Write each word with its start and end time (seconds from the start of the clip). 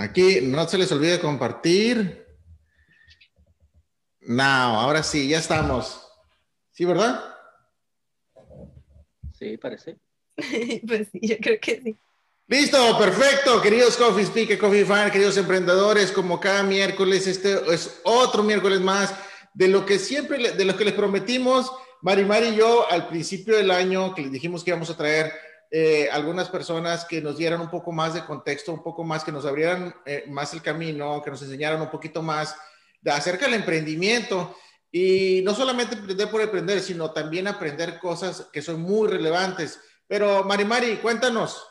Aquí 0.00 0.40
no 0.40 0.66
se 0.66 0.78
les 0.78 0.90
olvide 0.92 1.20
compartir. 1.20 2.26
No, 4.22 4.42
ahora 4.42 5.02
sí, 5.02 5.28
ya 5.28 5.38
estamos. 5.38 6.06
¿Sí, 6.70 6.84
verdad? 6.84 7.22
Sí, 9.38 9.58
parece. 9.58 9.98
pues 10.86 11.08
sí, 11.12 11.20
yo 11.22 11.36
creo 11.38 11.58
que 11.60 11.82
sí. 11.82 11.96
Listo, 12.46 12.98
perfecto, 12.98 13.62
queridos 13.62 13.96
Coffee 13.96 14.24
Speaker, 14.24 14.58
Coffee 14.58 14.84
Fan, 14.84 15.10
queridos 15.12 15.36
emprendedores, 15.36 16.10
como 16.10 16.40
cada 16.40 16.64
miércoles, 16.64 17.28
este 17.28 17.52
es 17.72 18.00
otro 18.02 18.42
miércoles 18.42 18.80
más 18.80 19.14
de 19.54 19.68
lo 19.68 19.86
que 19.86 20.00
siempre, 20.00 20.52
de 20.52 20.64
lo 20.64 20.76
que 20.76 20.84
les 20.84 20.94
prometimos, 20.94 21.70
Mari 22.02 22.24
Mari 22.24 22.48
y 22.48 22.56
yo 22.56 22.90
al 22.90 23.06
principio 23.06 23.56
del 23.56 23.70
año, 23.70 24.14
que 24.16 24.22
les 24.22 24.32
dijimos 24.32 24.64
que 24.64 24.70
íbamos 24.70 24.90
a 24.90 24.96
traer 24.96 25.32
eh, 25.70 26.08
algunas 26.10 26.48
personas 26.48 27.04
que 27.04 27.20
nos 27.20 27.36
dieran 27.36 27.60
un 27.60 27.70
poco 27.70 27.92
más 27.92 28.14
de 28.14 28.24
contexto, 28.24 28.72
un 28.72 28.82
poco 28.82 29.04
más, 29.04 29.22
que 29.22 29.30
nos 29.30 29.46
abrieran 29.46 29.94
eh, 30.04 30.24
más 30.28 30.52
el 30.52 30.62
camino, 30.62 31.22
que 31.22 31.30
nos 31.30 31.42
enseñaran 31.42 31.80
un 31.80 31.90
poquito 31.90 32.22
más 32.22 32.56
de 33.00 33.12
acerca 33.12 33.46
del 33.46 33.54
emprendimiento. 33.54 34.56
Y 34.90 35.42
no 35.44 35.54
solamente 35.54 35.94
aprender 35.94 36.28
por 36.28 36.40
emprender, 36.40 36.80
sino 36.80 37.12
también 37.12 37.46
aprender 37.46 38.00
cosas 38.00 38.48
que 38.52 38.62
son 38.62 38.80
muy 38.80 39.08
relevantes. 39.08 39.78
Pero 40.08 40.42
Mari 40.42 40.64
Mari, 40.64 40.96
cuéntanos. 40.96 41.69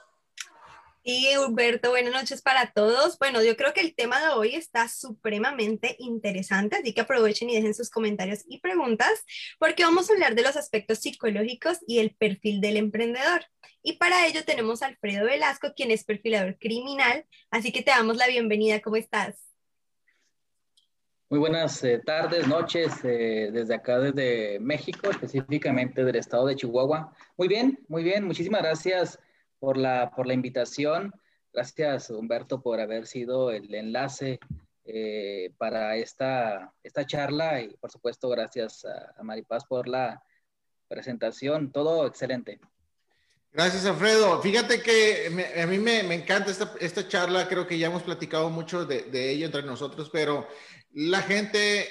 Y 1.02 1.34
Humberto, 1.38 1.91
buenas 1.91 2.12
noches 2.12 2.41
para 2.41 2.73
todos. 2.73 3.17
Bueno, 3.20 3.41
yo 3.41 3.55
creo 3.55 3.73
que 3.73 3.80
el 3.80 3.95
tema 3.95 4.20
de 4.20 4.34
hoy 4.34 4.55
está 4.55 4.90
supremamente 4.90 5.95
interesante, 5.98 6.76
así 6.76 6.94
que 6.94 7.02
aprovechen 7.02 7.49
y 7.49 7.55
dejen 7.55 7.73
sus 7.73 7.90
comentarios 7.90 8.44
y 8.49 8.59
preguntas, 8.59 9.23
porque 9.59 9.85
vamos 9.85 10.09
a 10.09 10.13
hablar 10.13 10.35
de 10.35 10.41
los 10.41 10.57
aspectos 10.57 10.99
psicológicos 10.99 11.77
y 11.88 11.99
el 11.99 12.16
perfil 12.16 12.59
del 12.59 12.76
emprendedor. 12.76 13.45
Y 13.81 13.93
para 13.93 14.27
ello 14.27 14.43
tenemos 14.43 14.81
a 14.81 14.88
Alfredo 14.88 15.26
Velasco, 15.26 15.73
quien 15.73 15.90
es 15.91 16.04
perfilador 16.04 16.57
criminal, 16.59 17.26
así 17.49 17.71
que 17.71 17.81
te 17.81 17.91
damos 17.91 18.18
la 18.18 18.27
bienvenida. 18.27 18.81
¿Cómo 18.81 18.98
estás? 18.98 19.45
Muy 21.29 21.40
buenas 21.40 21.82
eh, 21.85 22.01
tardes, 22.05 22.45
noches, 22.45 22.91
eh, 23.04 23.51
desde 23.54 23.76
acá, 23.76 23.99
desde 23.99 24.60
México, 24.60 25.10
específicamente 25.10 26.04
del 26.04 26.18
estado 26.18 26.48
de 26.48 26.57
Chihuahua. 26.57 27.13
Muy 27.38 27.48
bien, 27.48 27.79
muy 27.88 28.04
bien, 28.04 28.26
muchísimas 28.26 28.63
gracias 28.63 29.18
por 29.60 29.77
la, 29.77 30.12
por 30.15 30.27
la 30.27 30.34
invitación. 30.34 31.13
Gracias, 31.54 32.10
Humberto, 32.10 32.62
por 32.62 32.79
haber 32.79 33.07
sido 33.07 33.52
el 33.52 33.74
enlace 33.74 34.40
eh, 34.85 35.51
para 35.57 35.96
esta, 35.96 36.74
esta 36.84 37.05
charla 37.05 37.62
y, 37.62 37.70
por 37.77 37.91
supuesto, 37.91 38.29
gracias 38.29 38.85
a, 38.85 39.13
a 39.20 39.24
Maripaz 39.24 39.66
por 39.66 39.88
la 39.88 40.24
presentación. 40.88 41.71
Todo 41.71 42.07
excelente. 42.07 42.60
Gracias, 43.51 43.85
Alfredo. 43.85 44.41
Fíjate 44.41 44.82
que 44.82 45.27
a 45.60 45.66
mí 45.66 45.79
me, 45.79 46.04
me 46.04 46.16
encanta 46.16 46.51
esta, 46.51 46.71
esta, 46.79 47.07
charla, 47.07 47.48
creo 47.48 47.66
que 47.66 47.79
ya 47.79 47.88
hemos 47.88 48.04
platicado 48.04 48.49
mucho 48.49 48.85
de, 48.85 49.04
de, 49.04 49.32
ello 49.32 49.48
entre 49.48 49.63
nosotros, 49.63 50.10
pero 50.12 50.48
la 50.94 51.23
gente 51.23 51.88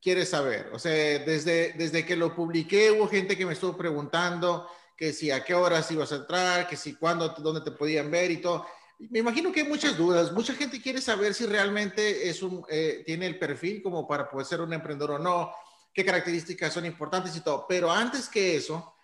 quiere 0.00 0.24
saber, 0.24 0.70
o 0.72 0.78
sea, 0.78 0.92
desde, 1.18 1.74
desde 1.74 2.06
que 2.06 2.16
lo 2.16 2.34
publiqué 2.34 2.90
hubo 2.90 3.06
gente 3.08 3.36
que 3.36 3.44
me 3.44 3.52
estuvo 3.52 3.76
preguntando, 3.76 4.66
que 5.02 5.12
si 5.12 5.32
a 5.32 5.42
qué 5.42 5.52
horas 5.52 5.90
ibas 5.90 6.12
a 6.12 6.14
entrar, 6.14 6.68
que 6.68 6.76
si 6.76 6.94
cuándo, 6.94 7.30
dónde 7.30 7.60
te 7.60 7.72
podían 7.72 8.08
ver 8.08 8.30
y 8.30 8.36
todo. 8.36 8.64
Me 9.10 9.18
imagino 9.18 9.50
que 9.50 9.62
hay 9.62 9.68
muchas 9.68 9.96
dudas. 9.96 10.30
Mucha 10.30 10.54
gente 10.54 10.80
quiere 10.80 11.00
saber 11.00 11.34
si 11.34 11.44
realmente 11.44 12.28
es 12.28 12.40
un, 12.40 12.64
eh, 12.70 13.02
tiene 13.04 13.26
el 13.26 13.36
perfil 13.36 13.82
como 13.82 14.06
para 14.06 14.30
poder 14.30 14.46
ser 14.46 14.60
un 14.60 14.72
emprendedor 14.72 15.10
o 15.10 15.18
no, 15.18 15.52
qué 15.92 16.04
características 16.04 16.72
son 16.72 16.86
importantes 16.86 17.34
y 17.34 17.40
todo. 17.40 17.66
Pero 17.68 17.90
antes 17.90 18.28
que 18.28 18.54
eso, 18.54 18.94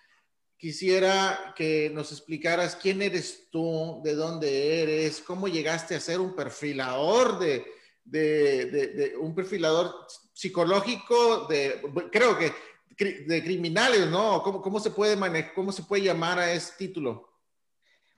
quisiera 0.56 1.52
que 1.56 1.90
nos 1.92 2.12
explicaras 2.12 2.76
quién 2.76 3.02
eres 3.02 3.48
tú, 3.50 4.00
de 4.04 4.14
dónde 4.14 4.80
eres, 4.80 5.20
cómo 5.20 5.48
llegaste 5.48 5.96
a 5.96 6.00
ser 6.00 6.20
un 6.20 6.36
perfilador 6.36 7.40
de, 7.40 7.66
de, 8.04 8.66
de, 8.66 8.86
de 8.86 9.16
un 9.16 9.34
perfilador 9.34 10.06
psicológico 10.32 11.48
de, 11.48 11.82
creo 12.12 12.38
que 12.38 12.52
de 12.98 13.42
criminales, 13.42 14.08
¿no? 14.08 14.42
¿Cómo, 14.42 14.60
cómo 14.60 14.80
se 14.80 14.90
puede 14.90 15.16
manejar, 15.16 15.54
cómo 15.54 15.70
se 15.70 15.82
puede 15.84 16.02
llamar 16.02 16.38
a 16.38 16.52
ese 16.52 16.72
título? 16.76 17.28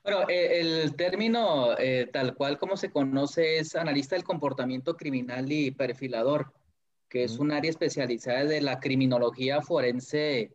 Bueno, 0.02 0.22
eh, 0.28 0.60
el 0.60 0.96
término 0.96 1.78
eh, 1.78 2.08
tal 2.10 2.34
cual 2.34 2.58
como 2.58 2.76
se 2.78 2.90
conoce 2.90 3.58
es 3.58 3.76
analista 3.76 4.16
del 4.16 4.24
comportamiento 4.24 4.96
criminal 4.96 5.52
y 5.52 5.70
perfilador, 5.70 6.54
que 7.08 7.24
es 7.24 7.38
un 7.38 7.52
área 7.52 7.70
especializada 7.70 8.44
de 8.44 8.62
la 8.62 8.80
criminología 8.80 9.60
forense, 9.60 10.52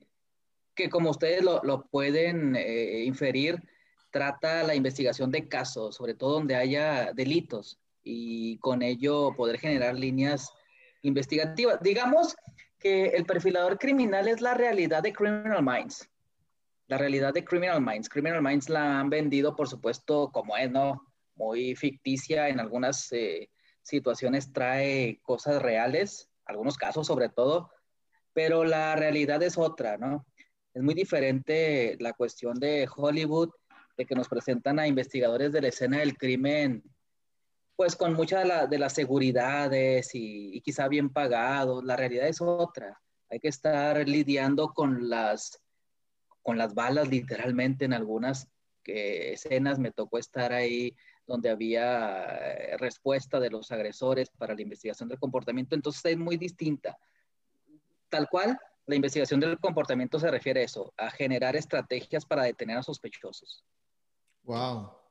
que 0.74 0.90
como 0.90 1.12
ustedes 1.12 1.44
lo, 1.44 1.62
lo 1.64 1.86
pueden 1.86 2.56
eh, 2.56 3.04
inferir, 3.06 3.62
trata 4.10 4.64
la 4.64 4.74
investigación 4.74 5.30
de 5.30 5.48
casos, 5.48 5.96
sobre 5.96 6.16
todo 6.16 6.34
donde 6.34 6.56
haya 6.56 7.12
delitos, 7.14 7.78
y 8.04 8.58
con 8.58 8.82
ello 8.82 9.36
poder 9.36 9.60
generar 9.60 9.96
líneas 9.96 10.52
investigativas. 11.04 11.80
Digamos 11.82 12.36
que 12.80 13.08
el 13.08 13.26
perfilador 13.26 13.78
criminal 13.78 14.28
es 14.28 14.42
la 14.42 14.54
realidad 14.54 15.04
de 15.04 15.14
Criminal 15.14 15.64
Minds. 15.64 16.10
La 16.88 16.98
realidad 16.98 17.34
de 17.34 17.44
Criminal 17.44 17.82
Minds. 17.82 18.10
Criminal 18.10 18.42
Minds 18.42 18.70
la 18.70 19.00
han 19.00 19.10
vendido, 19.10 19.56
por 19.56 19.68
supuesto, 19.68 20.32
como 20.32 20.56
es, 20.58 20.70
¿no? 20.70 21.02
Muy 21.36 21.76
ficticia. 21.76 22.50
En 22.50 22.60
algunas 22.60 23.12
eh, 23.12 23.50
situaciones 23.82 24.54
trae 24.54 25.20
cosas 25.24 25.62
reales, 25.62 26.30
algunos 26.46 26.78
casos 26.78 27.08
sobre 27.08 27.30
todo, 27.30 27.72
pero 28.34 28.66
la 28.66 28.96
realidad 28.96 29.42
es 29.44 29.58
otra, 29.58 29.98
¿no? 29.98 30.26
Es 30.74 30.84
muy 30.84 30.94
diferente 30.94 31.96
la 32.00 32.14
cuestión 32.14 32.60
de 32.60 32.88
Hollywood, 32.94 33.50
de 33.98 34.06
que 34.06 34.16
nos 34.16 34.28
presentan 34.28 34.78
a 34.78 34.88
investigadores 34.88 35.52
de 35.54 35.62
la 35.62 35.70
escena 35.70 36.00
del 36.00 36.18
crimen 36.18 36.84
pues 37.76 37.96
con 37.96 38.14
muchas 38.14 38.44
de, 38.44 38.48
la, 38.48 38.68
de, 38.68 38.80
las 38.80 38.94
seguridades 38.94 40.16
y, 40.16 40.56
y, 40.56 40.62
quizá 40.62 40.88
bien 40.88 41.10
pagados. 41.10 41.84
La 41.84 41.96
realidad 41.96 42.28
es 42.28 42.42
otra. 42.42 43.02
Hay 43.30 43.40
que 43.40 43.50
estar 43.50 44.08
lidiando 44.08 44.74
con 44.74 45.10
las, 45.10 45.62
con 46.42 46.58
las 46.58 46.74
balas 46.74 47.10
literalmente 47.10 47.86
en 47.86 47.94
algunas 47.94 48.48
que, 48.84 49.34
escenas. 49.34 49.80
Me 49.80 49.92
tocó 49.92 50.18
estar 50.18 50.54
ahí 50.54 50.96
donde 51.28 51.50
había 51.50 52.26
eh, 52.38 52.78
respuesta 52.78 53.40
de 53.40 53.50
los 53.50 53.72
agresores 53.72 54.30
para 54.30 54.56
la 54.56 54.62
investigación 54.62 55.10
del 55.10 55.20
comportamiento. 55.20 55.76
Entonces 55.76 56.06
es 56.06 56.18
muy 56.18 56.38
distinta. 56.38 56.98
Tal 58.10 58.30
cual, 58.30 58.58
la 58.86 58.96
investigación 58.96 59.40
del 59.40 59.60
comportamiento 59.60 60.20
se 60.20 60.30
refiere 60.30 60.62
a 60.62 60.64
eso, 60.64 60.94
a 60.98 61.10
generar 61.10 61.56
estrategias 61.56 62.26
para 62.26 62.44
detener 62.44 62.78
a 62.78 62.84
sospechosos. 62.84 63.66
Wow. 64.44 65.05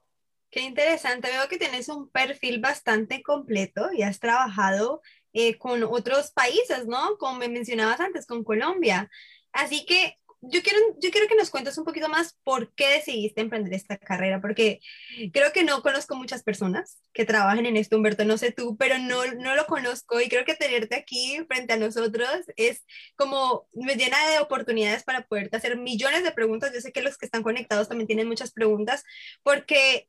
Qué 0.55 0.61
interesante, 0.61 1.29
veo 1.29 1.49
que 1.49 1.59
tienes 1.59 1.89
un 1.89 2.09
perfil 2.09 2.61
bastante 2.61 3.25
completo 3.25 3.93
y 3.93 4.03
has 4.03 4.21
trabajado 4.21 5.03
eh, 5.33 5.59
con 5.59 5.83
otros 5.83 6.31
países, 6.31 6.87
¿no? 6.87 7.17
Como 7.19 7.41
me 7.41 7.49
mencionabas 7.49 7.99
antes, 7.99 8.25
con 8.25 8.45
Colombia. 8.45 9.11
Así 9.51 9.85
que 9.85 10.17
yo 10.43 10.63
quiero, 10.63 10.79
yo 11.01 11.11
quiero 11.11 11.27
que 11.27 11.35
nos 11.35 11.51
cuentes 11.51 11.77
un 11.77 11.85
poquito 11.85 12.09
más 12.09 12.39
por 12.45 12.73
qué 12.75 12.89
decidiste 12.89 13.41
emprender 13.41 13.75
esta 13.75 13.99
carrera, 13.99 14.41
porque 14.41 14.79
creo 15.33 15.53
que 15.53 15.65
no 15.65 15.83
conozco 15.83 16.15
muchas 16.15 16.45
personas 16.45 17.01
que 17.13 17.25
trabajen 17.25 17.67
en 17.67 17.77
esto, 17.77 17.97
Humberto, 17.97 18.25
no 18.25 18.39
sé 18.39 18.53
tú, 18.53 18.77
pero 18.77 18.97
no, 19.01 19.27
no 19.35 19.57
lo 19.57 19.67
conozco 19.67 20.21
y 20.21 20.29
creo 20.29 20.45
que 20.45 20.55
tenerte 20.55 20.95
aquí 20.95 21.41
frente 21.49 21.73
a 21.73 21.79
nosotros 21.79 22.29
es 22.55 22.85
como 23.17 23.67
me 23.73 23.97
llena 23.97 24.25
de 24.29 24.39
oportunidades 24.39 25.03
para 25.03 25.27
poderte 25.27 25.57
hacer 25.57 25.77
millones 25.79 26.23
de 26.23 26.31
preguntas. 26.31 26.73
Yo 26.73 26.81
sé 26.81 26.93
que 26.93 27.03
los 27.03 27.19
que 27.19 27.27
están 27.27 27.43
conectados 27.43 27.89
también 27.89 28.07
tienen 28.07 28.29
muchas 28.29 28.53
preguntas, 28.53 29.03
porque 29.43 30.09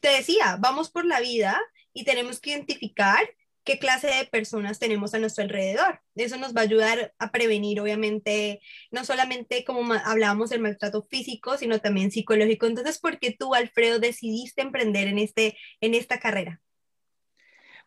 te 0.00 0.08
decía, 0.08 0.56
vamos 0.58 0.90
por 0.90 1.04
la 1.04 1.20
vida 1.20 1.60
y 1.92 2.04
tenemos 2.04 2.40
que 2.40 2.50
identificar 2.50 3.26
qué 3.66 3.78
clase 3.80 4.06
de 4.06 4.26
personas 4.26 4.78
tenemos 4.78 5.12
a 5.12 5.18
nuestro 5.18 5.42
alrededor. 5.42 6.00
Eso 6.14 6.36
nos 6.38 6.54
va 6.54 6.60
a 6.60 6.64
ayudar 6.64 7.12
a 7.18 7.32
prevenir, 7.32 7.80
obviamente, 7.80 8.60
no 8.92 9.04
solamente 9.04 9.64
como 9.64 9.92
hablábamos 9.92 10.50
del 10.50 10.60
maltrato 10.60 11.02
físico, 11.02 11.58
sino 11.58 11.80
también 11.80 12.12
psicológico. 12.12 12.66
Entonces, 12.66 12.98
¿por 12.98 13.18
qué 13.18 13.34
tú, 13.36 13.54
Alfredo, 13.54 13.98
decidiste 13.98 14.62
emprender 14.62 15.08
en, 15.08 15.18
este, 15.18 15.58
en 15.80 15.94
esta 15.94 16.20
carrera? 16.20 16.62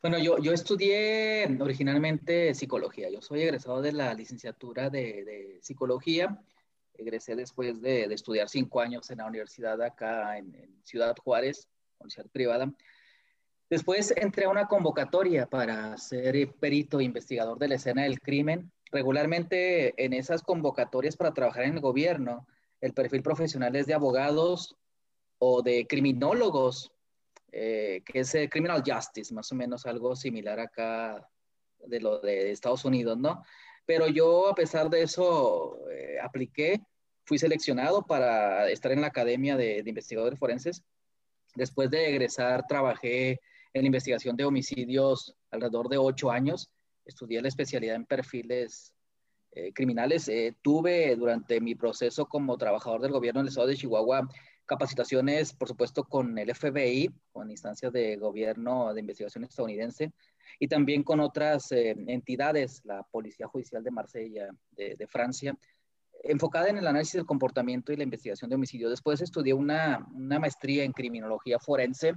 Bueno, 0.01 0.19
yo, 0.19 0.37
yo 0.37 0.51
estudié 0.51 1.47
originalmente 1.59 2.53
psicología. 2.53 3.09
Yo 3.09 3.21
soy 3.21 3.43
egresado 3.43 3.81
de 3.81 3.93
la 3.93 4.13
licenciatura 4.13 4.89
de, 4.89 5.23
de 5.23 5.59
psicología. 5.61 6.41
Egresé 6.93 7.37
después 7.37 7.81
de, 7.81 8.09
de, 8.09 8.15
estudiar 8.15 8.49
cinco 8.49 8.81
años 8.81 9.09
en 9.11 9.19
la 9.19 9.27
universidad 9.27 9.81
acá 9.81 10.37
en, 10.37 10.53
en 10.55 10.81
Ciudad 10.83 11.15
Juárez 11.23 11.69
universidad 11.99 12.29
privada. 12.31 12.73
Después 13.69 14.11
entré 14.17 14.45
a 14.45 14.49
una 14.49 14.67
convocatoria 14.67 15.45
para 15.45 15.95
ser 15.97 16.51
perito 16.59 17.01
investigador 17.01 17.59
de 17.59 17.67
la 17.67 17.75
escena 17.75 18.03
del 18.03 18.19
crimen. 18.19 18.71
Regularmente 18.91 19.93
en 20.03 20.13
esas 20.13 20.41
convocatorias 20.41 21.15
para 21.15 21.33
trabajar 21.33 21.65
en 21.65 21.75
el 21.75 21.79
gobierno, 21.79 22.47
el 22.81 22.93
perfil 22.93 23.21
profesional 23.21 23.75
es 23.75 23.85
de 23.85 23.93
abogados 23.93 24.75
o 25.37 25.61
de 25.61 25.85
criminólogos, 25.87 26.91
eh, 27.51 28.01
que 28.05 28.21
es 28.21 28.33
el 28.33 28.49
criminal 28.49 28.83
justice, 28.83 29.33
más 29.35 29.51
o 29.51 29.55
menos 29.55 29.85
algo 29.85 30.15
similar 30.15 30.59
acá 30.59 31.29
de 31.85 31.99
lo 31.99 32.19
de 32.19 32.51
Estados 32.51 32.85
Unidos, 32.85 33.19
¿no? 33.19 33.43
Pero 33.85 34.07
yo, 34.07 34.47
a 34.47 34.55
pesar 34.55 34.89
de 34.89 35.03
eso, 35.03 35.87
eh, 35.91 36.17
apliqué, 36.21 36.81
fui 37.23 37.37
seleccionado 37.37 38.01
para 38.01 38.67
estar 38.69 38.91
en 38.91 39.01
la 39.01 39.07
Academia 39.07 39.55
de, 39.55 39.83
de 39.83 39.89
Investigadores 39.89 40.39
Forenses 40.39 40.83
Después 41.55 41.89
de 41.89 42.09
egresar, 42.09 42.65
trabajé 42.67 43.39
en 43.73 43.85
investigación 43.85 44.35
de 44.35 44.45
homicidios 44.45 45.35
alrededor 45.51 45.89
de 45.89 45.97
ocho 45.97 46.31
años. 46.31 46.69
Estudié 47.05 47.41
la 47.41 47.47
especialidad 47.47 47.95
en 47.95 48.05
perfiles 48.05 48.93
eh, 49.51 49.73
criminales. 49.73 50.27
Eh, 50.27 50.55
tuve 50.61 51.15
durante 51.15 51.59
mi 51.59 51.75
proceso 51.75 52.27
como 52.27 52.57
trabajador 52.57 53.01
del 53.01 53.11
gobierno 53.11 53.41
del 53.41 53.49
estado 53.49 53.67
de 53.67 53.75
Chihuahua 53.75 54.29
capacitaciones, 54.69 55.53
por 55.53 55.67
supuesto, 55.67 56.03
con 56.03 56.37
el 56.37 56.53
FBI, 56.53 57.09
con 57.31 57.49
instancias 57.49 57.91
de 57.91 58.15
gobierno 58.17 58.93
de 58.93 58.99
investigación 58.99 59.43
estadounidense, 59.43 60.13
y 60.59 60.67
también 60.67 61.01
con 61.01 61.19
otras 61.19 61.71
eh, 61.71 61.95
entidades, 62.07 62.81
la 62.85 63.01
Policía 63.01 63.47
Judicial 63.47 63.83
de 63.83 63.91
Marsella, 63.91 64.49
de, 64.71 64.95
de, 64.95 65.07
Francia, 65.07 65.57
enfocada 66.23 66.69
en 66.69 66.77
el 66.77 66.87
análisis 66.87 67.13
del 67.13 67.25
comportamiento 67.25 67.91
y 67.91 67.97
la 67.97 68.03
investigación 68.03 68.49
de 68.49 68.55
homicidios. 68.55 68.89
Después 68.89 69.21
estudié 69.21 69.53
una, 69.53 70.05
maestría 70.11 70.83
en 70.83 70.91
criminología 70.91 71.59
forense 71.59 72.15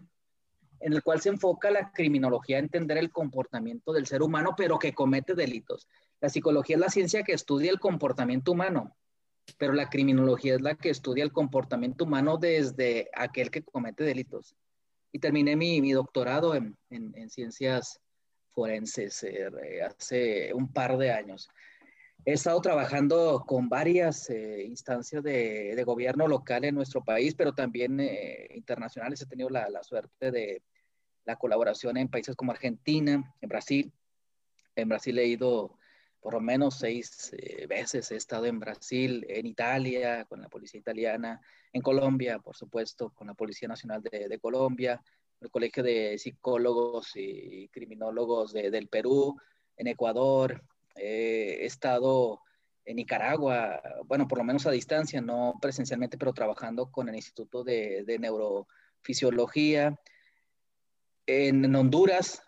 en 0.81 0.93
el 0.93 1.03
cual 1.03 1.21
se 1.21 1.29
enfoca 1.29 1.71
la 1.71 1.93
criminología 1.93 2.57
a 2.57 2.61
entender 2.61 2.99
el 2.99 3.13
comportamiento 3.13 3.93
del 3.93 4.07
ser 4.07 4.21
humano, 4.21 4.55
pero 4.57 4.81
que 4.81 4.93
comete 4.93 5.35
delitos. 5.35 5.87
La 6.21 6.29
psicología 6.29 6.75
es 6.75 6.81
la 6.81 6.89
ciencia 6.89 7.23
que 7.23 7.35
estudia 7.35 7.71
el 7.71 7.79
comportamiento 7.79 8.51
humano, 8.51 8.97
pero 9.59 9.75
la 9.75 9.89
criminología 9.89 10.57
es 10.57 10.61
la 10.61 10.75
que 10.75 10.91
estudia 10.91 11.23
el 11.23 11.31
comportamiento 11.31 12.05
humano 12.05 12.37
desde 12.37 13.09
aquel 13.15 13.53
que 13.53 13.63
comete 13.63 14.03
delitos. 14.03 14.57
Y 15.13 15.21
terminé 15.21 15.55
mi, 15.55 15.93
doctorado 15.93 16.57
en, 16.57 16.77
ciencias 17.31 18.01
forenses 18.51 19.23
eh, 19.23 19.83
hace 19.83 20.53
un 20.53 20.73
par 20.73 20.97
de 20.99 21.13
años. 21.13 21.49
He 22.25 22.35
estado 22.35 22.61
trabajando 22.61 23.43
con 23.45 23.69
varias 23.69 24.31
eh, 24.31 24.63
instancias 24.65 25.25
de, 25.25 25.75
de, 25.75 25.85
gobierno 25.85 26.29
local 26.29 26.65
en 26.65 26.77
nuestro 26.77 27.03
país, 27.03 27.35
pero 27.35 27.53
también 27.53 27.99
eh, 27.99 28.49
internacionales. 28.55 29.21
He 29.21 29.27
tenido 29.27 29.51
la, 29.51 29.69
la, 29.69 29.83
suerte 29.83 30.31
de 30.31 30.63
la 31.25 31.35
colaboración 31.35 31.97
en 31.97 32.09
países 32.09 32.37
como 32.37 32.53
Argentina, 32.53 33.35
en 33.41 33.49
Brasil. 33.49 33.93
En 34.77 34.89
Brasil 34.89 35.19
he 35.19 35.27
ido 35.27 35.77
por 36.21 36.35
lo 36.35 36.41
menos 36.41 36.79
seis 36.79 37.35
eh, 37.37 37.67
veces. 37.67 38.13
He 38.13 38.17
estado 38.17 38.47
en 38.47 38.61
Brasil, 38.61 39.27
en 39.29 39.45
Italia, 39.45 40.25
con 40.27 40.41
la 40.41 40.49
policía 40.49 40.79
italiana, 40.79 41.41
en 41.73 41.83
Colombia, 41.83 42.39
por 42.39 42.55
supuesto, 42.55 43.11
con 43.11 43.27
la 43.27 43.35
Policía 43.35 43.67
Nacional 43.67 44.01
de, 44.01 44.29
de 44.29 44.39
Colombia, 44.39 45.03
el 45.41 45.51
Colegio 45.51 45.83
de 45.83 46.17
Psicólogos 46.19 47.17
y 47.17 47.69
Criminólogos 47.71 48.53
de, 48.53 48.71
del 48.71 48.87
Perú, 48.87 49.37
en 49.77 49.89
Ecuador. 49.89 50.63
He 50.97 51.65
estado 51.65 52.41
en 52.85 52.97
Nicaragua, 52.97 53.81
bueno, 54.07 54.27
por 54.27 54.39
lo 54.39 54.45
menos 54.45 54.67
a 54.67 54.71
distancia, 54.71 55.21
no 55.21 55.55
presencialmente, 55.61 56.19
pero 56.19 56.33
trabajando 56.33 56.91
con 56.91 57.09
el 57.09 57.15
Instituto 57.15 57.63
de, 57.63 58.05
Neurofisiología 58.19 59.99
en 61.27 61.75
Honduras, 61.75 62.43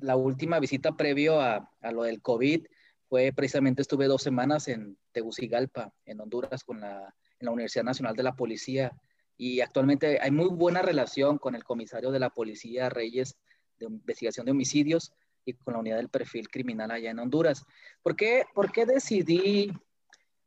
la 0.00 0.16
última 0.16 0.60
visita 0.60 0.96
previo 0.96 1.40
a, 1.40 1.68
lo 1.92 2.04
del 2.04 2.22
COVID 2.22 2.66
fue 3.08 3.32
precisamente, 3.32 3.82
estuve 3.82 4.06
dos 4.06 4.22
semanas 4.22 4.68
en 4.68 4.96
Tegucigalpa, 5.12 5.92
en 6.04 6.20
Honduras, 6.20 6.62
con 6.62 6.84
en 6.84 7.46
la 7.46 7.50
Universidad 7.50 7.84
Nacional 7.84 8.14
de 8.14 8.22
la 8.22 8.36
Policía. 8.36 8.92
Y 9.36 9.60
actualmente 9.62 10.20
hay 10.20 10.30
muy 10.30 10.48
buena 10.48 10.82
relación 10.82 11.38
con 11.38 11.54
el 11.54 11.64
comisario 11.64 12.12
de 12.12 12.20
la 12.20 12.30
Policía 12.30 12.88
Reyes 12.88 13.36
de 13.78 13.86
Investigación 13.86 14.44
de 14.46 14.52
Homicidios 14.52 15.12
con 15.54 15.74
la 15.74 15.80
unidad 15.80 15.96
del 15.96 16.08
perfil 16.08 16.48
criminal 16.48 16.90
allá 16.90 17.10
en 17.10 17.18
Honduras. 17.18 17.64
¿Por 18.02 18.16
qué, 18.16 18.44
por 18.54 18.70
qué 18.72 18.86
decidí 18.86 19.72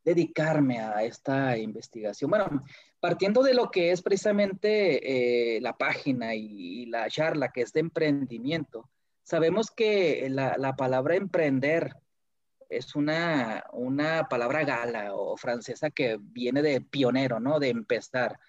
dedicarme 0.04 0.80
a 0.80 1.04
esta 1.04 1.58
investigación? 1.58 2.30
Bueno, 2.30 2.64
partiendo 3.00 3.44
de 3.44 3.54
lo 3.54 3.70
que 3.72 3.92
es 3.92 4.02
precisamente 4.02 5.56
eh, 5.56 5.62
la 5.62 5.78
página 5.78 6.36
y, 6.36 6.84
y, 6.84 6.86
la 6.88 7.10
charla 7.10 7.50
que 7.50 7.62
es 7.62 7.74
de 7.74 7.82
emprendimiento, 7.82 8.90
sabemos 9.24 9.72
que 9.72 10.28
la, 10.30 10.56
la 10.58 10.76
palabra 10.76 11.16
emprender 11.16 11.96
es 12.70 12.96
una, 12.96 13.64
una, 13.72 14.28
palabra 14.28 14.64
gala 14.64 15.14
o 15.14 15.38
francesa 15.38 15.92
que 15.92 16.18
viene 16.20 16.62
de 16.62 16.82
pionero, 16.82 17.40
¿no? 17.40 17.60
De 17.60 17.70
empezar. 17.70 18.40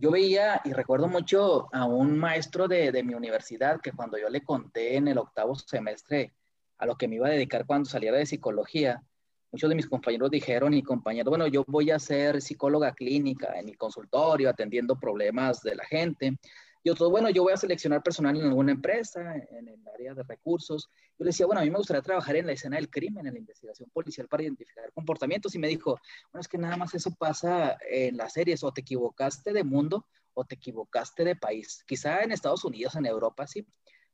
Yo 0.00 0.12
veía 0.12 0.60
y 0.64 0.72
recuerdo 0.72 1.08
mucho 1.08 1.66
a 1.74 1.84
un 1.84 2.16
maestro 2.16 2.68
de, 2.68 2.92
de 2.92 3.02
mi 3.02 3.14
universidad 3.14 3.80
que 3.80 3.90
cuando 3.90 4.16
yo 4.16 4.28
le 4.28 4.44
conté 4.44 4.94
en 4.96 5.08
el 5.08 5.18
octavo 5.18 5.56
semestre 5.56 6.34
a 6.78 6.86
lo 6.86 6.94
que 6.94 7.08
me 7.08 7.16
iba 7.16 7.26
a 7.26 7.30
dedicar 7.30 7.66
cuando 7.66 7.90
saliera 7.90 8.16
de 8.16 8.24
psicología, 8.24 9.02
muchos 9.50 9.68
de 9.68 9.74
mis 9.74 9.88
compañeros 9.88 10.30
dijeron 10.30 10.72
y 10.72 10.84
compañeros, 10.84 11.30
bueno, 11.30 11.48
yo 11.48 11.64
voy 11.66 11.90
a 11.90 11.98
ser 11.98 12.40
psicóloga 12.40 12.94
clínica 12.94 13.58
en 13.58 13.66
mi 13.66 13.74
consultorio, 13.74 14.48
atendiendo 14.48 15.00
problemas 15.00 15.62
de 15.62 15.74
la 15.74 15.84
gente. 15.84 16.38
Y 16.88 16.90
otros, 16.90 17.10
bueno, 17.10 17.28
yo 17.28 17.42
voy 17.42 17.52
a 17.52 17.58
seleccionar 17.58 18.02
personal 18.02 18.34
en 18.34 18.46
alguna 18.46 18.72
empresa, 18.72 19.20
en 19.50 19.68
el 19.68 19.86
área 19.92 20.14
de 20.14 20.22
recursos. 20.22 20.88
Yo 21.18 21.24
le 21.24 21.26
decía, 21.26 21.44
bueno, 21.44 21.60
a 21.60 21.64
mí 21.64 21.70
me 21.70 21.76
gustaría 21.76 22.00
trabajar 22.00 22.34
en 22.36 22.46
la 22.46 22.52
escena 22.52 22.76
del 22.76 22.88
crimen, 22.88 23.26
en 23.26 23.34
la 23.34 23.38
investigación 23.38 23.90
policial 23.90 24.26
para 24.26 24.44
identificar 24.44 24.90
comportamientos. 24.94 25.54
Y 25.54 25.58
me 25.58 25.68
dijo, 25.68 26.00
bueno, 26.32 26.40
es 26.40 26.48
que 26.48 26.56
nada 26.56 26.78
más 26.78 26.94
eso 26.94 27.14
pasa 27.14 27.76
en 27.90 28.16
las 28.16 28.32
series, 28.32 28.64
o 28.64 28.72
te 28.72 28.80
equivocaste 28.80 29.52
de 29.52 29.64
mundo 29.64 30.06
o 30.32 30.46
te 30.46 30.54
equivocaste 30.54 31.24
de 31.24 31.36
país. 31.36 31.84
Quizá 31.86 32.22
en 32.22 32.32
Estados 32.32 32.64
Unidos, 32.64 32.96
en 32.96 33.04
Europa, 33.04 33.46
sí. 33.46 33.66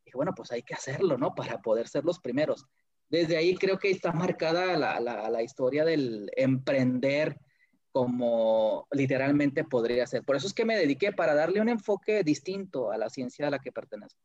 Dije, 0.05 0.17
bueno, 0.17 0.33
pues 0.35 0.51
hay 0.51 0.65
que 0.65 0.75
hacerlo, 0.75 1.17
¿no? 1.17 1.33
Para 1.33 1.63
poder 1.63 1.87
ser 1.87 2.05
los 2.05 2.19
primeros 2.19 2.67
desde 3.09 3.37
ahí 3.37 3.55
creo 3.55 3.79
que 3.79 3.91
está 3.91 4.13
marcada 4.13 4.77
la, 4.77 4.99
la, 4.99 5.31
la, 5.31 5.43
historia 5.43 5.85
del 5.85 6.33
emprender 6.37 7.39
como 7.95 8.89
literalmente 8.91 9.63
podría 9.63 10.05
ser. 10.09 10.25
Por 10.25 10.35
eso 10.35 10.49
es 10.49 10.53
que 10.53 10.65
me 10.65 10.77
dediqué 10.77 11.13
para 11.13 11.33
darle 11.33 11.61
un 11.61 11.69
enfoque 11.69 12.25
distinto 12.25 12.91
a 12.91 12.99
la 12.99 13.09
ciencia 13.09 13.47
a 13.47 13.51
la 13.51 13.61
que 13.61 13.71
pertenezco. 13.71 14.19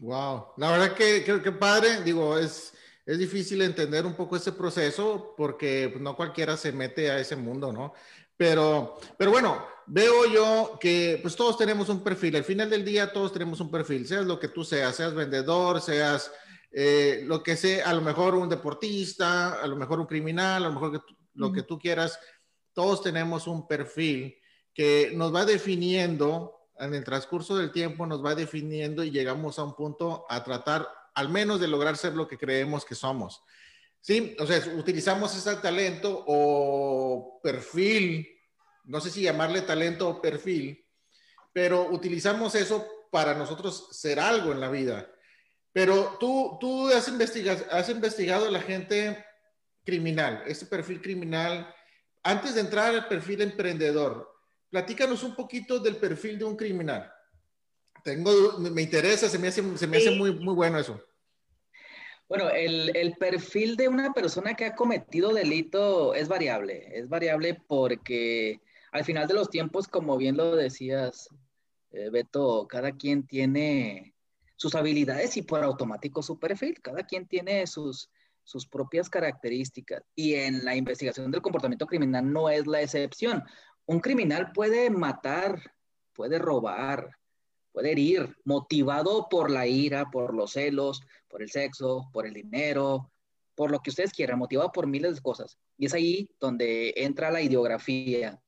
Wow, 0.00 0.48
la 0.58 0.72
verdad 0.72 0.92
que, 0.92 1.24
que, 1.24 1.40
que 1.40 1.52
padre, 1.52 2.02
digo, 2.02 2.36
es, 2.36 2.74
es 3.06 3.18
difícil 3.18 3.62
entender 3.62 4.04
un 4.04 4.12
poco 4.12 4.36
ese 4.36 4.52
proceso 4.52 5.32
porque 5.34 5.88
pues, 5.90 6.02
no 6.02 6.14
cualquiera 6.14 6.58
se 6.58 6.72
mete 6.72 7.10
a 7.10 7.18
ese 7.18 7.36
mundo, 7.36 7.72
¿no? 7.72 7.94
Pero, 8.36 8.98
pero 9.16 9.30
bueno, 9.30 9.64
veo 9.86 10.26
yo 10.30 10.76
que 10.78 11.18
pues 11.22 11.34
todos 11.34 11.56
tenemos 11.56 11.88
un 11.88 12.04
perfil. 12.04 12.36
Al 12.36 12.44
final 12.44 12.68
del 12.68 12.84
día 12.84 13.14
todos 13.14 13.32
tenemos 13.32 13.60
un 13.60 13.70
perfil, 13.70 14.06
seas 14.06 14.26
lo 14.26 14.38
que 14.38 14.48
tú 14.48 14.62
seas, 14.62 14.94
seas 14.94 15.14
vendedor, 15.14 15.80
seas 15.80 16.30
eh, 16.70 17.22
lo 17.24 17.42
que 17.42 17.56
sea, 17.56 17.88
a 17.88 17.94
lo 17.94 18.02
mejor 18.02 18.34
un 18.34 18.50
deportista, 18.50 19.54
a 19.62 19.66
lo 19.66 19.76
mejor 19.76 20.00
un 20.00 20.06
criminal, 20.06 20.66
a 20.66 20.68
lo 20.68 20.74
mejor 20.74 20.92
que 20.92 20.98
tú, 20.98 21.16
lo 21.32 21.52
que 21.52 21.62
tú 21.62 21.78
quieras, 21.78 22.18
todos 22.76 23.02
tenemos 23.02 23.46
un 23.46 23.66
perfil 23.66 24.36
que 24.74 25.10
nos 25.14 25.34
va 25.34 25.46
definiendo 25.46 26.68
en 26.78 26.92
el 26.92 27.04
transcurso 27.04 27.56
del 27.56 27.72
tiempo, 27.72 28.04
nos 28.04 28.22
va 28.22 28.34
definiendo 28.34 29.02
y 29.02 29.10
llegamos 29.10 29.58
a 29.58 29.64
un 29.64 29.74
punto 29.74 30.26
a 30.28 30.44
tratar 30.44 30.86
al 31.14 31.30
menos 31.30 31.58
de 31.58 31.68
lograr 31.68 31.96
ser 31.96 32.12
lo 32.12 32.28
que 32.28 32.36
creemos 32.36 32.84
que 32.84 32.94
somos. 32.94 33.42
Sí, 34.02 34.36
o 34.38 34.46
sea, 34.46 34.62
utilizamos 34.76 35.34
ese 35.34 35.56
talento 35.56 36.22
o 36.26 37.40
perfil, 37.42 38.28
no 38.84 39.00
sé 39.00 39.08
si 39.08 39.22
llamarle 39.22 39.62
talento 39.62 40.10
o 40.10 40.20
perfil, 40.20 40.86
pero 41.54 41.88
utilizamos 41.90 42.54
eso 42.56 42.86
para 43.10 43.32
nosotros 43.32 43.88
ser 43.92 44.20
algo 44.20 44.52
en 44.52 44.60
la 44.60 44.68
vida. 44.68 45.10
Pero 45.72 46.18
tú, 46.20 46.58
tú 46.60 46.88
has, 46.88 47.08
investigado, 47.08 47.64
has 47.70 47.88
investigado 47.88 48.48
a 48.48 48.50
la 48.50 48.60
gente 48.60 49.24
criminal, 49.82 50.42
este 50.46 50.66
perfil 50.66 51.00
criminal. 51.00 51.74
Antes 52.26 52.56
de 52.56 52.60
entrar 52.60 52.92
al 52.92 53.06
perfil 53.06 53.40
emprendedor, 53.42 54.28
platícanos 54.68 55.22
un 55.22 55.36
poquito 55.36 55.78
del 55.78 55.94
perfil 55.94 56.36
de 56.36 56.44
un 56.44 56.56
criminal. 56.56 57.08
Tengo, 58.02 58.58
me 58.58 58.82
interesa, 58.82 59.28
se 59.28 59.38
me 59.38 59.46
hace, 59.46 59.62
se 59.78 59.86
me 59.86 59.98
hace 59.98 60.10
muy, 60.10 60.34
muy 60.34 60.52
bueno 60.52 60.76
eso. 60.76 61.00
Bueno, 62.28 62.50
el, 62.50 62.90
el, 62.96 63.12
perfil 63.12 63.76
de 63.76 63.86
una 63.86 64.12
persona 64.12 64.54
que 64.54 64.64
ha 64.64 64.74
cometido 64.74 65.32
delito 65.32 66.14
es 66.14 66.26
variable. 66.26 66.88
Es 66.98 67.08
variable 67.08 67.62
porque 67.68 68.60
al 68.90 69.04
final 69.04 69.28
de 69.28 69.34
los 69.34 69.48
tiempos, 69.48 69.86
como 69.86 70.16
bien 70.16 70.36
lo 70.36 70.56
decías, 70.56 71.28
eh, 71.92 72.10
Beto, 72.10 72.66
cada 72.68 72.90
quien 72.90 73.24
tiene 73.24 74.16
sus 74.56 74.74
habilidades 74.74 75.36
y 75.36 75.42
por 75.42 75.62
automático 75.62 76.24
su 76.24 76.40
perfil. 76.40 76.80
Cada 76.82 77.04
quien 77.04 77.28
tiene 77.28 77.68
sus, 77.68 78.10
sus 78.46 78.66
propias 78.66 79.10
características 79.10 80.04
y 80.14 80.34
en 80.34 80.64
la 80.64 80.76
investigación 80.76 81.32
del 81.32 81.42
comportamiento 81.42 81.84
criminal 81.86 82.32
no 82.32 82.48
es 82.48 82.66
la 82.66 82.80
excepción. 82.80 83.42
Un 83.86 83.98
criminal 83.98 84.52
puede 84.52 84.88
matar, 84.88 85.60
puede 86.14 86.38
robar, 86.38 87.10
puede 87.72 87.90
herir, 87.90 88.36
motivado 88.44 89.28
por 89.28 89.50
la 89.50 89.66
ira, 89.66 90.10
por 90.12 90.32
los 90.32 90.52
celos, 90.52 91.02
por 91.28 91.42
el 91.42 91.50
sexo, 91.50 92.08
por 92.12 92.24
el 92.24 92.34
dinero, 92.34 93.10
por 93.56 93.72
lo 93.72 93.80
que 93.80 93.90
ustedes 93.90 94.12
quieran, 94.12 94.38
motivado 94.38 94.70
por 94.70 94.86
miles 94.86 95.16
de 95.16 95.22
cosas. 95.22 95.58
Y 95.76 95.86
es 95.86 95.94
ahí 95.94 96.30
donde 96.38 96.94
entra 96.96 97.32
la 97.32 97.42
ideografía, 97.42 98.40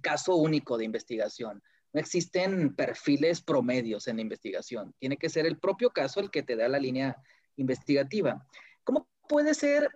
caso 0.00 0.34
único 0.36 0.78
de 0.78 0.86
investigación. 0.86 1.62
No 1.92 2.00
existen 2.00 2.74
perfiles 2.74 3.42
promedios 3.42 4.08
en 4.08 4.16
la 4.16 4.22
investigación. 4.22 4.94
Tiene 4.98 5.18
que 5.18 5.28
ser 5.28 5.44
el 5.44 5.58
propio 5.58 5.90
caso 5.90 6.20
el 6.20 6.30
que 6.30 6.42
te 6.42 6.56
da 6.56 6.68
la 6.68 6.78
línea 6.78 7.22
investigativa. 7.56 8.48
¿Cómo 9.32 9.44
puede 9.44 9.54
ser 9.54 9.88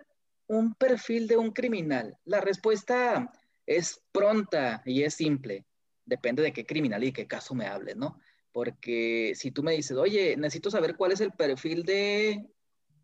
un 0.47 0.73
perfil 0.73 1.27
de 1.27 1.37
un 1.37 1.51
criminal? 1.51 2.17
La 2.25 2.41
respuesta 2.41 3.31
es 3.67 4.01
pronta 4.11 4.81
y 4.83 5.03
es 5.03 5.13
simple. 5.13 5.63
Depende 6.05 6.41
de 6.41 6.51
qué 6.51 6.65
criminal 6.65 7.03
y 7.03 7.11
qué 7.11 7.27
caso 7.27 7.53
me 7.53 7.67
hables, 7.67 7.95
¿no? 7.97 8.19
Porque 8.51 9.33
si 9.35 9.51
tú 9.51 9.61
me 9.61 9.73
dices, 9.73 9.95
oye, 9.95 10.35
necesito 10.37 10.71
saber 10.71 10.95
cuál 10.95 11.11
es 11.11 11.21
el 11.21 11.33
perfil 11.33 11.83
de 11.83 12.47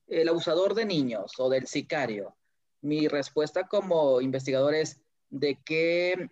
el 0.08 0.28
abusador 0.28 0.74
de 0.74 0.86
niños 0.86 1.34
o 1.38 1.52
del 1.52 1.68
sicario, 1.68 2.36
mi 2.82 3.08
respuesta 3.08 3.68
como 3.68 4.20
investigador 4.20 4.74
es, 4.74 5.00
¿de 5.30 5.60
qué 5.64 6.32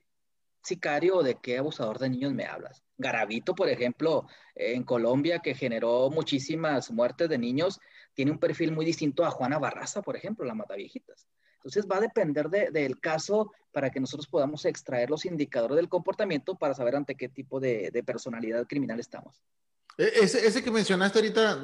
sicario 0.63 1.17
o 1.17 1.23
de 1.23 1.35
qué 1.35 1.59
abusador 1.59 1.99
de 1.99 2.09
niños 2.09 2.33
me 2.33 2.45
hablas? 2.45 2.81
Garavito, 2.97 3.53
por 3.53 3.69
ejemplo, 3.69 4.25
en 4.55 4.83
Colombia, 4.83 5.39
que 5.39 5.53
generó 5.53 6.09
muchísimas 6.09 6.89
muertes 6.89 7.29
de 7.29 7.37
niños, 7.37 7.79
tiene 8.13 8.31
un 8.31 8.39
perfil 8.39 8.71
muy 8.71 8.85
distinto 8.85 9.23
a 9.25 9.31
Juana 9.31 9.59
Barraza, 9.59 10.01
por 10.01 10.15
ejemplo, 10.15 10.45
la 10.45 10.55
Mataviejitas. 10.55 11.27
Entonces 11.55 11.85
va 11.89 11.97
a 11.97 12.01
depender 12.01 12.49
del 12.49 12.99
caso 12.99 13.51
para 13.71 13.91
que 13.91 13.99
nosotros 13.99 14.27
podamos 14.27 14.65
extraer 14.65 15.09
los 15.09 15.25
indicadores 15.25 15.75
del 15.75 15.89
comportamiento 15.89 16.55
para 16.55 16.73
saber 16.73 16.95
ante 16.95 17.15
qué 17.15 17.29
tipo 17.29 17.59
de, 17.59 18.03
personalidad 18.05 18.65
criminal 18.67 18.99
estamos. 18.99 19.43
E, 19.97 20.11
ese, 20.23 20.45
ese, 20.45 20.63
que 20.63 20.71
mencionaste 20.71 21.19
ahorita, 21.19 21.61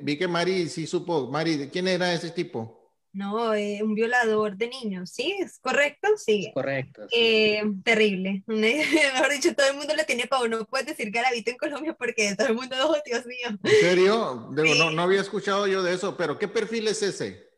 vi 0.00 0.18
que 0.18 0.26
Mari 0.26 0.68
sí 0.68 0.86
supo, 0.86 1.30
Mari, 1.30 1.68
¿quién 1.68 1.86
era 1.86 2.12
ese 2.12 2.30
tipo? 2.30 2.77
No, 3.12 3.54
eh, 3.54 3.80
un 3.82 3.94
violador 3.94 4.56
de 4.56 4.68
niños, 4.68 5.10
¿sí? 5.10 5.34
¿Es 5.40 5.58
correcto? 5.58 6.08
Sí. 6.16 6.50
Correcto. 6.54 7.06
Eh, 7.12 7.62
terrible. 7.82 8.42
Mejor 8.46 9.32
dicho, 9.32 9.54
todo 9.54 9.68
el 9.68 9.76
mundo 9.76 9.94
le 9.96 10.04
tiene 10.04 10.26
pavo. 10.26 10.46
No 10.46 10.64
puedes 10.66 10.86
decir 10.86 11.10
garavito 11.10 11.50
en 11.50 11.56
Colombia 11.56 11.94
porque 11.94 12.34
todo 12.36 12.48
el 12.48 12.54
mundo, 12.54 12.76
oh, 12.88 12.96
Dios 13.04 13.26
mío. 13.26 13.58
¿En 13.62 13.80
serio? 13.80 14.48
no, 14.52 14.90
no 14.90 15.02
había 15.02 15.20
escuchado 15.20 15.66
yo 15.66 15.82
de 15.82 15.94
eso, 15.94 16.16
pero 16.16 16.38
¿qué 16.38 16.48
perfil 16.48 16.88
es 16.88 17.02
ese? 17.02 17.48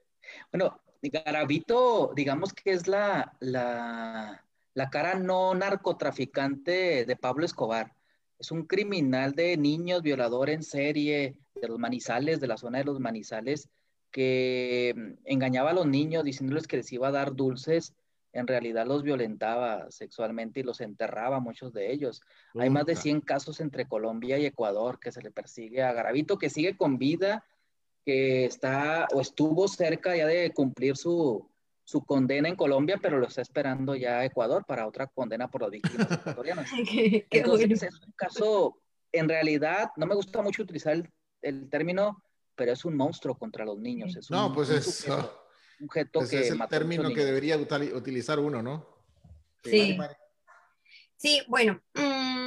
Bueno, 0.53 0.81
Garavito, 1.03 2.13
digamos 2.15 2.53
que 2.53 2.73
es 2.73 2.87
la, 2.87 3.33
la, 3.41 4.45
la 4.75 4.91
cara 4.91 5.15
no 5.15 5.55
narcotraficante 5.55 7.07
de 7.07 7.17
Pablo 7.17 7.47
Escobar. 7.47 7.95
Es 8.39 8.51
un 8.51 8.67
criminal 8.67 9.33
de 9.33 9.57
niños, 9.57 10.03
violador 10.03 10.51
en 10.51 10.63
serie, 10.63 11.39
de 11.55 11.69
los 11.69 11.79
manizales, 11.79 12.41
de 12.41 12.47
la 12.47 12.57
zona 12.57 12.79
de 12.79 12.85
los 12.85 13.01
manizales, 13.01 13.69
que 14.11 14.95
mm, 14.97 15.13
engañaba 15.25 15.71
a 15.71 15.75
los 15.75 15.87
niños 15.87 16.25
diciéndoles 16.25 16.67
que 16.67 16.79
les 16.79 16.93
iba 16.93 17.09
a 17.09 17.13
dar 17.13 17.35
dulces, 17.35 17.95
en 18.33 18.47
realidad 18.47 18.87
los 18.87 19.03
violentaba 19.03 19.91
sexualmente 19.91 20.61
y 20.61 20.63
los 20.63 20.81
enterraba, 20.81 21.41
muchos 21.41 21.73
de 21.73 21.93
ellos. 21.93 22.23
Hay 22.55 22.71
más 22.71 22.87
de 22.87 22.97
100 22.97 23.23
casos 23.23 23.61
entre 23.61 23.89
Colombia 23.89 24.39
y 24.39 24.47
Ecuador 24.47 25.01
que 25.01 25.11
se 25.11 25.23
le 25.23 25.31
persigue 25.31 25.83
a 25.83 25.93
Garavito, 25.93 26.39
que 26.39 26.51
sigue 26.51 26.77
con 26.77 26.99
vida, 26.99 27.45
que 28.05 28.45
está 28.45 29.09
o 29.13 29.21
estuvo 29.21 29.67
cerca 29.67 30.17
ya 30.17 30.27
de 30.27 30.53
cumplir 30.53 30.97
su, 30.97 31.51
su 31.85 32.05
condena 32.05 32.49
en 32.49 32.57
Colombia, 32.57 32.99
pero 33.03 33.19
lo 33.19 33.27
está 33.27 33.43
esperando 33.43 33.97
ya 33.97 34.25
Ecuador 34.25 34.65
para 34.65 34.87
otra 34.87 35.09
condena 35.09 35.51
por 35.51 35.63
las 35.63 35.71
víctimas 35.73 36.11
ecuatorianas. 36.13 36.71
Entonces, 37.31 37.83
es 37.83 38.01
un 38.01 38.13
caso, 38.13 38.79
en 39.11 39.29
realidad, 39.29 39.91
no 39.97 40.07
me 40.07 40.15
gusta 40.15 40.41
mucho 40.41 40.63
utilizar 40.63 40.93
el, 40.93 41.11
el 41.43 41.69
término 41.69 42.23
pero 42.61 42.73
es 42.75 42.85
un 42.85 42.95
monstruo 42.95 43.39
contra 43.39 43.65
los 43.65 43.79
niños. 43.79 44.15
Es 44.17 44.31
no, 44.31 44.53
pues 44.53 44.69
es 44.69 45.09
un 45.09 45.87
objeto 45.87 46.21
que 46.29 46.41
es 46.41 46.51
el 46.51 46.61
término 46.69 47.09
que 47.09 47.25
debería 47.25 47.57
utilizar 47.57 48.39
uno, 48.39 48.63
¿no? 48.63 48.87
Sí. 49.65 49.97
Sí, 51.17 51.41
bueno, 51.49 51.81
mm, 51.95 52.40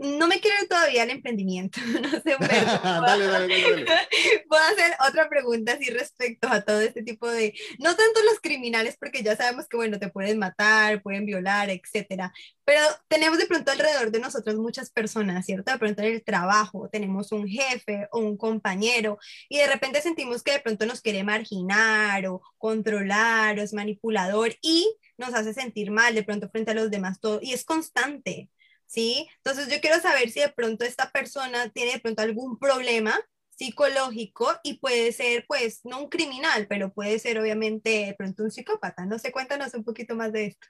no 0.00 0.28
me 0.28 0.40
quiero 0.40 0.56
todavía 0.66 1.02
el 1.02 1.10
emprendimiento, 1.10 1.78
no 2.02 2.10
sé, 2.10 2.36
dale, 2.40 3.26
dale, 3.26 3.26
dale, 3.26 3.86
Puedo 4.48 4.62
hacer 4.62 4.96
otra 5.06 5.28
pregunta 5.28 5.74
así 5.74 5.90
respecto 5.90 6.48
a 6.48 6.62
todo 6.62 6.80
este 6.80 7.02
tipo 7.02 7.28
de, 7.28 7.52
no 7.78 7.94
tanto 7.94 8.22
los 8.24 8.40
criminales, 8.40 8.96
porque 8.98 9.22
ya 9.22 9.36
sabemos 9.36 9.68
que, 9.68 9.76
bueno, 9.76 9.98
te 9.98 10.08
pueden 10.08 10.38
matar, 10.38 11.02
pueden 11.02 11.26
violar, 11.26 11.68
etcétera, 11.68 12.32
pero 12.64 12.80
tenemos 13.08 13.38
de 13.38 13.46
pronto 13.46 13.72
alrededor 13.72 14.10
de 14.10 14.20
nosotros 14.20 14.56
muchas 14.56 14.90
personas, 14.90 15.44
¿cierto? 15.44 15.70
De 15.70 15.78
pronto 15.78 16.02
en 16.02 16.14
el 16.14 16.24
trabajo 16.24 16.88
tenemos 16.90 17.30
un 17.32 17.46
jefe 17.46 18.08
o 18.12 18.20
un 18.20 18.38
compañero 18.38 19.18
y 19.48 19.58
de 19.58 19.66
repente 19.66 20.00
sentimos 20.00 20.42
que 20.42 20.52
de 20.52 20.60
pronto 20.60 20.86
nos 20.86 21.02
quiere 21.02 21.24
marginar 21.24 22.26
o 22.26 22.40
controlar 22.56 23.58
o 23.58 23.62
es 23.62 23.74
manipulador 23.74 24.54
y 24.62 24.96
nos 25.18 25.34
hace 25.34 25.52
sentir 25.52 25.90
mal 25.90 26.14
de 26.14 26.22
pronto 26.22 26.48
frente 26.48 26.70
a 26.70 26.74
los 26.74 26.90
demás 26.90 27.20
todo 27.20 27.40
y 27.42 27.52
es 27.52 27.64
constante. 27.64 28.48
¿Sí? 28.90 29.28
Entonces 29.36 29.68
yo 29.72 29.80
quiero 29.80 30.00
saber 30.00 30.30
si 30.30 30.40
de 30.40 30.48
pronto 30.48 30.84
esta 30.84 31.10
persona 31.10 31.68
tiene 31.70 31.92
de 31.92 32.00
pronto 32.00 32.22
algún 32.22 32.58
problema 32.58 33.14
psicológico 33.50 34.48
y 34.64 34.78
puede 34.78 35.12
ser, 35.12 35.44
pues, 35.46 35.80
no 35.84 36.00
un 36.00 36.08
criminal, 36.08 36.66
pero 36.68 36.92
puede 36.92 37.18
ser 37.18 37.38
obviamente 37.38 38.06
de 38.06 38.14
pronto 38.14 38.42
un 38.42 38.50
psicópata. 38.50 39.06
No 39.06 39.18
sé, 39.18 39.30
cuéntanos 39.30 39.74
un 39.74 39.84
poquito 39.84 40.16
más 40.16 40.32
de 40.32 40.46
esto. 40.46 40.66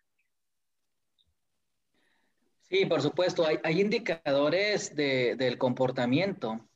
Sí, 2.68 2.84
por 2.84 3.00
supuesto, 3.00 3.46
hay, 3.46 3.80
indicadores 3.80 4.94
del 4.94 5.56
comportamiento. 5.56 6.68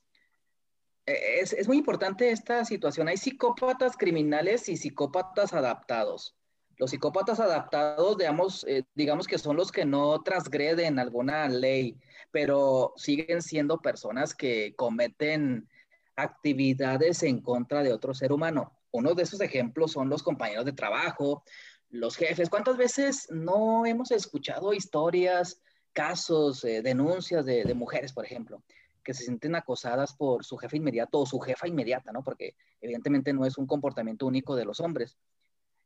E, 1.04 1.40
es, 1.40 1.52
es 1.52 1.68
muy 1.68 1.76
importante 1.76 2.30
esta 2.30 2.64
situación. 2.64 3.08
Hay 3.08 3.18
psicópatas 3.18 3.96
criminales 3.96 4.68
y 4.68 4.76
psicópatas 4.76 5.52
adaptados. 5.52 6.36
Los 6.76 6.90
psicópatas 6.90 7.38
adaptados, 7.40 8.18
digamos, 8.18 8.64
eh, 8.68 8.84
digamos 8.94 9.26
que 9.26 9.38
son 9.38 9.56
los 9.56 9.70
que 9.70 9.84
no 9.84 10.22
transgreden 10.22 10.98
alguna 10.98 11.48
ley, 11.48 11.96
pero 12.30 12.92
siguen 12.96 13.42
siendo 13.42 13.80
personas 13.80 14.34
que 14.34 14.74
cometen 14.74 15.68
actividades 16.16 17.22
en 17.22 17.40
contra 17.40 17.82
de 17.82 17.92
otro 17.92 18.14
ser 18.14 18.32
humano. 18.32 18.72
Uno 18.90 19.14
de 19.14 19.22
esos 19.22 19.40
ejemplos 19.40 19.92
son 19.92 20.08
los 20.08 20.22
compañeros 20.22 20.64
de 20.64 20.72
trabajo, 20.72 21.44
los 21.90 22.16
jefes. 22.16 22.50
¿Cuántas 22.50 22.76
veces 22.76 23.28
no 23.30 23.86
hemos 23.86 24.10
escuchado 24.10 24.72
historias, 24.72 25.60
casos, 25.92 26.64
eh, 26.64 26.82
denuncias 26.82 27.44
de, 27.44 27.64
de, 27.64 27.74
mujeres, 27.74 28.12
por 28.12 28.24
ejemplo, 28.24 28.62
que 29.04 29.14
se 29.14 29.24
sienten 29.24 29.54
acosadas 29.54 30.14
por 30.14 30.44
su 30.44 30.56
jefe 30.56 30.76
inmediato 30.78 31.20
o 31.20 31.26
su 31.26 31.38
jefa 31.38 31.68
inmediata, 31.68 32.10
¿no? 32.10 32.24
Porque 32.24 32.56
evidentemente 32.80 33.32
no 33.32 33.46
es 33.46 33.58
un 33.58 33.66
comportamiento 33.66 34.26
único 34.26 34.56
de 34.56 34.64
los 34.64 34.80
hombres 34.80 35.16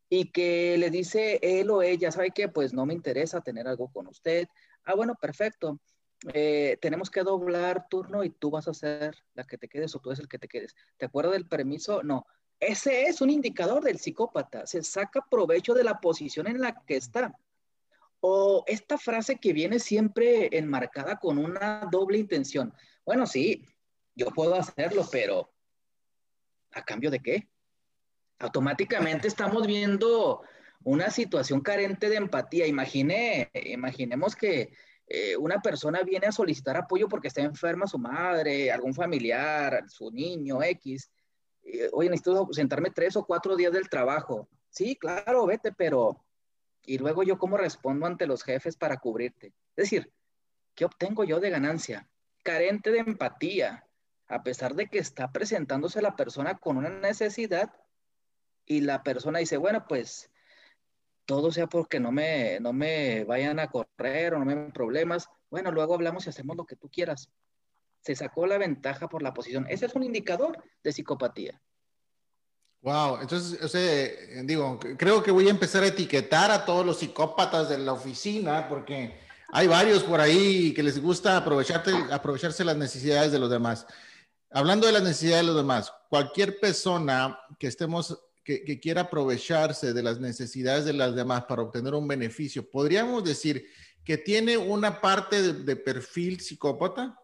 y 0.08 0.30
que 0.30 0.76
le 0.78 0.90
dice 0.90 1.38
él 1.42 1.70
o 1.70 1.82
ella, 1.82 2.10
¿sabe 2.10 2.30
qué? 2.30 2.48
Pues 2.48 2.72
no 2.72 2.86
me 2.86 2.94
interesa 2.94 3.40
tener 3.40 3.68
algo 3.68 3.90
con 3.92 4.06
usted. 4.06 4.48
Ah, 4.84 4.94
bueno, 4.94 5.14
perfecto. 5.20 5.80
Eh, 6.32 6.78
tenemos 6.80 7.10
que 7.10 7.22
doblar 7.22 7.86
turno 7.88 8.24
y 8.24 8.30
tú 8.30 8.50
vas 8.50 8.66
a 8.68 8.74
ser 8.74 9.16
la 9.34 9.44
que 9.44 9.58
te 9.58 9.68
quedes 9.68 9.94
o 9.94 10.00
tú 10.00 10.10
eres 10.10 10.20
el 10.20 10.28
que 10.28 10.38
te 10.38 10.48
quedes. 10.48 10.74
¿Te 10.96 11.06
acuerdas 11.06 11.34
del 11.34 11.46
permiso? 11.46 12.02
No. 12.02 12.26
Ese 12.58 13.02
es 13.02 13.20
un 13.20 13.30
indicador 13.30 13.84
del 13.84 13.98
psicópata. 13.98 14.66
Se 14.66 14.82
saca 14.82 15.24
provecho 15.30 15.74
de 15.74 15.84
la 15.84 16.00
posición 16.00 16.48
en 16.48 16.60
la 16.60 16.82
que 16.84 16.96
está. 16.96 17.32
O 18.20 18.64
esta 18.66 18.98
frase 18.98 19.36
que 19.36 19.52
viene 19.52 19.78
siempre 19.78 20.48
enmarcada 20.56 21.18
con 21.18 21.38
una 21.38 21.86
doble 21.92 22.18
intención. 22.18 22.74
Bueno, 23.04 23.26
sí, 23.26 23.64
yo 24.16 24.26
puedo 24.30 24.56
hacerlo, 24.56 25.06
pero 25.12 25.52
¿a 26.72 26.84
cambio 26.84 27.12
de 27.12 27.20
qué? 27.20 27.48
Automáticamente 28.38 29.28
estamos 29.28 29.66
viendo 29.66 30.42
una 30.84 31.10
situación 31.10 31.60
carente 31.60 32.08
de 32.08 32.16
empatía. 32.16 32.66
Imagine, 32.66 33.50
imaginemos 33.52 34.36
que 34.36 34.72
eh, 35.06 35.36
una 35.36 35.60
persona 35.60 36.02
viene 36.02 36.26
a 36.26 36.32
solicitar 36.32 36.76
apoyo 36.76 37.08
porque 37.08 37.28
está 37.28 37.40
enferma 37.40 37.86
su 37.86 37.98
madre, 37.98 38.70
algún 38.70 38.94
familiar, 38.94 39.84
su 39.88 40.10
niño, 40.10 40.62
X. 40.62 41.10
Eh, 41.64 41.88
oye, 41.92 42.10
necesito 42.10 42.48
sentarme 42.52 42.90
tres 42.90 43.16
o 43.16 43.24
cuatro 43.24 43.56
días 43.56 43.72
del 43.72 43.88
trabajo. 43.88 44.48
Sí, 44.70 44.96
claro, 44.96 45.46
vete, 45.46 45.72
pero... 45.72 46.24
Y 46.84 46.96
luego 46.96 47.22
yo 47.22 47.38
cómo 47.38 47.58
respondo 47.58 48.06
ante 48.06 48.26
los 48.26 48.42
jefes 48.42 48.76
para 48.76 48.96
cubrirte. 48.96 49.48
Es 49.76 49.90
decir, 49.90 50.10
¿qué 50.74 50.86
obtengo 50.86 51.24
yo 51.24 51.38
de 51.38 51.50
ganancia? 51.50 52.08
Carente 52.42 52.90
de 52.90 53.00
empatía, 53.00 53.84
a 54.26 54.42
pesar 54.42 54.74
de 54.74 54.88
que 54.88 54.98
está 54.98 55.30
presentándose 55.30 56.00
la 56.00 56.16
persona 56.16 56.56
con 56.56 56.78
una 56.78 56.88
necesidad, 56.88 57.74
y 58.68 58.82
la 58.82 59.02
persona 59.02 59.38
dice, 59.40 59.56
bueno, 59.56 59.86
pues 59.88 60.30
todo 61.24 61.50
sea 61.50 61.66
porque 61.66 61.98
no 61.98 62.12
me, 62.12 62.60
no 62.60 62.72
me 62.72 63.24
vayan 63.24 63.58
a 63.58 63.68
correr 63.68 64.34
o 64.34 64.38
no 64.38 64.44
me 64.44 64.54
den 64.54 64.72
problemas, 64.72 65.28
bueno, 65.50 65.72
luego 65.72 65.94
hablamos 65.94 66.26
y 66.26 66.30
hacemos 66.30 66.56
lo 66.56 66.66
que 66.66 66.76
tú 66.76 66.88
quieras. 66.88 67.28
Se 68.00 68.14
sacó 68.14 68.46
la 68.46 68.58
ventaja 68.58 69.08
por 69.08 69.22
la 69.22 69.34
posición. 69.34 69.66
Ese 69.68 69.86
es 69.86 69.94
un 69.94 70.04
indicador 70.04 70.62
de 70.84 70.92
psicopatía. 70.92 71.60
Wow, 72.80 73.18
entonces, 73.20 73.60
o 73.62 73.68
sea, 73.68 74.08
digo, 74.44 74.78
creo 74.96 75.22
que 75.22 75.32
voy 75.32 75.48
a 75.48 75.50
empezar 75.50 75.82
a 75.82 75.88
etiquetar 75.88 76.50
a 76.50 76.64
todos 76.64 76.86
los 76.86 76.98
psicópatas 76.98 77.68
de 77.68 77.78
la 77.78 77.92
oficina 77.92 78.68
porque 78.68 79.18
hay 79.50 79.66
varios 79.66 80.04
por 80.04 80.20
ahí 80.20 80.72
que 80.74 80.82
les 80.82 81.02
gusta 81.02 81.36
aprovecharte, 81.36 81.92
aprovecharse 82.12 82.64
las 82.64 82.76
necesidades 82.76 83.32
de 83.32 83.38
los 83.38 83.50
demás. 83.50 83.86
Hablando 84.50 84.86
de 84.86 84.92
las 84.92 85.02
necesidades 85.02 85.42
de 85.42 85.46
los 85.48 85.56
demás, 85.56 85.92
cualquier 86.08 86.60
persona 86.60 87.38
que 87.58 87.66
estemos 87.66 88.18
que, 88.48 88.80
quiera 88.80 89.02
aprovecharse 89.02 89.92
de 89.92 90.02
las 90.02 90.20
necesidades 90.20 90.86
de 90.86 90.94
las 90.94 91.14
demás 91.14 91.44
para 91.44 91.60
obtener 91.60 91.92
un 91.92 92.08
beneficio, 92.08 92.68
¿podríamos 92.70 93.22
decir 93.22 93.66
que 94.02 94.16
tiene 94.16 94.56
una 94.56 95.02
parte 95.02 95.52
de, 95.52 95.76
perfil 95.76 96.40
psicópata? 96.40 97.20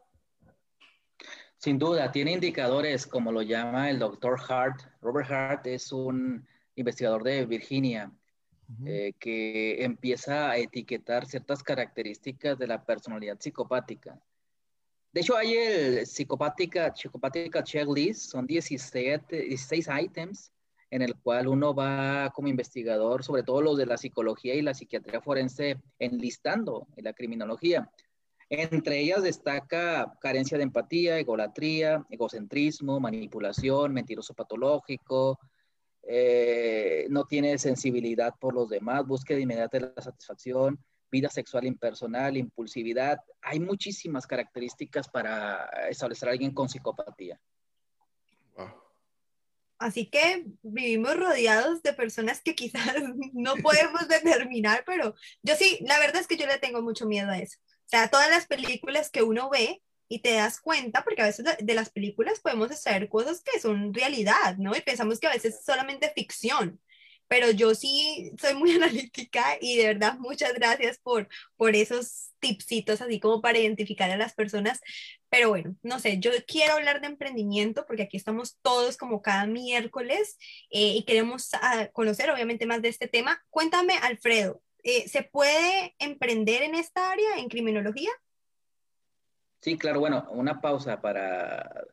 Sin 1.57 1.79
duda, 1.79 2.13
tiene 2.13 2.33
indicadores 2.33 3.07
como 3.07 3.33
lo 3.33 3.41
llama 3.41 3.89
el 3.89 3.99
doctor 3.99 4.39
Hart. 4.49 4.83
Robert 5.01 5.31
Hart 5.31 5.67
es 5.67 5.93
un 5.93 6.47
investigador 6.77 7.23
de 7.23 7.47
Virginia 7.47 8.13
eh, 8.85 9.15
que 9.19 9.83
empieza 9.83 10.51
a 10.51 10.59
etiquetar 10.59 11.25
ciertas 11.25 11.63
características 11.63 12.59
de 12.59 12.67
la 12.67 12.85
personalidad 12.85 13.41
psicopática. 13.41 14.21
De 15.11 15.23
hecho, 15.23 15.39
hay 15.39 15.55
el 15.55 16.07
psicopática, 16.07 16.95
psicopática 16.95 17.65
checklist, 17.65 18.31
son 18.31 18.47
17, 18.47 19.37
16 19.37 19.89
items 20.03 20.54
en 20.95 21.03
el 21.03 21.17
cual 21.17 21.49
uno 21.49 21.75
va 21.75 22.31
como 22.33 22.47
investigador, 22.47 23.25
sobre 23.25 23.43
todo 23.43 23.61
los 23.61 23.77
de 23.77 23.85
la 23.85 23.97
psicología 23.97 24.55
y 24.55 24.63
la 24.63 24.75
psiquiatría 24.75 25.21
forense, 25.21 25.83
enlistando 25.99 26.87
en 26.95 27.03
la 27.03 27.13
criminología. 27.13 27.91
Entre 28.49 29.01
ellas 29.01 29.25
destaca 29.25 30.17
carencia 30.21 30.57
de 30.57 30.63
empatía, 30.63 31.19
egolatría, 31.19 32.07
egocentrismo, 32.11 33.01
manipulación, 33.01 33.93
mentiroso 33.93 34.35
patológico, 34.35 35.41
eh, 36.05 37.09
no 37.11 37.25
tiene 37.25 37.59
sensibilidad 37.59 38.33
por 38.39 38.55
los 38.55 38.69
demás, 38.69 39.05
búsqueda 39.05 39.41
inmediata 39.41 39.81
de 39.81 39.93
la 39.97 40.01
satisfacción, 40.01 40.79
vida 41.11 41.29
sexual 41.29 41.65
impersonal, 41.65 42.37
impulsividad. 42.37 43.19
Hay 43.43 43.59
muchísimas 43.59 44.29
características 44.29 45.09
para 45.09 45.89
establecer 45.91 46.29
a 46.29 46.33
alguien 46.33 46.55
con 46.55 46.69
psicopatía. 46.69 47.41
Así 49.85 50.07
que 50.07 50.47
vivimos 50.63 51.15
rodeados 51.15 51.83
de 51.83 51.93
personas 51.93 52.41
que 52.41 52.55
quizás 52.55 52.95
no 53.35 53.55
podemos 53.57 54.09
determinar, 54.09 54.83
pero 54.87 55.15
yo 55.43 55.55
sí, 55.57 55.79
la 55.83 55.99
verdad 55.99 56.23
es 56.23 56.27
que 56.27 56.39
yo 56.39 56.47
le 56.47 56.57
tengo 56.57 56.81
mucho 56.81 57.05
miedo 57.05 57.31
a 57.31 57.39
eso. 57.39 57.59
O 57.61 57.89
sea, 57.89 58.09
todas 58.09 58.31
las 58.31 58.47
películas 58.47 59.11
que 59.11 59.23
uno 59.23 59.51
ve 59.51 59.83
y 60.09 60.21
te 60.21 60.33
das 60.33 60.59
cuenta, 60.59 61.05
porque 61.05 61.21
a 61.21 61.27
veces 61.27 61.45
de 61.59 61.75
las 61.75 61.91
películas 61.91 62.41
podemos 62.41 62.71
extraer 62.71 63.11
cosas 63.11 63.43
que 63.43 63.61
son 63.61 63.93
realidad, 63.93 64.57
¿no? 64.57 64.75
Y 64.75 64.81
pensamos 64.81 65.21
que 65.21 65.27
a 65.27 65.35
veces 65.35 65.57
es 65.57 65.67
solamente 65.67 66.11
ficción, 66.15 66.81
pero 67.35 67.51
yo 67.51 67.75
sí 67.75 68.31
soy 68.41 68.55
muy 68.55 68.71
analítica 68.77 69.59
y 69.61 69.77
de 69.77 69.89
verdad 69.89 70.17
muchas 70.21 70.55
gracias 70.55 70.99
por, 70.99 71.27
por 71.57 71.75
esos 71.75 72.31
tipsitos 72.39 73.01
así 73.01 73.19
como 73.19 73.41
para 73.41 73.59
identificar 73.59 74.09
a 74.09 74.17
las 74.17 74.35
personas. 74.35 74.81
Pero 75.31 75.49
bueno, 75.49 75.75
no 75.83 75.99
sé, 75.99 76.21
yo 76.21 76.31
quiero 76.47 76.75
hablar 76.75 77.01
de 77.01 77.09
emprendimiento 77.09 77.87
porque 77.87 78.05
aquí 78.05 78.17
estamos 78.17 78.57
todos 78.63 78.97
como 78.97 79.21
cada 79.21 79.47
miércoles 79.47 80.39
eh, 80.71 80.95
y 80.95 81.03
queremos 81.03 81.49
ah, 81.55 81.89
conocer 81.93 82.31
obviamente 82.31 82.67
más 82.67 82.83
de 82.83 82.91
este 82.91 83.09
tema. 83.09 83.43
Cuéntame, 83.51 83.95
Alfredo, 83.95 84.63
eh, 84.85 85.09
¿se 85.09 85.25
puede 85.25 85.97
emprender 85.99 86.63
en 86.63 86.77
esta 86.77 87.11
área, 87.11 87.39
en 87.39 87.49
criminología? 87.49 88.11
Sí, 89.65 89.79
claro, 89.79 89.99
bueno, 89.99 90.27
una 90.29 90.61
pausa 90.61 91.01
para 91.01 91.87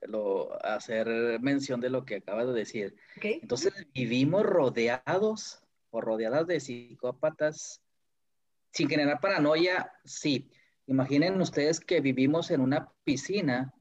hacer 0.62 1.40
mención 1.40 1.80
de 1.80 1.90
lo 1.90 2.04
que 2.04 2.16
acabas 2.16 2.48
de 2.48 2.52
decir. 2.52 2.98
Entonces, 3.24 3.88
vivimos 3.94 4.44
rodeados 4.44 5.64
o 5.90 6.02
rodeadas 6.02 6.48
de 6.48 6.60
psicópatas 6.60 7.82
sin 8.74 8.90
generar 8.90 9.22
paranoia, 9.22 9.90
sí. 10.04 10.52
Imaginen 10.86 11.40
ustedes 11.40 11.80
que 11.80 12.02
vivimos 12.02 12.52
en 12.52 12.60
una 12.60 12.92
piscina 13.06 13.74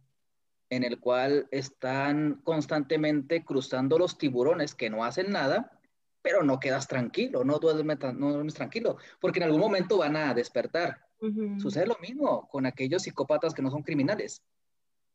en 0.68 0.84
el 0.84 1.00
cual 1.00 1.48
están 1.50 2.42
constantemente 2.44 3.44
cruzando 3.44 3.98
los 3.98 4.18
tiburones 4.18 4.76
que 4.76 4.88
no 4.88 5.02
hacen 5.02 5.32
nada, 5.32 5.80
pero 6.22 6.44
no 6.44 6.60
quedas 6.60 6.86
tranquilo, 6.86 7.42
no 7.42 7.58
duermes, 7.58 7.98
no 8.14 8.34
duermes 8.34 8.54
tranquilo, 8.54 8.98
porque 9.20 9.40
en 9.40 9.46
algún 9.46 9.60
momento 9.60 9.98
van 9.98 10.14
a 10.14 10.32
despertar. 10.32 11.09
Sucede 11.58 11.86
lo 11.86 11.98
mismo 11.98 12.48
con 12.48 12.66
aquellos 12.66 13.02
psicópatas 13.02 13.52
que 13.52 13.62
no 13.62 13.70
son 13.70 13.82
criminales. 13.82 14.42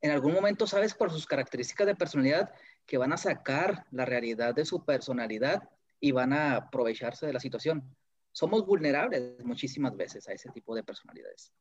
En 0.01 0.11
algún 0.11 0.33
momento 0.33 0.67
sabes 0.67 0.93
por 0.93 1.09
sus 1.09 1.25
características 1.25 1.87
de 1.87 1.95
personalidad 1.95 2.51
que 2.85 2.97
van 2.97 3.11
a 3.11 3.17
sacar 3.17 3.85
la 3.91 4.05
realidad 4.05 4.53
de 4.53 4.65
su 4.65 4.85
personalidad 4.85 5.67
y 5.99 6.11
van 6.11 6.33
a 6.33 6.57
aprovecharse 6.57 7.25
de 7.25 7.33
la 7.33 7.39
situación. 7.39 7.83
Somos 8.31 8.65
vulnerables 8.65 9.43
muchísimas 9.43 9.95
veces 9.95 10.27
a 10.27 10.33
ese 10.33 10.49
tipo 10.49 10.75
de 10.75 10.83
personalidades. 10.83 11.51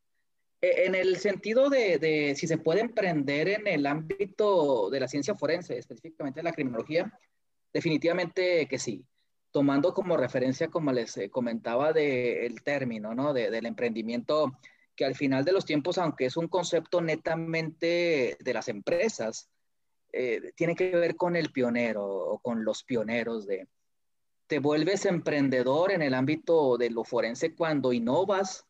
E, 0.60 0.84
en 0.86 0.94
el 0.94 1.16
sentido 1.16 1.70
de, 1.70 1.98
de 1.98 2.34
si 2.36 2.46
se 2.46 2.58
puede 2.58 2.80
emprender 2.80 3.48
en 3.48 3.66
el 3.66 3.86
ámbito 3.86 4.90
de 4.90 5.00
la 5.00 5.08
ciencia 5.08 5.36
forense, 5.36 5.78
específicamente 5.78 6.42
la 6.42 6.52
criminología, 6.52 7.10
definitivamente 7.72 8.66
que 8.68 8.78
sí 8.78 9.06
tomando 9.54 9.94
como 9.94 10.16
referencia, 10.16 10.66
como 10.66 10.90
les 10.90 11.16
eh, 11.16 11.30
comentaba, 11.30 11.92
del 11.92 12.60
término, 12.64 13.14
¿no? 13.14 13.32
del 13.32 13.66
emprendimiento, 13.66 14.58
que 14.96 15.04
al 15.04 15.14
final 15.14 15.44
de 15.44 15.52
los 15.52 15.64
tiempos, 15.64 15.96
aunque 15.96 16.24
es 16.24 16.36
un 16.36 16.48
concepto 16.48 17.00
netamente 17.00 18.36
de 18.40 18.52
las 18.52 18.66
empresas, 18.66 19.48
eh, 20.12 20.50
tiene 20.56 20.74
que 20.74 20.90
ver 20.96 21.14
con 21.14 21.36
el 21.36 21.52
pionero 21.52 22.04
o 22.04 22.40
con 22.40 22.64
los 22.64 22.82
pioneros 22.82 23.46
de... 23.46 23.68
Te 24.48 24.58
vuelves 24.58 25.06
emprendedor 25.06 25.92
en 25.92 26.02
el 26.02 26.14
ámbito 26.14 26.76
de 26.76 26.90
lo 26.90 27.04
forense 27.04 27.54
cuando 27.54 27.92
innovas, 27.92 28.66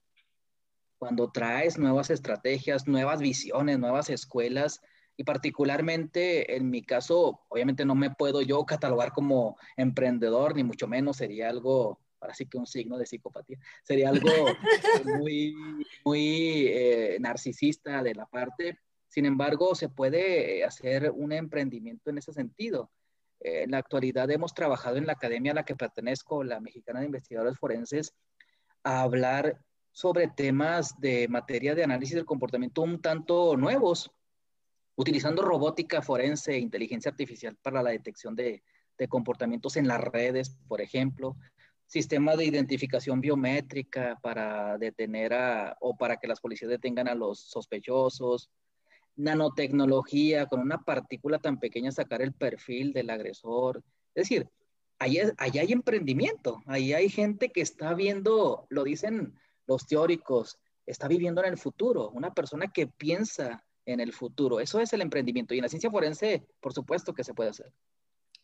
cuando 0.99 1.33
traes 1.33 1.79
nuevas 1.79 2.11
estrategias, 2.11 2.87
nuevas 2.87 3.21
visiones, 3.21 3.79
nuevas 3.79 4.11
escuelas, 4.11 4.83
y 5.17 5.25
particularmente 5.25 6.57
en 6.57 6.71
mi 6.71 6.83
caso, 6.83 7.41
obviamente 7.49 7.85
no 7.85 7.95
me 7.95 8.11
puedo 8.11 8.43
yo 8.43 8.65
catalogar 8.65 9.13
como 9.13 9.57
emprendedor, 9.77 10.57
ni 10.57 10.65
mucho 10.65 10.89
menos 10.89 11.19
sería 11.19 11.49
algo, 11.49 12.01
ahora 12.21 12.35
sí 12.35 12.47
que 12.47 12.59
un 12.59 12.67
signo 12.67 12.99
de 12.99 13.07
psicopatía, 13.07 13.59
sería 13.83 14.09
algo 14.09 14.29
muy, 15.05 15.55
muy 16.05 16.67
eh, 16.69 17.17
narcisista 17.21 18.03
de 18.03 18.15
la 18.15 18.27
parte. 18.27 18.79
Sin 19.07 19.27
embargo, 19.27 19.75
se 19.75 19.89
puede 19.89 20.65
hacer 20.65 21.13
un 21.13 21.33
emprendimiento 21.33 22.11
en 22.11 22.19
ese 22.19 22.33
sentido. 22.33 22.91
en 23.41 23.71
la 23.71 23.79
actualidad 23.79 24.31
hemos 24.31 24.55
trabajado 24.55 24.97
en 24.97 25.07
la 25.07 25.13
academia 25.13 25.53
a 25.53 25.55
la 25.55 25.65
que 25.65 25.77
pertenezco, 25.77 26.43
la 26.43 26.61
Mexicana 26.61 27.01
de 27.01 27.07
Investigadores 27.07 27.59
Forenses, 27.59 28.15
a 28.83 29.03
hablar 29.03 29.61
sobre 29.93 30.27
temas 30.27 31.01
de 31.01 31.29
materia 31.29 31.75
de 31.75 31.85
análisis 31.85 32.17
del 32.17 32.25
comportamiento 32.25 32.83
un 32.83 33.01
tanto 33.01 33.57
nuevos, 33.57 34.11
utilizando 34.97 35.43
robótica 35.43 36.03
forense 36.03 36.53
e 36.53 36.59
inteligencia 36.59 37.11
artificial 37.11 37.57
para 37.63 37.83
la 37.83 37.91
detección 37.91 38.35
de, 38.37 38.63
comportamientos 39.09 39.77
en 39.77 39.89
las 39.89 40.01
redes, 40.01 40.57
por 40.69 40.81
ejemplo, 40.81 41.37
sistema 41.87 42.37
de 42.37 42.45
identificación 42.45 43.21
biométrica 43.21 44.19
para 44.23 44.79
detener 44.79 45.35
a, 45.35 45.77
o 45.81 45.97
para 45.97 46.17
que 46.17 46.29
las 46.29 46.41
policías 46.41 46.71
detengan 46.71 47.09
a 47.09 47.15
los 47.15 47.41
sospechosos, 47.41 48.51
nanotecnología 49.17 50.47
con 50.47 50.61
una 50.61 50.79
partícula 50.79 51.39
tan 51.39 51.59
pequeña 51.59 51.91
sacar 51.91 52.23
el 52.23 52.33
perfil 52.33 52.93
del 52.93 53.11
agresor. 53.11 53.83
Es 54.15 54.29
decir, 54.29 54.49
ahí, 54.99 55.19
ahí 55.39 55.59
hay 55.59 55.73
emprendimiento, 55.73 56.63
ahí 56.67 56.93
hay 56.93 57.09
gente 57.09 57.51
que 57.51 57.61
está 57.61 57.95
viendo, 57.95 58.67
lo 58.71 58.85
dicen 58.85 59.35
los 59.67 59.87
teóricos, 59.87 60.59
está 60.87 61.09
viviendo 61.09 61.43
en 61.43 61.51
el 61.51 61.59
futuro, 61.59 62.11
una 62.11 62.33
persona 62.33 62.69
que 62.69 62.87
piensa 62.87 63.65
en 63.87 64.01
el 64.01 64.13
futuro. 64.13 64.61
Eso 64.61 64.81
es 64.81 64.93
el 64.93 65.03
emprendimiento. 65.03 65.55
Y 65.55 65.59
en 65.59 65.63
la 65.63 65.69
ciencia 65.69 65.91
forense, 65.91 66.47
por 66.61 66.73
supuesto 66.73 67.15
que 67.15 67.25
se 67.25 67.35
puede 67.35 67.51
hacer. 67.51 67.73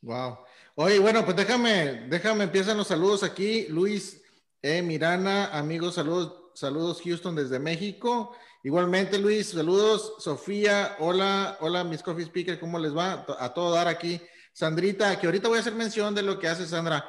Wow. 0.02 0.38
Oye, 0.76 0.98
bueno, 0.98 1.24
pues 1.24 1.36
déjame, 1.36 2.06
déjame, 2.08 2.44
empiezan 2.44 2.76
los 2.76 2.88
saludos 2.88 3.22
aquí. 3.22 3.66
Luis 3.68 4.22
eh, 4.62 4.82
Mirana, 4.82 5.46
amigos, 5.56 5.94
saludos, 5.94 6.52
saludos 6.54 7.02
Houston 7.02 7.34
desde 7.34 7.58
México. 7.58 8.34
Igualmente, 8.62 9.18
Luis, 9.18 9.50
saludos. 9.50 10.14
Sofía, 10.18 10.96
hola, 10.98 11.58
hola, 11.60 11.84
mis 11.84 12.02
coffee 12.02 12.24
speaker, 12.24 12.58
¿cómo 12.58 12.78
les 12.78 12.96
va? 12.96 13.26
A 13.38 13.52
todo 13.52 13.74
dar 13.74 13.88
aquí. 13.88 14.20
Sandrita, 14.52 15.18
que 15.18 15.26
ahorita 15.26 15.48
voy 15.48 15.58
a 15.58 15.60
hacer 15.60 15.74
mención 15.74 16.14
de 16.14 16.22
lo 16.22 16.38
que 16.38 16.48
hace 16.48 16.66
Sandra. 16.66 17.04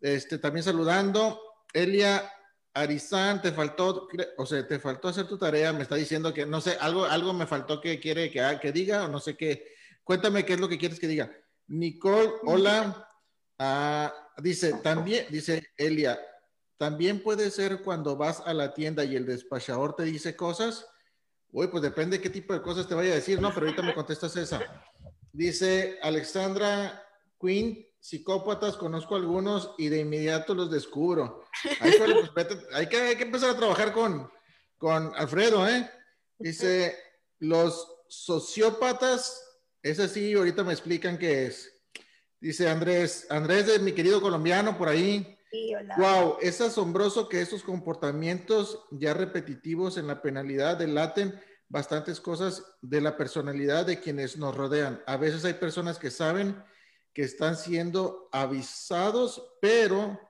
Este, 0.00 0.38
también 0.38 0.64
saludando. 0.64 1.40
Elia 1.72 2.30
Arizán, 2.76 3.40
te 3.40 3.52
faltó, 3.52 4.06
o 4.36 4.44
sea, 4.44 4.68
te 4.68 4.78
faltó 4.78 5.08
hacer 5.08 5.26
tu 5.26 5.38
tarea, 5.38 5.72
me 5.72 5.82
está 5.82 5.94
diciendo 5.94 6.34
que, 6.34 6.44
no 6.44 6.60
sé, 6.60 6.76
algo, 6.78 7.06
algo 7.06 7.32
me 7.32 7.46
faltó 7.46 7.80
que 7.80 7.98
quiere 7.98 8.30
que, 8.30 8.58
que 8.60 8.70
diga 8.70 9.06
o 9.06 9.08
no 9.08 9.18
sé 9.18 9.34
qué. 9.34 9.74
Cuéntame 10.04 10.44
qué 10.44 10.52
es 10.52 10.60
lo 10.60 10.68
que 10.68 10.76
quieres 10.76 11.00
que 11.00 11.08
diga. 11.08 11.32
Nicole, 11.68 12.32
hola. 12.44 13.08
Ah, 13.58 14.12
dice, 14.42 14.74
también, 14.82 15.24
dice 15.30 15.62
Elia, 15.78 16.20
también 16.76 17.22
puede 17.22 17.50
ser 17.50 17.80
cuando 17.80 18.14
vas 18.14 18.42
a 18.44 18.52
la 18.52 18.74
tienda 18.74 19.04
y 19.04 19.16
el 19.16 19.24
despachador 19.24 19.96
te 19.96 20.04
dice 20.04 20.36
cosas. 20.36 20.86
Uy, 21.52 21.68
pues 21.68 21.82
depende 21.82 22.20
qué 22.20 22.28
tipo 22.28 22.52
de 22.52 22.60
cosas 22.60 22.86
te 22.86 22.94
vaya 22.94 23.12
a 23.12 23.16
decir, 23.16 23.40
¿no? 23.40 23.54
Pero 23.54 23.66
ahorita 23.66 23.82
me 23.82 23.94
contestas 23.94 24.36
esa. 24.36 24.60
Dice 25.32 25.98
Alexandra 26.02 27.02
Quinn, 27.40 27.86
psicópatas, 28.06 28.76
conozco 28.76 29.16
algunos 29.16 29.74
y 29.78 29.88
de 29.88 29.98
inmediato 29.98 30.54
los 30.54 30.70
descubro. 30.70 31.42
Pues, 31.80 32.60
hay, 32.72 32.86
que, 32.86 32.96
hay 32.98 33.16
que 33.16 33.24
empezar 33.24 33.50
a 33.50 33.56
trabajar 33.56 33.92
con, 33.92 34.30
con 34.78 35.12
Alfredo, 35.16 35.68
¿eh? 35.68 35.90
Dice, 36.38 36.96
los 37.40 38.04
sociópatas, 38.08 39.42
es 39.82 39.98
así, 39.98 40.34
ahorita 40.34 40.62
me 40.62 40.72
explican 40.72 41.18
qué 41.18 41.46
es. 41.46 41.82
Dice 42.38 42.68
Andrés, 42.68 43.26
Andrés 43.28 43.66
de 43.66 43.80
mi 43.80 43.90
querido 43.90 44.20
colombiano 44.20 44.78
por 44.78 44.88
ahí. 44.88 45.36
Sí, 45.50 45.74
hola. 45.74 45.96
Wow, 45.98 46.36
es 46.40 46.60
asombroso 46.60 47.28
que 47.28 47.40
esos 47.40 47.64
comportamientos 47.64 48.84
ya 48.92 49.14
repetitivos 49.14 49.96
en 49.96 50.06
la 50.06 50.22
penalidad 50.22 50.76
delaten 50.76 51.40
bastantes 51.68 52.20
cosas 52.20 52.62
de 52.82 53.00
la 53.00 53.16
personalidad 53.16 53.84
de 53.84 53.98
quienes 53.98 54.36
nos 54.36 54.54
rodean. 54.54 55.02
A 55.06 55.16
veces 55.16 55.44
hay 55.44 55.54
personas 55.54 55.98
que 55.98 56.12
saben 56.12 56.62
que 57.16 57.22
están 57.22 57.56
siendo 57.56 58.28
avisados, 58.30 59.42
pero 59.58 60.20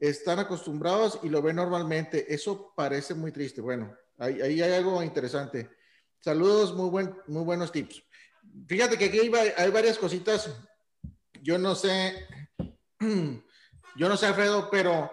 están 0.00 0.40
acostumbrados 0.40 1.20
y 1.22 1.28
lo 1.28 1.40
ven 1.42 1.54
normalmente. 1.54 2.34
Eso 2.34 2.72
parece 2.74 3.14
muy 3.14 3.30
triste. 3.30 3.60
Bueno, 3.60 3.96
ahí, 4.18 4.42
hay 4.42 4.60
algo 4.62 5.00
interesante. 5.00 5.70
Saludos, 6.18 6.74
muy, 6.74 6.90
buen, 6.90 7.16
muy 7.28 7.44
buenos 7.44 7.70
tips. 7.70 8.02
Fíjate 8.66 8.98
que 8.98 9.04
aquí 9.04 9.20
hay, 9.20 9.30
hay 9.56 9.70
varias 9.70 9.96
cositas. 9.96 10.50
Yo 11.40 11.56
no 11.56 11.76
sé, 11.76 12.26
yo 12.98 14.08
no 14.08 14.16
sé, 14.16 14.26
Alfredo, 14.26 14.68
pero 14.72 15.08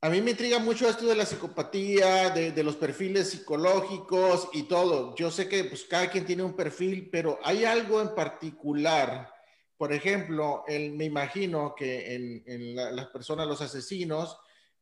a 0.00 0.10
mí 0.10 0.20
me 0.20 0.30
intriga 0.30 0.60
mucho 0.60 0.88
esto 0.88 1.06
de 1.06 1.16
la 1.16 1.26
psicopatía, 1.26 2.30
de, 2.30 2.62
los 2.62 2.76
perfiles 2.76 3.30
psicológicos 3.30 4.48
y 4.52 4.64
todo. 4.64 5.16
Yo 5.16 5.30
sé 5.30 5.48
que 5.48 5.64
pues, 5.64 5.84
cada 5.84 6.08
quien 6.08 6.24
tiene 6.24 6.44
un 6.44 6.54
perfil, 6.54 7.08
pero 7.10 7.40
hay 7.42 7.64
algo 7.64 8.00
en 8.00 8.14
particular. 8.14 9.32
Por 9.76 9.92
ejemplo, 9.92 10.64
me 10.68 11.04
imagino 11.04 11.74
que 11.76 12.14
en, 12.46 12.76
las 12.76 13.06
personas, 13.08 13.48
los 13.48 13.60
asesinos, 13.60 14.38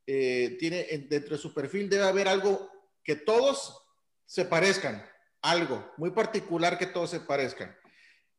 eh, 0.07 0.57
tiene, 0.59 0.85
dentro 1.09 1.37
de 1.37 1.43
su 1.43 1.55
perfil 1.55 1.89
debe 1.89 2.05
haber 2.05 2.29
algo 2.29 2.71
que 3.03 3.17
todos 3.17 3.83
se 4.27 4.45
parezcan, 4.45 5.05
algo 5.41 5.93
muy 5.97 6.11
particular 6.11 6.79
que 6.79 6.87
todos 6.87 7.11
se 7.11 7.21
parezcan. 7.21 7.75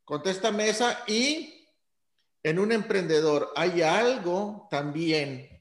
Contéstame 0.03 0.69
esa 0.69 1.03
y 1.07 1.67
en 2.43 2.59
un 2.59 2.71
emprendedor 2.71 3.51
hay 3.55 3.81
algo 3.81 4.67
también 4.69 5.56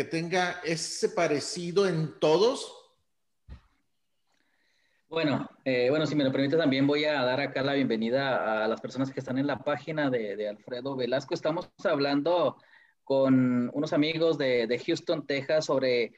que 0.00 0.04
tenga 0.04 0.62
ese 0.64 1.10
parecido 1.10 1.86
en 1.86 2.18
todos? 2.18 2.74
Bueno, 5.10 5.46
eh, 5.66 5.88
bueno, 5.90 6.06
si 6.06 6.14
me 6.14 6.24
lo 6.24 6.32
permite, 6.32 6.56
también 6.56 6.86
voy 6.86 7.04
a 7.04 7.22
dar 7.22 7.38
acá 7.38 7.62
la 7.62 7.74
bienvenida 7.74 8.64
a 8.64 8.66
las 8.66 8.80
personas 8.80 9.10
que 9.10 9.20
están 9.20 9.36
en 9.36 9.46
la 9.46 9.58
página 9.58 10.08
de, 10.08 10.48
Alfredo 10.48 10.96
Velasco. 10.96 11.34
Estamos 11.34 11.68
hablando 11.84 12.56
con 13.04 13.70
unos 13.74 13.92
amigos 13.92 14.38
de, 14.38 14.82
Houston, 14.86 15.26
Texas, 15.26 15.66
sobre 15.66 16.14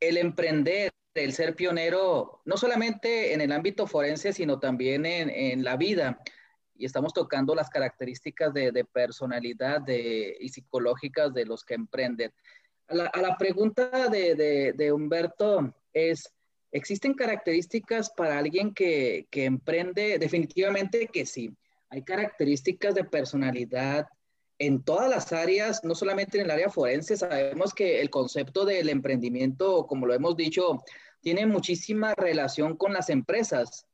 el 0.00 0.16
emprender, 0.16 0.90
el 1.12 1.34
ser 1.34 1.54
pionero, 1.54 2.40
no 2.46 2.56
solamente 2.56 3.34
en 3.34 3.42
el 3.42 3.52
ámbito 3.52 3.86
forense, 3.86 4.32
sino 4.32 4.58
también 4.58 5.04
en, 5.04 5.62
la 5.62 5.76
vida. 5.76 6.18
Y 6.78 6.86
estamos 6.86 7.12
tocando 7.12 7.54
las 7.54 7.68
características 7.68 8.54
de, 8.54 8.86
personalidad 8.90 9.86
y 9.86 10.48
psicológicas 10.48 11.34
de 11.34 11.44
los 11.44 11.62
que 11.62 11.74
emprenden. 11.74 12.32
A 12.88 13.20
la, 13.20 13.36
pregunta 13.36 14.08
de, 14.08 14.92
Humberto 14.92 15.74
es, 15.92 16.32
¿existen 16.70 17.14
características 17.14 18.10
para 18.10 18.38
alguien 18.38 18.72
que, 18.72 19.26
emprende? 19.32 20.18
Definitivamente 20.18 21.08
que 21.08 21.26
sí. 21.26 21.52
Hay 21.90 22.02
características 22.02 22.94
de 22.94 23.04
personalidad 23.04 24.06
en 24.58 24.82
todas 24.82 25.10
las 25.10 25.32
áreas, 25.32 25.82
no 25.82 25.94
solamente 25.94 26.38
en 26.38 26.44
el 26.44 26.50
área 26.50 26.70
forense. 26.70 27.16
Sabemos 27.16 27.74
que 27.74 28.00
el 28.00 28.08
concepto 28.08 28.64
del 28.64 28.88
emprendimiento, 28.88 29.86
como 29.86 30.06
lo 30.06 30.14
hemos 30.14 30.36
dicho, 30.36 30.82
tiene 31.20 31.44
muchísima 31.44 32.14
relación 32.14 32.76
con 32.76 32.92
las 32.92 33.10
empresas, 33.10 33.86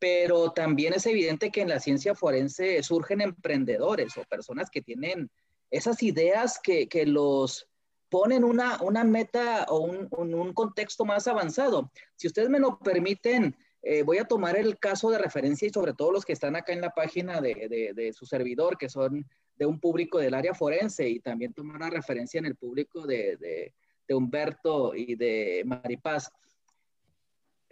pero 0.00 0.50
también 0.50 0.92
es 0.92 1.06
evidente 1.06 1.52
que 1.52 1.60
en 1.60 1.68
la 1.68 1.78
ciencia 1.78 2.16
forense 2.16 2.82
surgen 2.82 3.20
emprendedores 3.20 4.16
o 4.16 4.24
personas 4.24 4.70
que 4.70 4.82
tienen 4.82 5.30
esas 5.70 6.02
ideas 6.02 6.58
que, 6.62 6.88
que 6.88 7.06
los 7.06 7.68
ponen 8.14 8.44
una, 8.44 8.80
una 8.80 9.02
meta 9.02 9.66
o 9.68 9.80
un, 9.80 10.08
un, 10.12 10.52
contexto 10.52 11.04
más 11.04 11.26
avanzado. 11.26 11.90
Si 12.14 12.28
ustedes 12.28 12.48
me 12.48 12.60
lo 12.60 12.78
permiten, 12.78 13.56
eh, 13.82 14.04
voy 14.04 14.18
a 14.18 14.24
tomar 14.24 14.56
el 14.56 14.78
caso 14.78 15.10
de 15.10 15.18
referencia 15.18 15.66
y 15.66 15.72
sobre 15.72 15.94
todo 15.94 16.12
los 16.12 16.24
que 16.24 16.32
están 16.32 16.54
acá 16.54 16.72
en 16.72 16.80
la 16.80 16.90
página 16.90 17.40
de, 17.40 17.92
de, 17.92 18.12
su 18.12 18.24
servidor, 18.24 18.78
que 18.78 18.88
son 18.88 19.26
de 19.56 19.66
un 19.66 19.80
público 19.80 20.20
del 20.20 20.34
área 20.34 20.54
forense 20.54 21.08
y 21.08 21.18
también 21.18 21.54
tomar 21.54 21.74
una 21.74 21.90
referencia 21.90 22.38
en 22.38 22.46
el 22.46 22.54
público 22.54 23.04
de, 23.04 23.72
de 24.06 24.14
Humberto 24.14 24.94
y 24.94 25.16
de 25.16 25.64
Maripaz. 25.66 26.30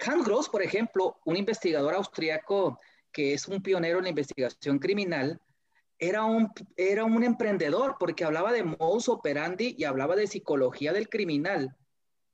Hans 0.05 0.25
Gross, 0.25 0.49
por 0.49 0.65
ejemplo, 0.65 1.21
un 1.25 1.37
investigador 1.37 1.95
austriaco 1.95 2.81
que 3.13 3.33
es 3.33 3.47
un 3.47 3.63
pionero 3.63 3.99
en 3.99 4.05
la 4.05 4.11
investigación 4.11 4.81
criminal, 4.81 5.41
era 6.03 6.25
un, 6.25 6.51
era 6.77 7.05
un 7.05 7.23
emprendedor 7.23 7.95
porque 7.97 8.25
hablaba 8.25 8.51
de 8.51 8.65
modus 8.65 9.09
operandi 9.09 9.77
y 9.79 9.85
hablaba 9.85 10.17
de 10.17 10.27
psicología 10.27 10.93
del 10.93 11.09
criminal, 11.09 11.77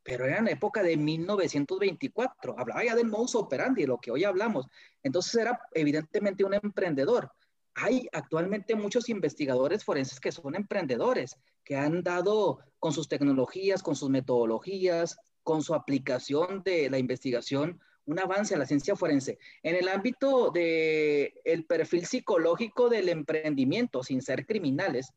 pero 0.02 0.24
era 0.24 0.38
en 0.38 0.48
época 0.48 0.82
de 0.82 0.96
1924, 0.96 2.58
hablaba 2.58 2.82
ya 2.82 2.96
del 2.96 3.08
modus 3.08 3.34
operandi, 3.34 3.84
lo 3.84 3.98
que 3.98 4.10
hoy 4.10 4.24
hablamos. 4.24 4.66
Entonces 5.02 5.34
era 5.34 5.60
evidentemente 5.74 6.44
un 6.44 6.54
emprendedor. 6.54 7.30
Hay 7.74 8.08
actualmente 8.12 8.74
muchos 8.74 9.10
investigadores 9.10 9.84
forenses 9.84 10.18
que 10.18 10.32
son 10.32 10.54
emprendedores, 10.54 11.36
que 11.62 11.76
han 11.76 12.02
dado 12.02 12.60
con 12.78 12.94
sus 12.94 13.06
tecnologías, 13.06 13.82
con 13.82 13.96
sus 13.96 14.08
metodologías, 14.08 15.18
con 15.42 15.62
su 15.62 15.74
aplicación 15.74 16.62
de 16.62 16.88
la 16.88 16.96
investigación, 16.96 17.82
un 18.08 18.18
avance 18.18 18.54
a 18.54 18.58
la 18.58 18.66
ciencia 18.66 18.96
forense. 18.96 19.38
En 19.62 19.76
el 19.76 19.86
ámbito 19.86 20.50
del 20.50 21.34
el 21.44 21.64
perfil 21.66 22.06
psicológico 22.06 22.88
del 22.88 23.10
emprendimiento, 23.10 24.02
sin 24.02 24.22
ser 24.22 24.46
criminales, 24.46 25.12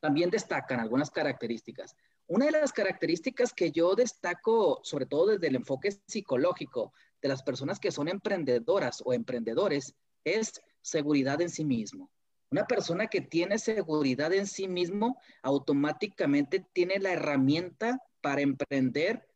también 0.00 0.28
destacan 0.28 0.80
algunas 0.80 1.10
características. 1.10 1.96
Una 2.26 2.46
de 2.46 2.50
las 2.50 2.72
características 2.72 3.52
que 3.52 3.70
yo 3.70 3.94
destaco, 3.94 4.80
sobre 4.82 5.06
todo 5.06 5.26
desde 5.26 5.46
el 5.46 5.54
enfoque 5.54 5.92
psicológico 6.08 6.92
de 7.22 7.28
las 7.28 7.44
personas 7.44 7.78
que 7.78 7.92
son 7.92 8.08
emprendedoras 8.08 9.00
o 9.04 9.12
emprendedores, 9.12 9.94
es 10.24 10.60
seguridad 10.82 11.40
en 11.40 11.50
sí 11.50 11.64
mismo. 11.64 12.10
Una 12.50 12.66
persona 12.66 13.06
que 13.06 13.20
tiene 13.20 13.58
seguridad 13.58 14.32
en 14.32 14.48
sí 14.48 14.66
mismo 14.66 15.20
automáticamente 15.40 16.66
tiene 16.72 16.98
la 16.98 17.12
herramienta 17.12 18.02
para 18.20 18.40
emprender 18.40 19.28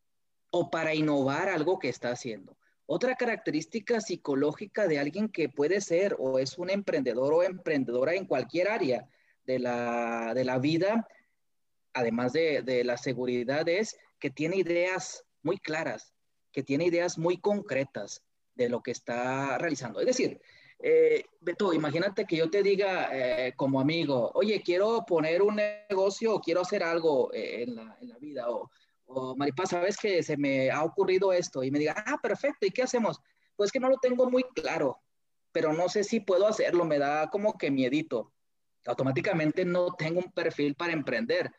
o 0.51 0.71
para 0.71 0.95
innovar 0.95 1.49
algo 1.49 1.79
que 1.79 1.89
está 1.89 2.11
haciendo. 2.11 2.57
Otra 2.87 3.15
característica 3.15 4.01
psicológica 4.01 4.89
de 4.89 4.99
alguien 4.99 5.29
que 5.29 5.49
puede 5.49 5.81
ser 5.81 6.17
o 6.19 6.39
es 6.39 6.59
un 6.59 6.71
emprendedor 6.71 7.33
o 7.33 7.43
emprendedora 7.43 8.15
en 8.15 8.27
cualquier 8.27 8.69
área 8.69 9.09
de 9.45 9.61
la, 9.61 10.33
de 10.35 10.45
la 10.45 10.59
vida, 10.59 11.07
además 11.93 12.33
de, 12.33 12.63
de 12.63 12.83
la 12.85 12.97
seguridad, 12.97 13.69
es 13.69 13.97
que 14.19 14.31
tiene 14.31 14.57
ideas 14.57 15.25
muy 15.43 15.59
claras, 15.59 16.13
que 16.53 16.63
tiene 16.63 16.87
ideas 16.87 17.17
muy 17.17 17.39
concretas 17.39 18.23
de 18.55 18.69
lo 18.69 18.83
que 18.83 18.91
está 18.91 19.57
realizando. 19.59 20.01
Es 20.01 20.07
decir, 20.07 20.41
eh, 20.83 21.25
Beto, 21.41 21.73
imagínate 21.75 22.25
que 22.25 22.37
yo 22.37 22.51
te 22.51 22.63
diga 22.63 23.11
eh, 23.13 23.53
como 23.55 23.81
amigo, 23.81 24.31
oye, 24.35 24.63
quiero 24.63 25.05
poner 25.07 25.43
un 25.43 25.57
negocio 25.57 26.35
o 26.35 26.41
quiero 26.41 26.63
hacer 26.63 26.83
algo 26.83 27.33
eh, 27.35 27.63
en, 27.63 27.75
la, 27.75 27.97
en, 28.01 28.09
la, 28.09 28.19
vida, 28.19 28.51
o 28.51 28.71
o 29.13 29.37
Maripaz, 29.37 29.71
sabes 29.71 29.97
que 29.97 30.23
se 30.23 30.37
me 30.37 30.71
ha 30.71 30.85
ocurrido 30.85 31.33
esto 31.33 31.63
y 31.63 31.71
me 31.71 31.79
diga, 31.79 31.95
ah, 32.07 32.19
perfecto, 32.23 32.67
¿y 32.67 32.71
qué 32.71 32.83
hacemos? 32.83 33.21
Pues 33.57 33.71
que 33.73 33.81
no 33.81 33.89
lo 33.89 33.99
tengo 33.99 34.31
muy 34.31 34.45
claro, 34.55 35.01
pero 35.53 35.73
no 35.73 35.89
sé 35.89 36.05
si 36.05 36.21
puedo 36.21 36.47
hacerlo, 36.47 36.85
me 36.85 36.99
da 36.99 37.29
como 37.29 37.59
que 37.59 37.71
miedito. 37.71 38.33
Automáticamente 38.87 39.65
no 39.65 39.93
tengo 39.95 40.21
un 40.21 40.33
perfil 40.33 40.75
para 40.75 40.93
emprender. 40.93 41.53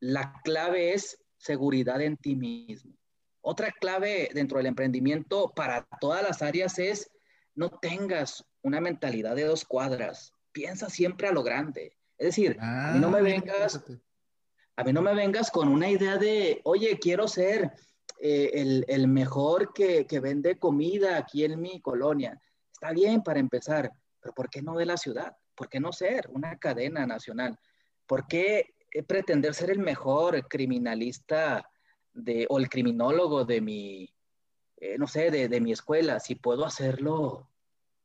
La 0.00 0.40
clave 0.44 0.92
es 0.94 1.18
seguridad 1.38 2.00
en 2.00 2.16
ti 2.16 2.36
mismo. 2.36 2.92
Otra 3.40 3.72
clave 3.72 4.30
dentro 4.34 4.58
del 4.58 4.66
emprendimiento 4.66 5.52
para 5.54 5.86
todas 6.00 6.22
las 6.22 6.42
áreas 6.42 6.78
es 6.78 7.10
no 7.54 7.70
tengas 7.70 8.44
una 8.62 8.80
mentalidad 8.80 9.34
de 9.34 9.44
dos 9.44 9.64
cuadras. 9.64 10.32
Piensa 10.52 10.90
siempre 10.90 11.28
a 11.28 11.32
lo 11.32 11.42
grande. 11.42 11.96
Es 12.18 12.26
decir, 12.26 12.56
no 12.56 13.10
me 13.10 13.18
ah, 13.18 13.22
vengas, 13.22 13.84
a 14.76 14.84
mí 14.84 14.92
no 14.92 15.00
me 15.00 15.14
vengas 15.14 15.50
con 15.50 15.68
una 15.68 15.88
idea 15.88 16.18
de, 16.18 16.60
oye, 16.64 16.98
quiero 16.98 17.26
ser 17.28 17.72
eh, 18.20 18.84
el, 18.86 19.08
mejor 19.08 19.72
que, 19.72 20.06
vende 20.20 20.58
comida 20.58 21.16
aquí 21.16 21.44
en 21.44 21.60
mi 21.60 21.80
colonia. 21.80 22.38
Está 22.72 22.92
bien 22.92 23.22
para 23.22 23.40
empezar, 23.40 23.90
pero 24.20 24.34
¿por 24.34 24.50
qué 24.50 24.60
no 24.60 24.76
de 24.76 24.84
la 24.84 24.98
ciudad? 24.98 25.34
¿Por 25.54 25.70
qué 25.70 25.80
no 25.80 25.92
ser 25.92 26.28
una 26.30 26.58
cadena 26.58 27.06
nacional? 27.06 27.58
¿Por 28.06 28.26
qué 28.26 28.74
eh, 28.92 29.02
pretender 29.02 29.54
ser 29.54 29.70
el 29.70 29.78
mejor 29.78 30.46
criminalista 30.46 31.66
de, 32.12 32.46
o 32.50 32.58
el 32.58 32.68
criminólogo 32.68 33.46
de 33.46 33.62
mi, 33.62 34.14
eh, 34.76 34.98
no 34.98 35.06
sé, 35.06 35.30
de, 35.30 35.60
mi 35.60 35.72
escuela, 35.72 36.20
si 36.20 36.34
puedo 36.34 36.66
hacerlo 36.66 37.48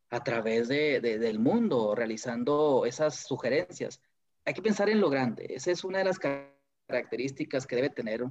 a 0.10 0.24
través 0.24 0.70
del 0.70 1.40
mundo, 1.40 1.96
realizando 1.96 2.86
esas 2.86 3.16
sugerencias? 3.16 4.02
Hay 4.46 4.54
que 4.54 4.62
pensar 4.62 4.90
en 4.90 5.02
lo 5.02 5.10
grande. 5.10 5.48
Esa 5.50 5.72
es 5.72 5.84
una 5.84 6.00
de 6.00 6.06
las 6.06 6.18
características 6.18 6.61
que 6.92 7.76
debe 7.76 7.90
tener 7.90 8.24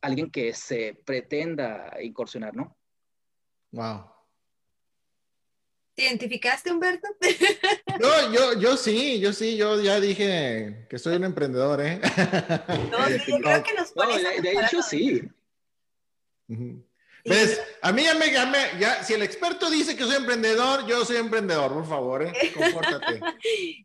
alguien 0.00 0.30
que 0.30 0.52
se 0.52 0.94
pretenda 1.04 1.92
incursionar, 2.00 2.54
¿no? 2.54 2.76
Wow. 3.72 4.16
¿Te 5.94 6.04
identificaste, 6.04 6.70
Humberto? 6.70 7.08
No, 7.98 8.30
yo, 8.30 8.60
yo 8.60 8.76
sí, 8.76 9.18
yo 9.20 9.32
sí, 9.32 9.56
yo 9.56 9.80
ya 9.80 9.98
dije 9.98 10.86
que 10.90 10.98
soy 10.98 11.16
un 11.16 11.24
emprendedor, 11.24 11.80
¿eh? 11.80 11.98
No, 12.90 13.08
yo 13.08 13.38
creo 13.38 13.62
que 13.62 13.72
nos 13.72 13.96
no, 13.96 14.06
de, 14.06 14.52
hecho, 14.52 14.82
sí. 14.82 15.22
¿Ves? 17.24 17.60
A 17.80 17.90
mí 17.92 18.04
ya 18.04 18.14
me, 18.14 18.30
ya 18.30 18.78
ya, 18.78 19.02
si 19.02 19.14
el 19.14 19.22
experto 19.22 19.70
dice 19.70 19.96
que 19.96 20.04
soy 20.04 20.16
emprendedor, 20.16 20.86
yo 20.86 21.06
soy 21.06 21.16
emprendedor, 21.16 21.72
por 21.72 21.88
favor, 21.88 22.22
¿eh? 22.22 22.32
Compórtate. 22.54 23.18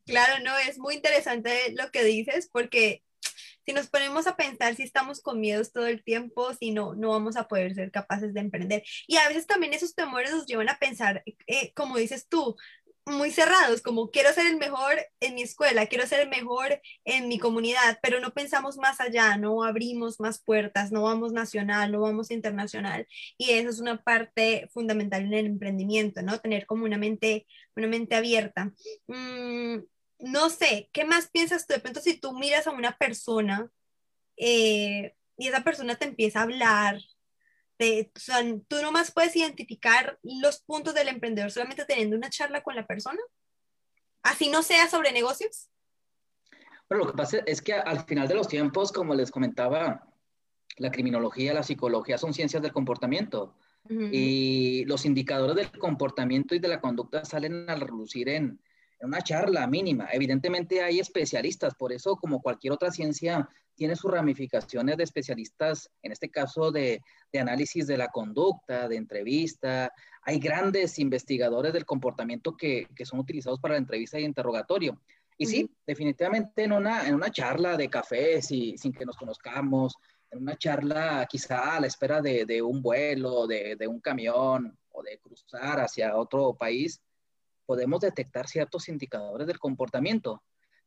claro, 0.05 0.43
no, 0.43 0.57
es 0.57 0.77
muy 0.77 0.95
interesante 0.95 1.73
lo 1.73 1.89
que 1.89 2.03
dices 2.03 2.49
porque 2.51 3.01
si 3.65 3.73
nos 3.73 3.89
ponemos 3.89 4.27
a 4.27 4.35
pensar 4.35 4.75
si 4.75 4.83
estamos 4.83 5.21
con 5.21 5.39
miedos 5.39 5.71
todo 5.71 5.87
el 5.87 6.03
tiempo, 6.03 6.53
si 6.53 6.71
no, 6.71 6.95
no 6.95 7.09
vamos 7.09 7.35
a 7.37 7.47
poder 7.47 7.73
ser 7.75 7.91
capaces 7.91 8.33
de 8.33 8.39
emprender. 8.39 8.83
Y 9.07 9.17
a 9.17 9.27
veces 9.27 9.47
también 9.47 9.73
esos 9.73 9.95
temores 9.95 10.31
nos 10.31 10.45
llevan 10.45 10.69
a 10.69 10.77
pensar, 10.77 11.23
eh, 11.47 11.73
como 11.73 11.97
dices 11.97 12.27
tú, 12.27 12.55
muy 13.05 13.31
cerrados, 13.31 13.81
como 13.81 14.11
quiero 14.11 14.31
ser 14.33 14.47
el 14.47 14.57
mejor 14.57 14.93
en 15.19 15.35
mi 15.35 15.41
escuela, 15.41 15.87
quiero 15.87 16.05
ser 16.05 16.21
el 16.21 16.29
mejor 16.29 16.81
en 17.03 17.27
mi 17.27 17.39
comunidad, 17.39 17.99
pero 18.01 18.19
no 18.19 18.31
pensamos 18.31 18.77
más 18.77 19.01
allá, 19.01 19.37
no 19.37 19.63
abrimos 19.63 20.19
más 20.19 20.41
puertas, 20.41 20.91
no 20.91 21.03
vamos 21.03 21.31
nacional, 21.33 21.91
no 21.91 22.01
vamos 22.01 22.31
internacional. 22.31 23.07
Y 23.37 23.51
eso 23.51 23.69
es 23.69 23.79
una 23.79 24.01
parte 24.03 24.69
fundamental 24.71 25.23
en 25.23 25.33
el 25.33 25.45
emprendimiento, 25.47 26.21
¿no? 26.21 26.39
Tener 26.39 26.65
como 26.65 26.85
una 26.85 26.97
mente, 26.97 27.47
una 27.75 27.87
mente 27.87 28.15
abierta. 28.15 28.71
Mm, 29.07 29.79
no 30.21 30.49
sé, 30.49 30.89
¿qué 30.93 31.05
más 31.05 31.29
piensas 31.29 31.67
tú? 31.67 31.73
De 31.73 31.79
pronto, 31.79 32.01
si 32.01 32.19
tú 32.19 32.33
miras 32.33 32.67
a 32.67 32.71
una 32.71 32.97
persona 32.97 33.69
eh, 34.37 35.15
y 35.37 35.47
esa 35.47 35.63
persona 35.63 35.95
te 35.95 36.05
empieza 36.05 36.39
a 36.39 36.43
hablar, 36.43 37.01
o 37.79 38.19
sea, 38.19 38.43
tú 38.67 38.81
nomás 38.81 39.11
puedes 39.11 39.35
identificar 39.35 40.19
los 40.21 40.61
puntos 40.61 40.93
del 40.93 41.07
emprendedor 41.07 41.51
solamente 41.51 41.85
teniendo 41.85 42.15
una 42.15 42.29
charla 42.29 42.61
con 42.61 42.75
la 42.75 42.85
persona, 42.85 43.19
así 44.21 44.49
no 44.49 44.61
sea 44.61 44.87
sobre 44.87 45.11
negocios. 45.11 45.69
Bueno, 46.87 47.05
lo 47.05 47.11
que 47.11 47.17
pasa 47.17 47.39
es 47.45 47.61
que 47.61 47.73
al 47.73 48.05
final 48.05 48.27
de 48.27 48.35
los 48.35 48.47
tiempos, 48.47 48.91
como 48.91 49.15
les 49.15 49.31
comentaba, 49.31 50.07
la 50.77 50.91
criminología, 50.91 51.53
la 51.53 51.63
psicología 51.63 52.17
son 52.17 52.33
ciencias 52.33 52.61
del 52.61 52.71
comportamiento. 52.71 53.55
Y 53.89 54.85
los 54.85 55.05
indicadores 55.05 55.55
del 55.55 55.71
comportamiento 55.79 56.53
y 56.53 56.59
de 56.59 56.67
la 56.67 56.79
conducta 56.79 57.25
salen 57.25 57.67
a 57.67 57.75
relucir 57.75 58.29
en, 58.29 58.61
una 59.05 59.21
charla 59.21 59.67
mínima. 59.67 60.09
Evidentemente 60.11 60.81
hay 60.81 60.99
especialistas, 60.99 61.75
por 61.75 61.91
eso 61.91 62.15
como 62.15 62.41
cualquier 62.41 62.73
otra 62.73 62.91
ciencia 62.91 63.49
tiene 63.75 63.95
sus 63.95 64.11
ramificaciones 64.11 64.97
de 64.97 65.03
especialistas, 65.03 65.89
en 66.03 66.11
este 66.11 66.29
caso 66.29 66.71
de, 66.71 67.01
análisis 67.33 67.87
de 67.87 67.97
la 67.97 68.09
conducta, 68.09 68.87
de 68.87 68.97
entrevista. 68.97 69.91
Hay 70.23 70.39
grandes 70.39 70.99
investigadores 70.99 71.73
del 71.73 71.85
comportamiento 71.85 72.55
que, 72.55 72.87
son 73.03 73.19
utilizados 73.19 73.59
para 73.59 73.73
la 73.73 73.79
entrevista 73.79 74.19
y 74.19 74.23
interrogatorio. 74.23 75.01
Y 75.37 75.47
sí, 75.47 75.71
definitivamente 75.87 76.63
en 76.63 76.73
una, 76.73 77.07
en 77.07 77.15
una 77.15 77.31
charla 77.31 77.75
de 77.75 77.89
café, 77.89 78.41
sin 78.41 78.93
que 78.93 79.05
nos 79.05 79.17
conozcamos, 79.17 79.95
en 80.29 80.43
una 80.43 80.55
charla 80.55 81.25
quizá 81.27 81.75
a 81.75 81.79
la 81.79 81.87
espera 81.87 82.21
de, 82.21 82.61
un 82.61 82.81
vuelo, 82.81 83.47
de, 83.47 83.75
de 83.75 83.87
un 83.87 83.99
camión 83.99 84.77
o 84.91 85.01
de 85.01 85.17
cruzar 85.17 85.79
hacia 85.79 86.15
otro 86.15 86.53
país, 86.53 87.01
podemos 87.65 88.01
detectar 88.01 88.47
ciertos 88.47 88.89
indicadores 88.89 89.47
del 89.47 89.59
comportamiento 89.59 90.41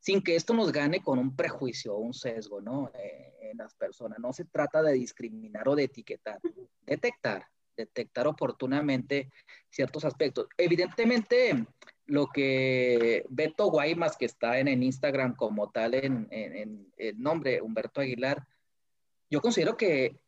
sin 0.05 0.23
que 0.23 0.37
esto 0.37 0.53
nos 0.53 0.71
gane 0.71 1.03
con 1.03 1.19
un 1.19 1.35
prejuicio 1.35 1.95
o 1.95 1.99
un 1.99 2.13
sesgo, 2.13 2.61
¿no? 2.61 2.91
Eh, 2.95 3.35
en 3.41 3.57
las 3.57 3.75
personas. 3.75 4.19
No 4.19 4.35
se 4.35 4.45
trata 4.45 4.83
de 4.83 4.93
discriminar 4.93 5.67
o 5.67 5.75
de 5.75 5.85
etiquetar, 5.85 6.41
detectar, 6.83 7.47
detectar 7.75 8.27
oportunamente 8.27 9.31
ciertos 9.71 10.05
aspectos. 10.05 10.47
Evidentemente, 10.59 11.67
lo 12.05 12.27
que 12.27 13.25
Beto 13.31 13.71
Guaymas, 13.71 14.19
que 14.19 14.27
está 14.27 14.59
en, 14.59 14.83
Instagram 14.83 15.37
como 15.37 15.71
tal 15.71 15.95
en, 15.95 16.29
el 16.31 17.19
nombre, 17.19 17.63
Humberto 17.63 18.03
Aguilar, 18.03 18.47
yo 19.31 19.41
considero 19.41 19.75
que, 19.77 20.19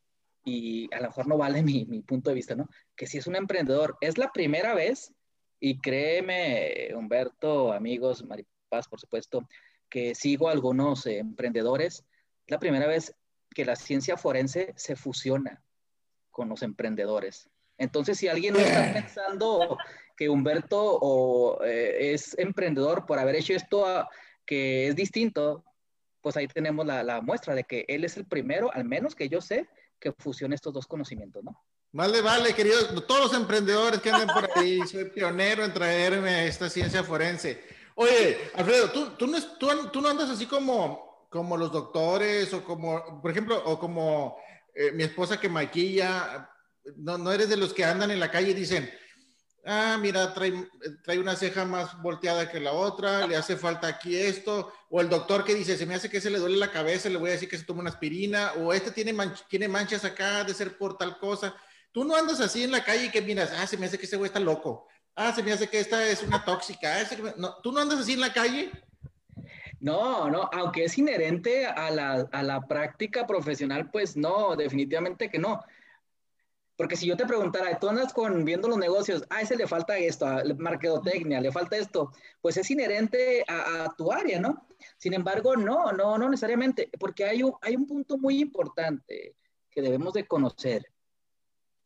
y 0.42 0.88
a 0.94 1.00
lo 1.00 1.08
mejor 1.08 1.26
no 1.26 1.36
vale 1.36 1.62
mi, 1.62 1.84
mi 1.84 2.00
punto 2.00 2.30
de 2.30 2.36
vista, 2.36 2.54
¿no? 2.54 2.66
Que 2.96 3.06
si 3.06 3.18
es 3.18 3.26
un 3.26 3.36
emprendedor, 3.36 3.98
es 4.00 4.16
la 4.16 4.32
primera 4.32 4.74
vez 4.74 5.12
y 5.60 5.78
créeme, 5.78 6.88
Humberto, 6.94 7.72
amigos, 7.72 8.24
Maripaz, 8.24 8.88
por 8.88 9.00
supuesto, 9.00 9.48
que 9.88 10.14
sigo 10.14 10.48
algunos 10.48 11.06
eh, 11.06 11.18
emprendedores. 11.18 12.04
Es 12.44 12.50
la 12.50 12.58
primera 12.58 12.86
vez 12.86 13.14
que 13.54 13.64
la 13.64 13.76
ciencia 13.76 14.16
forense 14.16 14.72
se 14.76 14.96
fusiona 14.96 15.62
con 16.30 16.48
los 16.48 16.62
emprendedores. 16.62 17.48
Entonces, 17.78 18.18
si 18.18 18.28
alguien 18.28 18.54
no 18.54 18.60
está 18.60 18.92
pensando 18.92 19.78
que 20.16 20.28
Humberto 20.28 20.98
o, 21.00 21.62
eh, 21.64 22.12
es 22.12 22.38
emprendedor 22.38 23.06
por 23.06 23.18
haber 23.18 23.36
hecho 23.36 23.54
esto 23.54 24.08
que 24.44 24.88
es 24.88 24.96
distinto, 24.96 25.64
pues 26.20 26.36
ahí 26.36 26.48
tenemos 26.48 26.86
la, 26.86 27.02
la, 27.02 27.20
muestra 27.20 27.54
de 27.54 27.64
que 27.64 27.84
él 27.88 28.04
es 28.04 28.16
el 28.16 28.26
primero, 28.26 28.72
al 28.72 28.84
menos 28.84 29.14
que 29.14 29.28
yo 29.28 29.40
sé, 29.40 29.68
que 29.98 30.12
fusiona 30.12 30.54
estos 30.54 30.72
dos 30.72 30.86
conocimientos, 30.86 31.44
¿no? 31.44 31.62
Vale, 31.96 32.20
vale, 32.20 32.52
queridos, 32.52 33.06
todos 33.06 33.32
los 33.32 33.32
emprendedores 33.32 34.02
que 34.02 34.10
andan 34.10 34.28
por 34.28 34.50
ahí, 34.54 34.80
soy 34.86 35.06
pionero 35.06 35.64
en 35.64 35.72
traerme 35.72 36.46
esta 36.46 36.68
ciencia 36.68 37.02
forense. 37.02 37.64
Oye, 37.94 38.50
Alfredo, 38.54 38.90
¿tú, 39.16 39.26
no, 39.26 40.08
andas 40.10 40.28
así 40.28 40.44
como, 40.44 41.26
los 41.32 41.72
doctores 41.72 42.52
o 42.52 42.62
como, 42.62 43.22
por 43.22 43.30
ejemplo, 43.30 43.62
o 43.64 43.78
como 43.78 44.36
eh, 44.74 44.92
mi 44.92 45.04
esposa 45.04 45.40
que 45.40 45.48
maquilla, 45.48 46.50
no, 46.96 47.16
no 47.16 47.32
eres 47.32 47.48
de 47.48 47.56
los 47.56 47.72
que 47.72 47.86
andan 47.86 48.10
en 48.10 48.20
la 48.20 48.30
calle 48.30 48.50
y 48.50 48.54
dicen, 48.54 48.90
ah, 49.64 49.96
mira, 49.98 50.34
trae, 50.34 50.52
trae 51.02 51.18
una 51.18 51.34
ceja 51.34 51.64
más 51.64 51.98
volteada 52.02 52.50
que 52.50 52.60
la 52.60 52.72
otra, 52.72 53.26
le 53.26 53.36
hace 53.36 53.56
falta 53.56 53.86
aquí 53.86 54.14
esto, 54.14 54.70
o 54.90 55.00
el 55.00 55.08
doctor 55.08 55.44
que 55.44 55.54
dice, 55.54 55.78
se 55.78 55.86
me 55.86 55.94
hace 55.94 56.10
que 56.10 56.20
se 56.20 56.28
le 56.28 56.40
duele 56.40 56.58
la 56.58 56.70
cabeza, 56.70 57.08
le 57.08 57.16
voy 57.16 57.30
a 57.30 57.32
decir 57.32 57.48
que 57.48 57.56
se 57.56 57.64
tome 57.64 57.80
una 57.80 57.88
aspirina, 57.88 58.52
o 58.58 58.74
este 58.74 58.90
tiene, 58.90 59.14
tiene 59.48 59.66
manchas 59.66 60.04
acá, 60.04 60.44
de 60.44 60.52
ser 60.52 60.76
por 60.76 60.98
tal 60.98 61.18
cosa. 61.18 61.56
Tú 61.96 62.04
no 62.04 62.14
andas 62.14 62.40
así 62.40 62.62
en 62.62 62.72
la 62.72 62.84
calle 62.84 63.06
y 63.06 63.10
que 63.10 63.22
miras, 63.22 63.50
ah, 63.56 63.66
se 63.66 63.78
me 63.78 63.86
hace 63.86 63.96
que 63.96 64.04
ese 64.04 64.18
güey 64.18 64.26
está 64.26 64.38
loco. 64.38 64.86
Ah, 65.14 65.32
se 65.32 65.42
me 65.42 65.50
hace 65.50 65.66
que 65.66 65.80
esta 65.80 66.06
es 66.06 66.22
una 66.22 66.44
tóxica. 66.44 66.94
Ah, 66.94 67.56
¿Tú 67.62 67.72
no 67.72 67.80
andas 67.80 68.00
así 68.00 68.12
en 68.12 68.20
la 68.20 68.34
calle? 68.34 68.70
No, 69.80 70.28
no, 70.28 70.50
aunque 70.52 70.84
es 70.84 70.98
inherente 70.98 71.64
a 71.64 71.90
la, 71.90 72.28
a 72.30 72.42
la 72.42 72.60
práctica 72.66 73.26
profesional, 73.26 73.90
pues 73.90 74.14
no, 74.14 74.56
definitivamente 74.56 75.30
que 75.30 75.38
no. 75.38 75.64
Porque 76.76 76.96
si 76.96 77.06
yo 77.06 77.16
te 77.16 77.24
preguntara, 77.24 77.78
tú 77.78 77.88
andas 77.88 78.12
con 78.12 78.44
viendo 78.44 78.68
los 78.68 78.76
negocios, 78.76 79.24
a 79.30 79.40
ese 79.40 79.56
le 79.56 79.66
falta 79.66 79.96
esto, 79.96 80.26
a 80.26 80.42
marketotecnia, 80.58 81.40
le 81.40 81.50
falta 81.50 81.78
esto, 81.78 82.12
pues 82.42 82.58
es 82.58 82.70
inherente 82.70 83.42
a, 83.48 83.94
tu 83.96 84.12
área, 84.12 84.38
¿no? 84.38 84.66
Sin 84.98 85.14
embargo, 85.14 85.56
no, 85.56 85.92
no, 85.92 86.18
no 86.18 86.28
necesariamente, 86.28 86.90
porque 87.00 87.24
hay 87.24 87.42
un, 87.42 87.54
hay 87.62 87.74
un 87.74 87.86
punto 87.86 88.18
muy 88.18 88.38
importante 88.38 89.34
que 89.70 89.80
debemos 89.80 90.12
de 90.12 90.26
conocer 90.26 90.84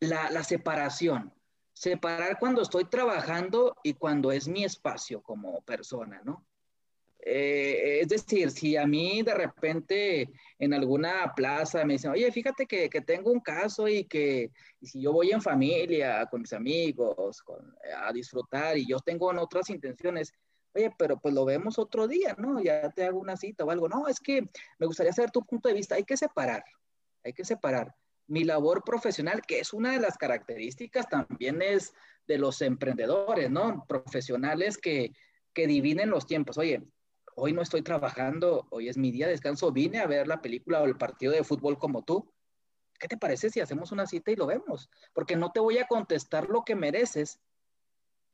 la, 0.00 0.42
separación. 0.44 1.32
Separar 1.72 2.38
cuando 2.38 2.62
estoy 2.62 2.84
trabajando 2.84 3.76
y 3.82 3.94
cuando 3.94 4.32
es 4.32 4.48
mi 4.48 4.64
espacio 4.64 5.22
como 5.22 5.62
persona, 5.62 6.20
¿no? 6.24 6.44
Eh, 7.22 8.00
es 8.00 8.08
decir, 8.08 8.50
si 8.50 8.78
a 8.78 8.86
mí 8.86 9.22
de 9.22 9.34
repente 9.34 10.30
en 10.58 10.72
alguna 10.72 11.34
plaza 11.36 11.84
me 11.84 11.94
dicen, 11.94 12.12
oye, 12.12 12.32
fíjate 12.32 12.66
que, 12.66 12.88
tengo 13.02 13.30
un 13.30 13.40
caso 13.40 13.86
y 13.88 14.04
que 14.04 14.50
si 14.80 15.02
yo 15.02 15.12
voy 15.12 15.30
en 15.30 15.42
familia, 15.42 16.26
con 16.30 16.40
mis 16.40 16.52
amigos, 16.54 17.44
a 17.94 18.10
disfrutar 18.12 18.78
y 18.78 18.86
yo 18.86 18.98
tengo 19.00 19.28
otras 19.28 19.68
intenciones, 19.68 20.32
oye, 20.74 20.90
pero 20.98 21.18
pues 21.20 21.34
lo 21.34 21.44
vemos 21.44 21.78
otro 21.78 22.08
día, 22.08 22.34
¿no? 22.38 22.62
Ya 22.62 22.90
te 22.90 23.04
hago 23.04 23.20
una 23.20 23.36
cita 23.36 23.64
o 23.64 23.70
algo. 23.70 23.86
No, 23.88 24.08
es 24.08 24.18
que 24.18 24.48
me 24.78 24.86
gustaría 24.86 25.12
saber 25.12 25.30
tu 25.30 25.44
punto 25.44 25.68
de 25.68 25.74
vista. 25.74 25.96
Hay 25.96 26.04
que 26.04 26.16
separar, 26.16 26.64
hay 27.22 27.34
que 27.34 27.44
separar 27.44 27.94
mi 28.30 28.44
labor 28.44 28.84
profesional, 28.84 29.42
que 29.42 29.58
es 29.58 29.72
una 29.72 29.92
de 29.92 29.98
las 29.98 30.16
características 30.16 31.08
también 31.08 31.60
es 31.62 31.92
de 32.28 32.38
los 32.38 32.62
emprendedores, 32.62 33.50
¿no? 33.50 33.84
Profesionales 33.88 34.78
que, 34.78 35.12
que 35.52 35.66
dividen 35.66 36.10
los 36.10 36.28
tiempos. 36.28 36.56
Oye, 36.56 36.80
hoy 37.34 37.52
no 37.52 37.60
estoy 37.60 37.82
trabajando, 37.82 38.68
hoy 38.70 38.88
es 38.88 38.96
mi 38.96 39.10
día 39.10 39.26
de 39.26 39.32
descanso, 39.32 39.72
vine 39.72 39.98
a 39.98 40.06
ver 40.06 40.28
la 40.28 40.40
película 40.40 40.80
o 40.80 40.84
el 40.84 40.96
partido 40.96 41.32
de 41.32 41.42
fútbol 41.42 41.76
como 41.76 42.04
tú. 42.04 42.32
¿Qué 43.00 43.08
te 43.08 43.16
parece 43.16 43.50
si 43.50 43.58
hacemos 43.58 43.90
una 43.90 44.06
cita 44.06 44.30
y 44.30 44.36
lo 44.36 44.46
vemos? 44.46 44.88
Porque 45.12 45.34
no 45.34 45.50
te 45.50 45.58
voy 45.58 45.78
a 45.78 45.88
contestar 45.88 46.48
lo 46.48 46.64
que 46.64 46.76
mereces, 46.76 47.40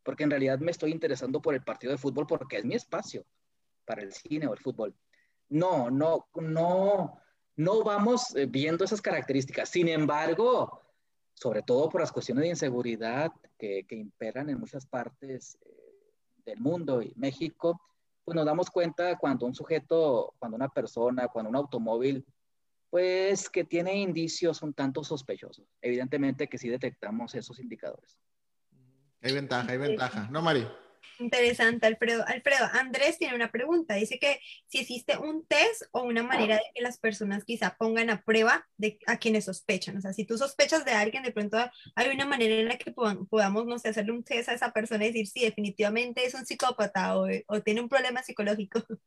porque 0.03 0.25
en 0.25 0.31
realidad 0.31 0.59
me 0.59 0.73
estoy 0.73 0.91
interesando 0.91 1.41
por 1.41 1.55
el 1.55 1.65
partido 1.65 1.93
de 1.93 1.99
fútbol 1.99 2.27
porque 2.27 2.59
es 2.59 2.67
mi 2.67 2.75
espacio 2.75 3.25
para 3.87 4.03
el 4.03 4.13
cine 4.13 4.47
o 4.47 4.53
el 4.53 4.61
fútbol. 4.61 4.95
No, 5.49 5.91
no, 5.91 6.29
no, 6.35 7.19
no 7.57 7.83
vamos 7.83 8.35
eh, 8.37 8.47
viendo 8.47 8.85
esas 8.85 9.01
características. 9.01 9.69
Sin 9.69 9.89
embargo, 9.89 10.83
sobre 11.35 11.63
todo 11.63 11.89
por 11.89 12.01
las 12.01 12.13
cuestiones 12.13 12.43
de 12.43 12.51
inseguridad 12.51 13.33
que, 13.59 13.87
imperan 13.91 14.51
en 14.51 14.61
muchas 14.61 14.87
partes 14.87 15.59
eh, 15.63 15.71
del 16.45 16.61
mundo 16.61 17.03
y 17.03 17.13
México, 17.17 17.81
pues 18.25 18.35
nos 18.35 18.45
damos 18.45 18.71
cuenta 18.71 19.17
cuando 19.17 19.47
un 19.47 19.55
sujeto, 19.55 20.35
cuando 20.39 20.57
una 20.57 20.69
persona, 20.69 21.29
cuando 21.29 21.49
un 21.49 21.57
automóvil, 21.57 22.25
pues 22.91 23.49
que 23.49 23.65
tiene 23.65 23.97
indicios 23.97 24.63
un 24.63 24.75
tanto 24.75 25.03
sospechosos. 25.03 25.67
Evidentemente 25.81 26.49
que 26.49 26.59
sí 26.59 26.69
detectamos 26.69 27.35
esos 27.35 27.59
indicadores. 27.59 28.19
Hay 29.23 29.33
ventaja, 29.33 29.73
hay 29.73 29.79
ventaja. 29.79 30.29
¿No, 30.31 30.43
Mari? 30.43 30.67
Interesante, 31.19 31.87
Alfredo. 31.87 32.25
Alfredo, 32.27 32.67
Andrés 32.73 33.19
tiene 33.19 33.35
una 33.35 33.51
pregunta. 33.51 33.95
Dice 33.95 34.19
que 34.19 34.41
si 34.67 34.79
existe 34.79 35.17
un 35.17 35.47
test 35.47 35.83
o 35.93 36.03
una 36.03 36.23
manera 36.23 36.57
de 36.57 36.63
que 36.75 36.83
las 36.83 36.99
personas 36.99 37.45
quizá 37.45 37.77
pongan 37.77 38.11
a 38.11 38.23
prueba 38.23 38.67
de, 38.77 38.99
a 39.07 39.19
quienes 39.19 39.47
sospechan. 39.47 39.97
O 39.97 40.01
sea, 40.01 40.13
si 40.13 40.25
tú 40.25 40.37
sospechas 40.37 40.85
de 40.85 40.93
alguien, 40.93 41.23
de 41.23 41.33
pronto 41.33 41.59
hay 41.95 42.09
una 42.11 42.27
manera 42.27 42.55
en 42.55 42.69
la 42.69 42.79
que 42.79 42.93
podamos, 42.93 43.67
no 43.67 43.79
sé, 43.79 43.89
hacerle 43.89 44.13
un 44.13 44.25
test 44.25 44.49
a 44.49 44.55
esa 44.55 44.73
persona 44.73 45.05
y 45.05 45.09
decir 45.09 45.27
si 45.27 45.41
definitivamente 45.41 46.25
es 46.25 46.35
un 46.35 46.45
psicópata 46.45 47.19
o, 47.19 47.27
o 47.47 47.61
tiene 47.63 47.81
un 47.81 47.89
problema 47.89 48.23
psicológico. 48.23 48.83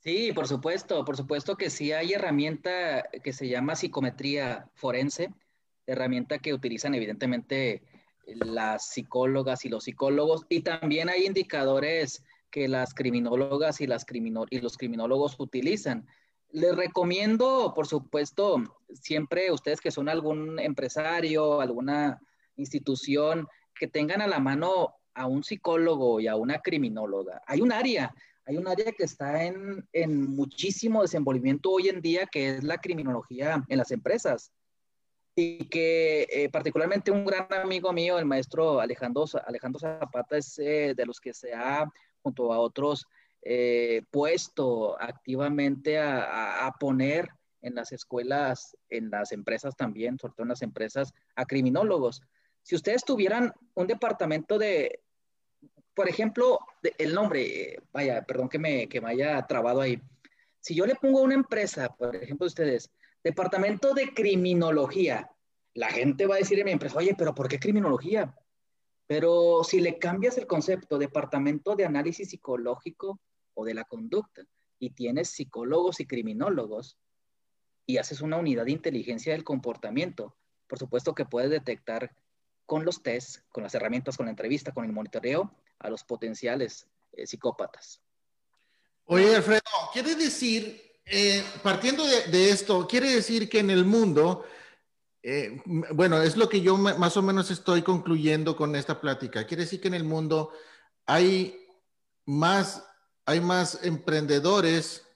Sí, 0.00 0.32
por 0.32 0.46
supuesto, 0.46 1.04
por 1.04 1.16
supuesto 1.16 1.56
que 1.56 1.70
sí 1.70 1.92
hay 1.92 2.12
herramienta 2.12 3.02
que 3.22 3.32
se 3.32 3.48
llama 3.48 3.74
psicometría 3.74 4.70
forense, 4.74 5.34
herramienta 5.86 6.38
que 6.38 6.54
utilizan 6.54 6.94
evidentemente 6.94 7.82
las 8.36 8.88
psicólogas 8.88 9.64
y 9.64 9.68
los 9.68 9.84
psicólogos, 9.84 10.46
y 10.48 10.60
también 10.60 11.08
hay 11.08 11.26
indicadores 11.26 12.24
que 12.50 12.68
las 12.68 12.94
criminólogas 12.94 13.80
y, 13.80 13.86
las 13.86 14.06
y 14.50 14.60
los 14.60 14.76
criminólogos 14.76 15.36
utilizan. 15.38 16.06
Les 16.50 16.74
recomiendo, 16.74 17.72
por 17.74 17.86
supuesto, 17.86 18.62
siempre 18.94 19.52
ustedes 19.52 19.80
que 19.80 19.90
son 19.90 20.08
algún 20.08 20.58
empresario, 20.58 21.60
alguna 21.60 22.20
institución, 22.56 23.46
que 23.74 23.86
tengan 23.86 24.22
a 24.22 24.26
la 24.26 24.40
mano 24.40 24.94
a 25.14 25.26
un 25.26 25.44
psicólogo 25.44 26.20
y 26.20 26.26
a 26.26 26.36
una 26.36 26.60
criminóloga. 26.60 27.42
Hay 27.46 27.60
un 27.60 27.72
área, 27.72 28.14
hay 28.44 28.56
un 28.56 28.66
área 28.66 28.92
que 28.92 29.04
está 29.04 29.44
en, 29.44 29.86
muchísimo 30.34 31.02
desenvolvimiento 31.02 31.70
hoy 31.70 31.88
en 31.88 32.00
día, 32.00 32.26
que 32.26 32.56
es 32.56 32.64
la 32.64 32.78
criminología 32.78 33.62
en 33.68 33.78
las 33.78 33.90
empresas. 33.90 34.52
Y 35.40 35.66
que 35.66 36.26
eh, 36.32 36.48
particularmente 36.48 37.12
un 37.12 37.24
gran 37.24 37.46
amigo 37.52 37.92
mío, 37.92 38.18
el 38.18 38.24
maestro 38.24 38.80
Alejandro, 38.80 39.24
Alejandro 39.46 39.78
Zapata, 39.78 40.36
es 40.36 40.58
eh, 40.58 40.94
de 40.96 41.06
los 41.06 41.20
que 41.20 41.32
se 41.32 41.54
ha, 41.54 41.88
junto 42.22 42.52
a 42.52 42.58
otros, 42.58 43.06
eh, 43.42 44.02
puesto 44.10 45.00
activamente 45.00 45.96
a, 46.00 46.74
poner 46.80 47.28
en 47.62 47.76
las 47.76 47.92
escuelas, 47.92 48.76
en 48.90 49.10
las 49.10 49.30
empresas 49.30 49.76
también, 49.76 50.18
sobre 50.18 50.34
todo 50.34 50.42
en 50.42 50.48
las 50.48 50.62
empresas, 50.62 51.14
a 51.36 51.44
criminólogos. 51.44 52.20
Si 52.64 52.74
ustedes 52.74 53.04
tuvieran 53.04 53.52
un 53.74 53.86
departamento 53.86 54.58
de, 54.58 55.02
por 55.94 56.08
ejemplo, 56.08 56.58
el 56.98 57.14
nombre, 57.14 57.80
vaya, 57.92 58.22
perdón 58.22 58.48
que 58.48 58.58
me, 58.58 58.88
que 58.88 59.00
me 59.00 59.10
haya 59.10 59.40
trabado 59.46 59.82
ahí. 59.82 60.02
Si 60.58 60.74
yo 60.74 60.84
le 60.84 60.96
pongo 60.96 61.20
a 61.20 61.22
una 61.22 61.34
empresa, 61.34 61.94
por 61.96 62.16
ejemplo, 62.16 62.48
ustedes, 62.48 62.90
departamento 63.22 63.94
de 63.94 64.12
criminología, 64.14 65.30
la 65.74 65.88
gente 65.90 66.26
va 66.26 66.36
a 66.36 66.38
decir 66.38 66.58
en 66.58 66.66
mi 66.66 66.72
empresa, 66.72 66.98
oye, 66.98 67.14
pero 67.16 67.34
¿por 67.34 67.48
qué 67.48 67.58
criminología? 67.58 68.34
Pero 69.06 69.62
si 69.64 69.80
le 69.80 69.98
cambias 69.98 70.36
el 70.38 70.46
concepto, 70.46 70.98
departamento 70.98 71.76
de 71.76 71.84
análisis 71.84 72.30
psicológico 72.30 73.20
o 73.54 73.64
de 73.64 73.74
la 73.74 73.84
conducta, 73.84 74.42
y 74.78 74.90
tienes 74.90 75.30
psicólogos 75.30 76.00
y 76.00 76.06
criminólogos, 76.06 76.98
y 77.86 77.96
haces 77.96 78.20
una 78.20 78.36
unidad 78.36 78.66
de 78.66 78.72
inteligencia 78.72 79.32
del 79.32 79.44
comportamiento, 79.44 80.36
por 80.66 80.78
supuesto 80.78 81.14
que 81.14 81.24
puedes 81.24 81.50
detectar 81.50 82.14
con 82.66 82.84
los 82.84 83.02
tests, 83.02 83.42
con 83.48 83.62
las 83.62 83.74
herramientas, 83.74 84.16
con 84.16 84.26
la 84.26 84.30
entrevista, 84.30 84.72
con 84.72 84.84
el 84.84 84.92
monitoreo 84.92 85.54
a 85.78 85.88
los 85.88 86.04
potenciales 86.04 86.86
eh, 87.12 87.26
psicópatas. 87.26 88.02
Oye, 89.06 89.34
Alfredo, 89.34 89.62
quiere 89.94 90.14
decir, 90.14 90.87
eh, 91.10 91.44
partiendo 91.62 92.04
de, 92.04 92.50
esto, 92.50 92.86
quiere 92.86 93.10
decir 93.10 93.48
que 93.48 93.60
en 93.60 93.70
el 93.70 93.84
mundo, 93.84 94.44
eh, 95.22 95.60
bueno, 95.64 96.20
es 96.22 96.36
lo 96.36 96.48
que 96.48 96.60
yo 96.60 96.76
más 96.76 97.16
o 97.16 97.22
menos 97.22 97.50
estoy 97.50 97.82
concluyendo 97.82 98.56
con 98.56 98.76
esta 98.76 99.00
plática. 99.00 99.46
Quiere 99.46 99.64
decir 99.64 99.80
que 99.80 99.88
en 99.88 99.94
el 99.94 100.04
mundo 100.04 100.52
hay 101.06 101.66
más, 102.26 102.84
hay 103.24 103.40
más 103.40 103.84
emprendedores 103.84 105.06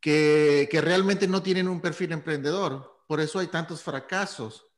que, 0.00 0.68
que 0.70 0.80
realmente 0.80 1.26
no 1.28 1.42
tienen 1.42 1.68
un 1.68 1.80
perfil 1.80 2.12
emprendedor. 2.12 3.04
Por 3.06 3.20
eso 3.20 3.38
hay 3.38 3.48
tantos 3.48 3.82
fracasos. 3.82 4.70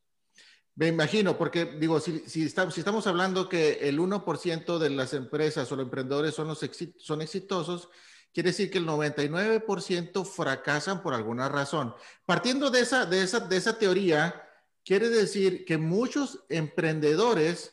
Me 0.75 0.89
imagino, 0.89 1.37
porque 1.37 1.67
digo, 1.67 2.01
si, 2.01 2.45
estamos 2.45 3.07
hablando 3.07 3.49
que 3.49 3.89
el 3.89 3.99
1% 3.99 4.79
de 4.79 4.91
las 4.91 5.13
empresas 5.13 5.71
o 5.71 5.77
los 5.77 5.85
emprendedores 5.85 6.35
son, 6.35 6.49
los 6.49 6.61
son 6.97 7.21
exitosos, 7.21 7.91
quiere 8.33 8.51
decir 8.51 8.71
que 8.71 8.79
el 8.79 8.87
99% 8.87 10.25
fracasan 10.25 11.03
por 11.03 11.15
alguna 11.15 11.49
razón. 11.49 11.95
Partiendo 12.27 12.71
de 12.71 12.81
esa, 12.81 13.07
de, 13.07 13.23
esa, 13.23 13.41
de 13.41 13.57
esa 13.57 13.79
teoría, 13.79 14.49
quiere 14.85 15.09
decir 15.09 15.65
que 15.65 15.79
muchos 15.79 16.45
emprendedores 16.49 17.73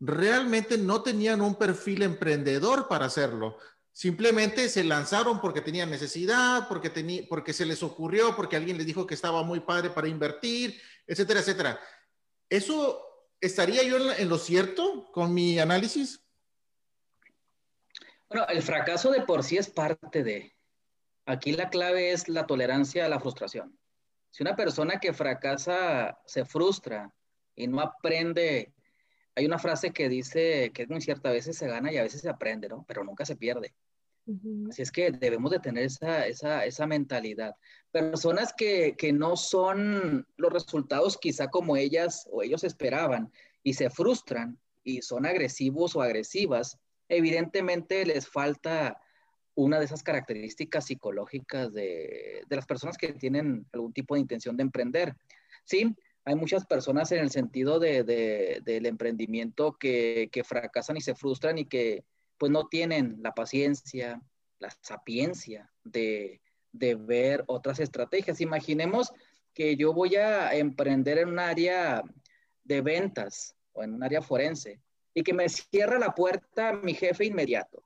realmente 0.00 0.78
no 0.78 1.02
tenían 1.02 1.40
un 1.40 1.54
perfil 1.54 2.02
emprendedor 2.02 2.88
para 2.88 3.06
hacerlo. 3.06 3.58
Simplemente 3.92 4.68
se 4.68 4.84
lanzaron 4.84 5.40
porque 5.40 5.60
tenían 5.60 5.90
necesidad, 5.90 6.66
porque, 6.66 6.90
tenía, 6.90 7.22
porque 7.28 7.52
se 7.52 7.66
les 7.66 7.82
ocurrió, 7.82 8.34
porque 8.34 8.56
alguien 8.56 8.78
les 8.78 8.86
dijo 8.86 9.06
que 9.06 9.14
estaba 9.14 9.42
muy 9.42 9.60
padre 9.60 9.90
para 9.90 10.08
invertir, 10.08 10.80
etcétera, 11.06 11.40
etcétera. 11.40 11.80
¿Eso 12.48 13.00
estaría 13.40 13.82
yo 13.82 14.12
en, 14.12 14.28
lo 14.28 14.38
cierto 14.38 15.10
con 15.12 15.34
mi 15.34 15.58
análisis? 15.58 16.21
Bueno, 18.32 18.46
el 18.48 18.62
fracaso 18.62 19.10
de 19.10 19.20
por 19.20 19.44
sí 19.44 19.58
es 19.58 19.68
parte 19.68 20.22
de. 20.22 20.54
Aquí 21.26 21.52
la 21.52 21.68
clave 21.68 22.12
es 22.12 22.30
la 22.30 22.46
tolerancia 22.46 23.04
a 23.04 23.08
la 23.10 23.20
frustración. 23.20 23.78
Si 24.30 24.42
una 24.42 24.56
persona 24.56 24.98
que 24.98 25.12
fracasa 25.12 26.18
se 26.24 26.46
frustra 26.46 27.12
y 27.54 27.66
no 27.66 27.78
aprende, 27.82 28.72
hay 29.34 29.44
una 29.44 29.58
frase 29.58 29.92
que 29.92 30.08
dice 30.08 30.72
que 30.72 30.84
es 30.84 30.88
muy 30.88 31.02
cierta, 31.02 31.28
a 31.28 31.32
veces 31.32 31.58
se 31.58 31.66
gana 31.66 31.92
y 31.92 31.98
a 31.98 32.02
veces 32.02 32.22
se 32.22 32.30
aprende, 32.30 32.70
¿no? 32.70 32.86
Pero 32.88 33.04
nunca 33.04 33.26
se 33.26 33.36
pierde. 33.36 33.74
Así 34.70 34.80
es 34.80 34.90
que 34.90 35.10
debemos 35.10 35.50
de 35.50 35.58
tener 35.58 35.84
esa, 35.84 36.26
esa, 36.26 36.64
esa 36.64 36.86
mentalidad. 36.86 37.54
Personas 37.90 38.54
que, 38.56 38.94
que, 38.96 39.12
no 39.12 39.36
son 39.36 40.26
los 40.38 40.50
resultados 40.50 41.18
quizá 41.18 41.48
como 41.48 41.76
ellas 41.76 42.26
o 42.32 42.42
ellos 42.42 42.64
esperaban 42.64 43.30
y 43.62 43.74
se 43.74 43.90
frustran 43.90 44.58
y 44.84 45.02
son 45.02 45.26
agresivos 45.26 45.96
o 45.96 46.00
agresivas, 46.00 46.78
evidentemente 47.16 48.04
les 48.06 48.26
falta 48.26 49.00
una 49.54 49.78
de 49.78 49.84
esas 49.84 50.02
características 50.02 50.86
psicológicas 50.86 51.72
de, 51.72 52.42
de 52.48 52.56
las 52.56 52.66
personas 52.66 52.96
que 52.96 53.12
tienen 53.12 53.66
algún 53.72 53.92
tipo 53.92 54.14
de 54.14 54.20
intención 54.20 54.56
de 54.56 54.62
emprender. 54.62 55.14
Sí, 55.64 55.94
hay 56.24 56.34
muchas 56.36 56.66
personas 56.66 57.12
en 57.12 57.18
el 57.18 57.30
sentido 57.30 57.78
de, 57.78 58.02
de, 58.04 58.60
del 58.64 58.86
emprendimiento 58.86 59.76
que, 59.78 60.30
que 60.32 60.44
fracasan 60.44 60.96
y 60.96 61.00
se 61.00 61.14
frustran 61.14 61.58
y 61.58 61.66
que 61.66 62.04
pues 62.38 62.50
no 62.50 62.66
tienen 62.66 63.18
la 63.22 63.32
paciencia, 63.34 64.20
la 64.58 64.70
sapiencia 64.80 65.70
de, 65.84 66.40
ver 66.72 67.44
otras 67.46 67.78
estrategias. 67.78 68.40
Imaginemos 68.40 69.12
que 69.52 69.76
yo 69.76 69.92
voy 69.92 70.16
a 70.16 70.54
emprender 70.54 71.18
en 71.18 71.28
un 71.28 71.38
área 71.38 72.02
de 72.64 72.80
ventas 72.80 73.54
o 73.74 73.82
en 73.82 73.94
un 73.94 74.02
área 74.02 74.22
forense 74.22 74.80
y 75.14 75.22
que 75.22 75.34
me 75.34 75.48
cierra 75.48 75.98
la 75.98 76.14
puerta 76.14 76.72
mi 76.72 76.94
jefe 76.94 77.26
inmediato 77.26 77.82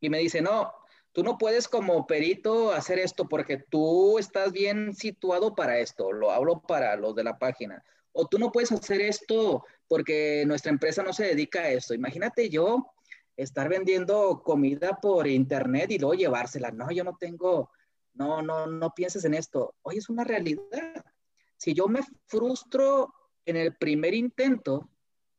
y 0.00 0.10
me 0.10 0.18
dice, 0.18 0.42
no, 0.42 0.72
tú 1.12 1.22
no 1.22 1.38
puedes 1.38 1.68
como 1.68 2.06
perito 2.06 2.72
hacer 2.72 2.98
esto 2.98 3.28
porque 3.28 3.56
tú 3.56 4.18
estás 4.18 4.52
bien 4.52 4.94
situado 4.94 5.54
para 5.54 5.78
esto, 5.78 6.12
lo 6.12 6.32
hablo 6.32 6.60
para 6.60 6.96
los 6.96 7.14
de 7.14 7.24
la 7.24 7.38
página, 7.38 7.82
o 8.12 8.26
tú 8.26 8.38
no 8.38 8.50
puedes 8.50 8.72
hacer 8.72 9.00
esto 9.00 9.64
porque 9.88 10.44
nuestra 10.46 10.72
empresa 10.72 11.02
no 11.02 11.12
se 11.12 11.24
dedica 11.24 11.60
a 11.60 11.68
esto. 11.68 11.94
Imagínate 11.94 12.48
yo 12.50 12.94
estar 13.36 13.68
vendiendo 13.68 14.42
comida 14.42 14.98
por 15.00 15.26
internet 15.26 15.90
y 15.90 15.98
luego 15.98 16.14
llevársela. 16.14 16.70
No, 16.70 16.90
yo 16.90 17.04
no 17.04 17.16
tengo, 17.18 17.70
no, 18.14 18.42
no, 18.42 18.66
no 18.66 18.90
pienses 18.94 19.24
en 19.24 19.34
esto. 19.34 19.74
Oye, 19.82 19.98
es 19.98 20.08
una 20.08 20.24
realidad. 20.24 21.04
Si 21.56 21.74
yo 21.74 21.88
me 21.88 22.00
frustro 22.26 23.14
en 23.46 23.56
el 23.56 23.76
primer 23.76 24.14
intento 24.14 24.88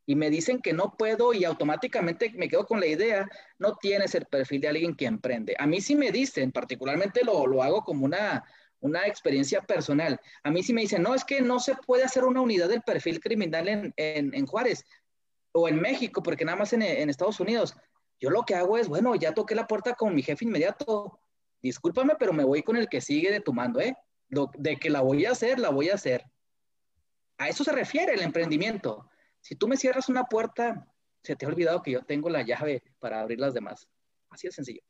y 0.05 0.15
me 0.15 0.29
dicen 0.29 0.61
que 0.61 0.73
no 0.73 0.95
puedo 0.97 1.33
y 1.33 1.45
automáticamente 1.45 2.31
me 2.35 2.49
quedo 2.49 2.65
con 2.65 2.79
la 2.79 2.87
idea, 2.87 3.27
no 3.57 3.75
tienes 3.77 4.15
el 4.15 4.25
perfil 4.25 4.61
de 4.61 4.67
alguien 4.67 4.95
que 4.95 5.05
emprende. 5.05 5.55
A 5.57 5.65
mí 5.65 5.79
sí 5.81 5.95
me 5.95 6.11
dicen, 6.11 6.51
particularmente 6.51 7.23
lo, 7.23 7.47
lo 7.47 7.63
hago 7.63 7.83
como 7.83 8.05
una, 8.05 8.43
una 8.81 9.07
experiencia 9.07 9.61
personal. 9.61 10.19
A 10.43 10.51
mí 10.51 10.61
sí 10.61 10.73
me 10.73 10.81
dicen, 10.81 11.03
no, 11.03 11.15
es 11.15 11.23
que 11.23 11.41
no 11.41 11.59
se 11.59 11.75
puede 11.75 12.03
hacer 12.03 12.25
una 12.25 12.41
unidad 12.41 12.67
del 12.67 12.81
perfil 12.81 13.21
criminal 13.21 13.67
en, 13.69 13.93
en, 13.95 14.33
en 14.33 14.45
Juárez 14.45 14.85
o 15.53 15.69
en 15.69 15.79
México, 15.79 16.21
porque 16.21 16.43
nada 16.43 16.57
más 16.57 16.73
en, 16.73 16.81
en, 16.81 17.09
Estados 17.09 17.39
Unidos. 17.39 17.75
Yo 18.19 18.29
lo 18.29 18.43
que 18.43 18.55
hago 18.55 18.77
es, 18.77 18.89
bueno, 18.89 19.15
ya 19.15 19.33
toqué 19.33 19.55
la 19.55 19.67
puerta 19.67 19.93
con 19.93 20.13
mi 20.13 20.21
jefe 20.21 20.43
inmediato. 20.43 21.19
Discúlpame, 21.61 22.15
pero 22.19 22.33
me 22.33 22.43
voy 22.43 22.61
con 22.61 22.75
el 22.75 22.89
que 22.89 22.99
sigue 22.99 23.31
de 23.31 23.39
tu 23.39 23.53
mando, 23.53 23.79
¿eh? 23.79 23.95
de 24.57 24.77
que 24.77 24.89
la 24.89 25.01
voy 25.01 25.25
a 25.25 25.31
hacer, 25.31 25.59
la 25.59 25.69
voy 25.69 25.89
a 25.89 25.95
hacer. 25.95 26.25
A 27.37 27.47
eso 27.47 27.63
se 27.63 27.71
refiere 27.71 28.13
el 28.13 28.21
emprendimiento. 28.21 29.07
Si 29.43 29.55
tú 29.55 29.67
me 29.67 29.75
cierras 29.75 30.07
una 30.07 30.23
puerta, 30.23 30.87
se 31.21 31.35
te 31.35 31.45
ha 31.45 31.49
olvidado 31.49 31.81
que 31.81 31.91
yo 31.91 32.01
tengo 32.01 32.29
la 32.29 32.43
llave 32.43 32.81
para 32.99 33.19
abrir 33.19 33.39
las 33.39 33.53
demás. 33.53 33.89
Así 34.29 34.47
de 34.47 34.53
sencillo. 34.53 34.81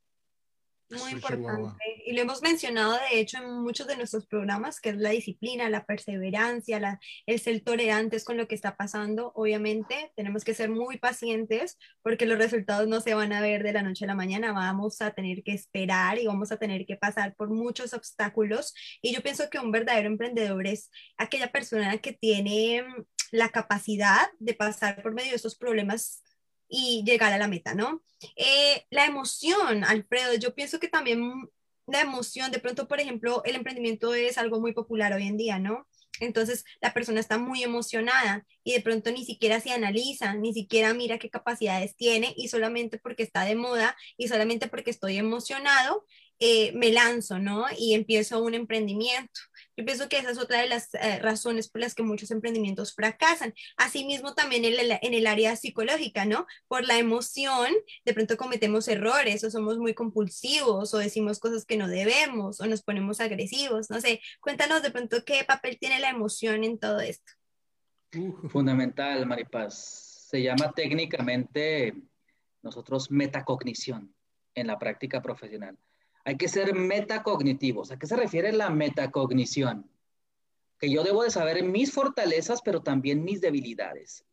Muy 0.92 1.14
importante. 1.14 1.76
Y 2.06 2.14
lo 2.14 2.22
hemos 2.22 2.44
mencionado, 2.44 2.94
de 3.10 3.20
hecho, 3.20 3.38
en 3.38 3.64
muchos 3.64 3.88
de 3.88 3.98
nuestros 3.98 4.28
programas, 4.28 4.80
que 4.80 4.90
es 4.90 4.98
la 4.98 5.10
disciplina, 5.10 5.70
la 5.70 5.86
perseverancia, 5.86 6.80
la, 6.80 7.00
el 7.26 7.40
ser 7.40 7.62
tolerantes 7.62 8.24
con 8.24 8.38
lo 8.38 8.48
que 8.48 8.54
está 8.54 8.76
pasando. 8.76 9.32
Obviamente, 9.34 10.12
tenemos 10.16 10.44
que 10.44 10.54
ser 10.54 10.70
muy 10.70 10.98
pacientes 10.98 11.80
porque 12.04 12.28
los 12.28 12.38
resultados 12.38 12.88
no 12.88 13.02
se 13.02 13.16
van 13.16 13.34
a 13.34 13.42
ver 13.42 13.64
de 13.64 13.74
la 13.74 13.82
noche 13.82 14.06
a 14.06 14.10
la 14.10 14.16
mañana. 14.16 14.52
Vamos 14.52 15.02
a 15.02 15.12
tener 15.12 15.42
que 15.42 15.54
esperar 15.54 16.20
y 16.20 16.28
vamos 16.28 16.52
a 16.52 16.58
tener 16.58 16.86
que 16.86 16.96
pasar 16.96 17.34
por 17.36 17.50
muchos 17.50 17.94
obstáculos. 17.94 18.76
Y 19.02 19.16
yo 19.16 19.24
pienso 19.24 19.50
que 19.50 19.58
un 19.58 19.72
verdadero 19.72 20.10
emprendedor 20.10 20.68
es 20.68 20.92
aquella 21.18 21.52
persona 21.52 21.98
que 21.98 22.14
tiene 22.14 22.86
la 23.34 23.50
capacidad 23.50 24.28
de 24.40 24.54
pasar 24.54 25.02
por 25.02 25.14
medio 25.14 25.32
de 25.32 25.38
esos 25.38 25.56
problemas 25.56 26.22
y 26.70 27.04
llegar 27.04 27.34
a 27.34 27.40
la 27.40 27.48
meta, 27.48 27.74
¿no? 27.74 28.04
Eh, 28.36 28.86
la 28.92 29.06
emoción, 29.06 29.84
Alfredo, 29.84 30.36
yo 30.36 30.54
pienso 30.54 30.80
que 30.80 30.88
también 30.88 31.50
la 31.88 32.02
emoción, 32.02 32.52
de 32.52 32.60
pronto, 32.60 32.88
por 32.88 33.00
ejemplo, 33.00 33.42
el 33.44 33.56
emprendimiento 33.56 34.14
es 34.14 34.38
algo 34.38 34.62
muy 34.62 34.74
popular 34.74 35.14
hoy 35.14 35.28
en 35.28 35.38
día, 35.38 35.58
¿no? 35.58 35.88
Entonces 36.20 36.64
la 36.80 36.94
persona 36.94 37.20
está 37.20 37.40
muy 37.40 37.64
emocionada 37.64 38.46
y 38.64 38.74
de 38.74 38.82
pronto 38.82 39.12
ni 39.12 39.26
siquiera 39.26 39.60
se 39.60 39.72
analiza, 39.72 40.36
ni 40.36 40.54
siquiera 40.54 40.94
mira 40.94 41.18
qué 41.18 41.32
capacidades 41.32 41.96
tiene 41.96 42.36
y 42.38 42.50
solamente 42.50 43.00
porque 43.00 43.24
está 43.24 43.46
de 43.46 43.56
moda 43.56 43.98
y 44.16 44.28
solamente 44.28 44.68
porque 44.68 44.92
estoy 44.92 45.18
emocionado, 45.18 46.06
eh, 46.38 46.72
me 46.74 46.92
lanzo, 46.92 47.40
¿no? 47.40 47.66
Y 47.80 47.96
empiezo 47.96 48.44
un 48.44 48.54
emprendimiento. 48.54 49.42
Yo 49.76 49.86
pienso 49.86 50.08
que 50.08 50.18
esa 50.18 50.32
es 50.32 50.38
otra 50.38 50.62
de 50.62 50.68
las 50.68 50.94
eh, 50.94 51.20
razones 51.20 51.70
por 51.70 51.82
las 51.82 51.96
que 51.96 52.04
muchos 52.04 52.32
emprendimientos 52.32 52.94
fracasan. 52.94 53.54
Asimismo, 53.78 54.36
también 54.36 54.66
en 54.66 54.80
el, 54.80 55.00
en 55.02 55.14
el, 55.14 55.28
área 55.28 55.56
psicológica, 55.56 56.26
¿no? 56.26 56.46
Por 56.68 56.86
la 56.86 57.00
emoción, 57.00 57.72
de 58.06 58.14
pronto 58.14 58.38
cometemos 58.38 58.88
errores 58.88 59.44
o 59.44 59.50
somos 59.50 59.78
muy 59.80 59.94
compulsivos 59.94 60.94
o 60.94 60.98
decimos 60.98 61.40
cosas 61.40 61.66
que 61.66 61.78
no 61.78 61.88
debemos 61.88 62.62
o 62.62 62.68
nos 62.68 62.84
ponemos 62.84 63.20
agresivos. 63.20 63.90
No 63.90 64.00
sé, 64.00 64.22
cuéntanos 64.42 64.84
de 64.84 64.92
pronto 64.92 65.26
qué 65.26 65.44
papel 65.44 65.78
tiene 65.80 66.00
la 66.00 66.10
emoción 66.10 66.64
en 66.64 66.78
todo 66.78 67.00
esto. 67.00 67.32
Fundamental, 68.50 69.26
Maripaz. 69.26 70.28
Se 70.30 70.42
llama 70.42 70.72
técnicamente 70.72 71.94
nosotros 72.62 73.10
metacognición 73.10 74.14
en 74.56 74.68
la 74.68 74.78
práctica 74.78 75.22
profesional. 75.22 75.78
Hay 76.26 76.38
que 76.38 76.48
ser 76.48 76.74
metacognitivos. 76.74 77.92
¿A 77.92 78.00
qué 78.00 78.08
se 78.08 78.16
refiere 78.16 78.52
la 78.54 78.70
metacognición? 78.70 79.90
Que 80.80 80.92
yo 80.92 81.04
debo 81.04 81.24
de 81.24 81.32
saber 81.32 81.64
mis 81.64 81.92
fortalezas, 81.92 82.62
pero 82.62 82.82
también 82.82 83.24
mis 83.24 83.42
debilidades. 83.42 84.26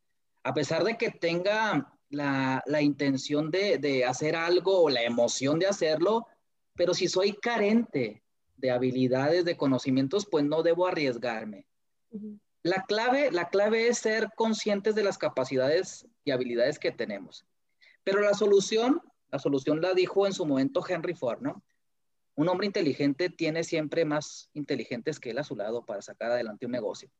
A 0.42 0.54
pesar 0.54 0.84
de 0.84 0.96
que 0.96 1.10
tenga 1.10 1.92
la, 2.10 2.62
intención 2.80 3.50
de, 3.50 4.04
hacer 4.04 4.36
algo 4.36 4.82
o 4.82 4.90
la 4.90 5.02
emoción 5.02 5.58
de 5.58 5.66
hacerlo, 5.66 6.26
pero 6.74 6.94
si 6.94 7.08
soy 7.08 7.32
carente 7.32 8.22
de 8.56 8.70
habilidades, 8.70 9.44
de 9.44 9.56
conocimientos, 9.56 10.26
pues 10.30 10.44
no 10.44 10.62
debo 10.62 10.86
arriesgarme. 10.86 11.66
La 12.62 12.84
clave, 12.84 13.30
la 13.32 13.48
clave 13.48 13.88
es 13.88 13.98
ser 13.98 14.30
conscientes 14.36 14.94
de 14.94 15.02
las 15.02 15.18
capacidades 15.18 16.06
y 16.24 16.30
habilidades 16.30 16.78
que 16.78 16.92
tenemos. 16.92 17.46
Pero 18.04 18.20
la 18.20 18.34
solución, 18.34 19.00
la 19.30 19.38
solución 19.38 19.80
la 19.80 19.94
dijo 19.94 20.26
en 20.26 20.32
su 20.32 20.44
momento 20.46 20.84
Henry 20.86 21.14
Ford, 21.14 21.40
¿no? 21.40 21.62
Un 22.40 22.48
hombre 22.48 22.66
inteligente 22.66 23.28
tiene 23.28 23.64
siempre 23.64 24.06
más 24.06 24.48
inteligentes 24.54 25.20
que 25.20 25.28
él 25.28 25.38
a 25.38 25.44
su 25.44 25.54
lado 25.54 25.84
para 25.84 26.00
sacar 26.00 26.30
adelante 26.30 26.64
un 26.64 26.72
negocio. 26.72 27.10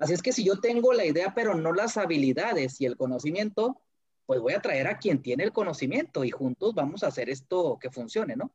Así 0.00 0.14
es 0.14 0.20
que 0.20 0.32
si 0.32 0.42
yo 0.42 0.58
tengo 0.60 0.92
la 0.92 1.04
idea, 1.04 1.32
pero 1.32 1.54
no 1.54 1.72
las 1.72 1.96
habilidades 1.96 2.80
y 2.80 2.86
el 2.86 2.96
conocimiento, 2.96 3.80
pues 4.26 4.40
voy 4.40 4.52
a 4.52 4.60
traer 4.60 4.88
a 4.88 4.98
quien 4.98 5.22
tiene 5.22 5.44
el 5.44 5.52
conocimiento 5.52 6.24
y 6.24 6.32
juntos 6.32 6.74
vamos 6.74 7.04
a 7.04 7.06
hacer 7.06 7.30
esto 7.30 7.78
que 7.80 7.92
funcione, 7.92 8.34
¿no? 8.34 8.52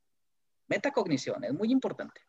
Metacognición 0.67 1.41
es 1.45 1.53
muy 1.53 1.71
importante. 1.71 2.19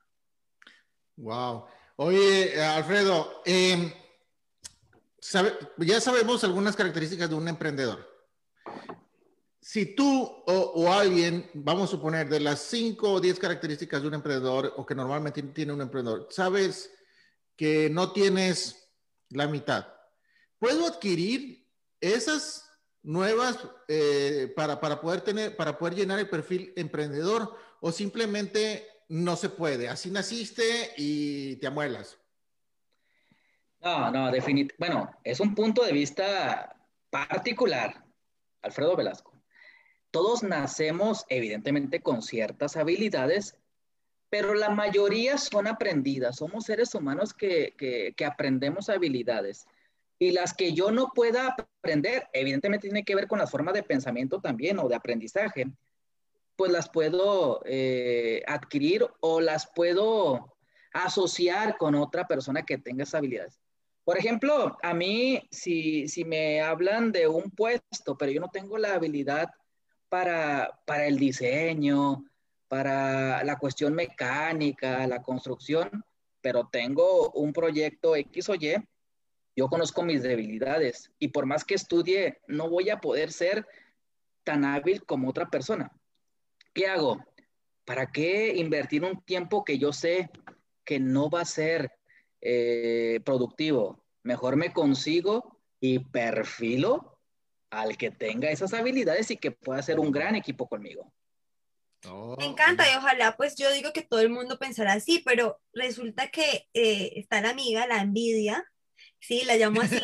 Wow. 1.16 1.64
Oye, 1.96 2.62
Alfredo, 2.62 3.42
em, 3.44 3.92
ya 5.78 6.00
sabemos 6.00 6.44
algunas 6.44 6.76
características 6.76 7.28
de 7.28 7.34
un 7.34 7.48
emprendedor 7.48 8.09
si 9.70 9.94
tú 9.94 10.24
o, 10.48 10.92
alguien, 10.92 11.48
vamos 11.54 11.84
a 11.84 11.90
suponer, 11.92 12.28
de 12.28 12.40
las 12.40 12.58
5 12.58 13.08
o 13.08 13.20
10 13.20 13.38
características 13.38 14.02
de 14.02 14.08
un 14.08 14.14
emprendedor 14.14 14.74
o 14.76 14.84
que 14.84 14.96
normalmente 14.96 15.40
tiene 15.44 15.72
un 15.72 15.80
emprendedor, 15.80 16.26
sabes 16.28 16.92
que 17.54 17.88
no 17.88 18.10
tienes 18.10 18.90
la 19.28 19.46
mitad, 19.46 19.86
¿puedo 20.58 20.88
adquirir 20.88 21.68
esas 22.00 22.68
nuevas 23.04 23.60
eh, 23.86 24.52
para, 24.56 24.80
para, 24.80 25.00
poder 25.00 25.20
tener, 25.20 25.54
para 25.54 25.78
poder 25.78 25.94
llenar 25.94 26.18
el 26.18 26.28
perfil 26.28 26.72
emprendedor 26.74 27.56
o 27.80 27.92
simplemente 27.92 28.88
no 29.08 29.36
se 29.36 29.50
puede? 29.50 29.88
Así 29.88 30.10
naciste 30.10 30.94
y 30.96 31.54
te 31.60 31.68
amuelas. 31.68 32.18
No, 33.78 34.10
no, 34.10 34.32
definitivamente. 34.32 34.74
Bueno, 34.78 35.16
es 35.22 35.38
un 35.38 35.54
punto 35.54 35.84
de 35.84 35.92
vista 35.92 36.76
particular, 37.08 38.04
Alfredo 38.62 38.96
Velasco 38.96 39.29
todos 40.10 40.42
nacemos 40.42 41.24
evidentemente 41.28 42.00
con 42.00 42.22
ciertas 42.22 42.76
habilidades, 42.76 43.56
pero 44.28 44.54
la 44.54 44.70
mayoría 44.70 45.38
son 45.38 45.66
aprendidas. 45.66 46.36
Somos 46.36 46.64
seres 46.64 46.94
humanos 46.94 47.34
que, 47.34 48.14
aprendemos 48.24 48.88
habilidades. 48.88 49.66
Y 50.18 50.32
las 50.32 50.54
que 50.54 50.72
yo 50.72 50.90
no 50.90 51.12
pueda 51.14 51.56
aprender, 51.56 52.28
evidentemente 52.32 52.88
tiene 52.88 53.04
que 53.04 53.14
ver 53.14 53.26
con 53.26 53.38
la 53.38 53.46
forma 53.46 53.72
de 53.72 53.82
pensamiento 53.82 54.40
también 54.40 54.78
o 54.78 54.88
de 54.88 54.94
aprendizaje, 54.94 55.66
pues 56.56 56.70
las 56.70 56.90
puedo 56.90 57.62
eh, 57.64 58.42
adquirir 58.46 59.06
o 59.20 59.40
las 59.40 59.70
puedo 59.74 60.54
asociar 60.92 61.78
con 61.78 61.94
otra 61.94 62.26
persona 62.26 62.64
que 62.64 62.78
tenga 62.78 63.04
esas 63.04 63.16
habilidades. 63.16 63.60
Por 64.04 64.18
ejemplo, 64.18 64.76
a 64.82 64.92
mí, 64.92 65.48
si, 65.50 66.06
si 66.08 66.24
me 66.24 66.60
hablan 66.60 67.12
de 67.12 67.28
un 67.28 67.50
puesto, 67.50 68.18
pero 68.18 68.32
yo 68.32 68.40
no 68.40 68.50
tengo 68.50 68.76
la 68.76 68.94
habilidad 68.94 69.50
para, 70.10 71.06
el 71.06 71.16
diseño, 71.16 72.26
para 72.68 73.42
la 73.44 73.56
cuestión 73.56 73.94
mecánica, 73.94 75.06
la 75.06 75.22
construcción, 75.22 76.04
pero 76.42 76.68
tengo 76.70 77.30
un 77.30 77.52
proyecto 77.52 78.16
X 78.16 78.50
o 78.50 78.54
Y, 78.56 78.74
yo 79.56 79.68
conozco 79.68 80.02
mis 80.02 80.22
debilidades 80.22 81.10
y 81.18 81.28
por 81.28 81.46
más 81.46 81.64
que 81.64 81.74
estudie, 81.74 82.40
no 82.48 82.68
voy 82.68 82.90
a 82.90 83.00
poder 83.00 83.32
ser 83.32 83.66
tan 84.44 84.64
hábil 84.64 85.04
como 85.04 85.28
otra 85.28 85.48
persona. 85.48 85.92
¿Qué 86.74 86.86
hago? 86.86 87.24
¿Para 87.84 88.10
qué 88.10 88.54
invertir 88.56 89.04
un 89.04 89.22
tiempo 89.22 89.64
que 89.64 89.78
yo 89.78 89.92
sé 89.92 90.30
que 90.84 90.98
no 90.98 91.30
va 91.30 91.42
a 91.42 91.44
ser 91.44 91.92
eh, 92.40 93.20
productivo? 93.24 94.02
Mejor 94.22 94.56
me 94.56 94.72
consigo 94.72 95.60
y 95.80 95.98
perfilo 95.98 97.09
al 97.70 97.96
que 97.96 98.10
tenga 98.10 98.50
esas 98.50 98.74
habilidades 98.74 99.30
y 99.30 99.36
que 99.36 99.52
pueda 99.52 99.78
hacer 99.78 99.98
un 100.00 100.10
gran 100.10 100.34
equipo 100.34 100.68
conmigo. 100.68 101.12
Oh, 102.08 102.34
Me 102.38 102.46
encanta 102.46 102.90
y 102.90 102.96
ojalá 102.96 103.36
pues 103.36 103.56
yo 103.56 103.70
digo 103.72 103.92
que 103.92 104.02
todo 104.02 104.20
el 104.20 104.30
mundo 104.30 104.58
pensará 104.58 104.94
así, 104.94 105.22
pero 105.24 105.60
resulta 105.72 106.28
que 106.28 106.68
eh, 106.72 107.12
está 107.16 107.40
la 107.40 107.50
amiga, 107.50 107.86
la 107.86 108.00
envidia, 108.00 108.64
sí, 109.20 109.44
la 109.44 109.56
llamo 109.56 109.80
así, 109.80 109.96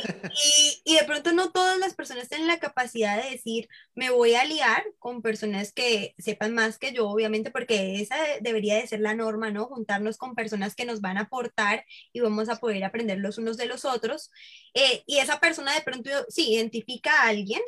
y, 0.84 0.94
de 0.94 1.04
pronto 1.04 1.32
no 1.32 1.50
todas 1.50 1.78
las 1.78 1.94
personas 1.94 2.28
tienen 2.28 2.46
la 2.46 2.58
capacidad 2.58 3.22
de 3.22 3.30
decir, 3.30 3.68
me 3.94 4.10
voy 4.10 4.34
a 4.34 4.44
liar 4.44 4.84
con 4.98 5.22
personas 5.22 5.72
que 5.72 6.14
sepan 6.18 6.54
más 6.54 6.78
que 6.78 6.92
yo, 6.92 7.08
obviamente, 7.08 7.50
porque 7.50 8.00
esa 8.00 8.16
debería 8.40 8.76
de 8.76 8.86
ser 8.86 9.00
la 9.00 9.14
norma, 9.14 9.50
¿no? 9.50 9.66
Juntarnos 9.66 10.18
con 10.18 10.34
personas 10.34 10.74
que 10.74 10.84
nos 10.84 11.00
van 11.00 11.18
a 11.18 11.22
aportar 11.22 11.84
y 12.12 12.20
vamos 12.20 12.48
a 12.48 12.56
poder 12.56 12.84
aprender 12.84 13.18
los 13.18 13.38
unos 13.38 13.56
de 13.56 13.66
los 13.66 13.84
otros. 13.84 14.30
Eh, 14.74 15.02
y 15.06 15.18
esa 15.18 15.40
persona 15.40 15.74
de 15.74 15.82
pronto, 15.82 16.10
sí, 16.28 16.52
identifica 16.54 17.22
a 17.22 17.28
alguien 17.28 17.62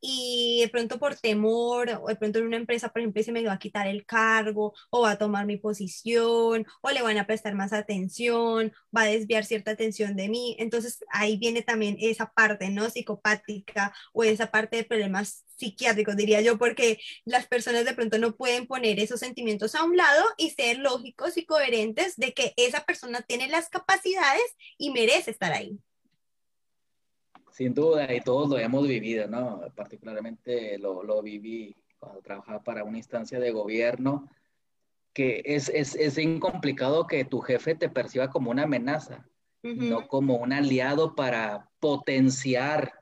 y 0.00 0.60
de 0.60 0.68
pronto 0.68 0.98
por 0.98 1.16
temor 1.16 1.90
o 2.02 2.08
de 2.08 2.16
pronto 2.16 2.38
en 2.38 2.46
una 2.46 2.56
empresa, 2.56 2.90
por 2.90 3.00
ejemplo, 3.00 3.22
se 3.22 3.32
me 3.32 3.44
va 3.44 3.54
a 3.54 3.58
quitar 3.58 3.86
el 3.86 4.04
cargo 4.06 4.74
o 4.90 5.02
va 5.02 5.12
a 5.12 5.18
tomar 5.18 5.46
mi 5.46 5.56
posición 5.56 6.66
o 6.82 6.90
le 6.90 7.02
van 7.02 7.18
a 7.18 7.26
prestar 7.26 7.54
más 7.54 7.72
atención, 7.72 8.72
va 8.96 9.02
a 9.02 9.06
desviar 9.06 9.44
cierta 9.44 9.72
atención 9.72 10.16
de 10.16 10.28
mí. 10.28 10.56
Entonces 10.58 10.98
ahí 11.10 11.36
viene 11.36 11.62
también 11.62 11.96
esa 12.00 12.32
parte, 12.32 12.70
¿no? 12.70 12.88
Psicopática 12.90 13.94
o 14.12 14.24
esa 14.24 14.50
parte 14.50 14.76
de 14.76 14.84
problemas 14.84 15.44
psiquiátricos, 15.56 16.16
diría 16.16 16.40
yo, 16.40 16.58
porque 16.58 16.98
las 17.24 17.46
personas 17.46 17.84
de 17.84 17.94
pronto 17.94 18.18
no 18.18 18.36
pueden 18.36 18.66
poner 18.66 18.98
esos 19.00 19.20
sentimientos 19.20 19.74
a 19.74 19.84
un 19.84 19.96
lado 19.96 20.24
y 20.36 20.50
ser 20.50 20.78
lógicos 20.78 21.36
y 21.36 21.46
coherentes 21.46 22.16
de 22.16 22.34
que 22.34 22.52
esa 22.56 22.84
persona 22.84 23.22
tiene 23.22 23.48
las 23.48 23.68
capacidades 23.68 24.44
y 24.78 24.90
merece 24.90 25.30
estar 25.30 25.52
ahí. 25.52 25.78
Sin 27.54 27.72
duda, 27.72 28.12
y 28.12 28.20
todos 28.20 28.50
lo 28.50 28.58
hemos 28.58 28.88
vivido, 28.88 29.28
¿no? 29.28 29.60
Particularmente 29.76 30.76
lo, 30.76 31.04
lo 31.04 31.22
viví 31.22 31.76
cuando 32.00 32.20
trabajaba 32.20 32.64
para 32.64 32.82
una 32.82 32.98
instancia 32.98 33.38
de 33.38 33.52
gobierno, 33.52 34.28
que 35.12 35.40
es, 35.44 35.68
es, 35.68 35.94
es 35.94 36.18
incomplicado 36.18 37.06
que 37.06 37.24
tu 37.24 37.38
jefe 37.38 37.76
te 37.76 37.88
perciba 37.88 38.28
como 38.28 38.50
una 38.50 38.64
amenaza, 38.64 39.24
no 39.62 40.08
como 40.08 40.34
un 40.34 40.52
aliado 40.52 41.14
para 41.14 41.70
potenciar, 41.78 42.92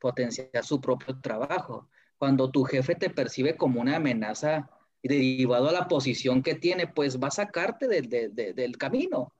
potenciar 0.00 0.64
su 0.64 0.80
propio 0.80 1.20
trabajo. 1.20 1.88
Cuando 2.18 2.50
tu 2.50 2.64
jefe 2.64 2.96
te 2.96 3.10
percibe 3.10 3.56
como 3.56 3.80
una 3.80 3.94
amenaza 3.94 4.68
derivado 5.04 5.68
a 5.68 5.72
la 5.72 5.86
posición 5.86 6.42
que 6.42 6.56
tiene, 6.56 6.88
pues 6.88 7.22
va 7.22 7.28
a 7.28 7.30
sacarte 7.30 7.86
del 7.86 8.76
camino. 8.76 9.32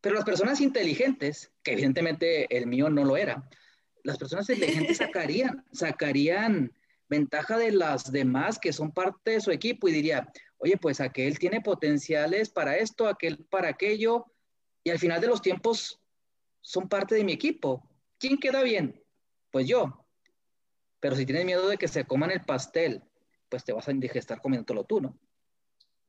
Pero 0.00 0.14
las 0.14 0.24
personas 0.24 0.60
inteligentes, 0.60 1.50
que 1.62 1.72
evidentemente 1.72 2.56
el 2.56 2.66
mío 2.66 2.88
no 2.88 3.04
lo 3.04 3.16
era, 3.16 3.48
las 4.02 4.18
personas 4.18 4.48
inteligentes 4.48 4.96
sacarían, 4.98 5.64
sacarían 5.72 6.72
ventaja 7.08 7.58
de 7.58 7.72
las 7.72 8.10
demás 8.12 8.58
que 8.58 8.72
son 8.72 8.92
parte 8.92 9.32
de 9.32 9.40
su 9.40 9.50
equipo 9.50 9.88
y 9.88 9.92
diría, 9.92 10.30
oye, 10.58 10.76
pues 10.76 11.00
aquel 11.00 11.38
tiene 11.38 11.60
potenciales 11.60 12.50
para 12.50 12.76
esto, 12.76 13.08
aquel 13.08 13.44
para 13.44 13.68
aquello, 13.68 14.26
y 14.84 14.90
al 14.90 14.98
final 14.98 15.20
de 15.20 15.26
los 15.26 15.42
tiempos 15.42 16.00
son 16.60 16.88
parte 16.88 17.14
de 17.14 17.24
mi 17.24 17.32
equipo. 17.32 17.88
¿Quién 18.18 18.38
queda 18.38 18.62
bien? 18.62 19.02
Pues 19.50 19.66
yo. 19.66 20.06
Pero 21.00 21.16
si 21.16 21.26
tienes 21.26 21.44
miedo 21.44 21.68
de 21.68 21.78
que 21.78 21.88
se 21.88 22.04
coman 22.04 22.30
el 22.30 22.44
pastel, 22.44 23.02
pues 23.48 23.64
te 23.64 23.72
vas 23.72 23.88
a 23.88 23.90
indigestar 23.90 24.40
comiéndolo 24.40 24.84
tú, 24.84 25.00
¿no? 25.00 25.18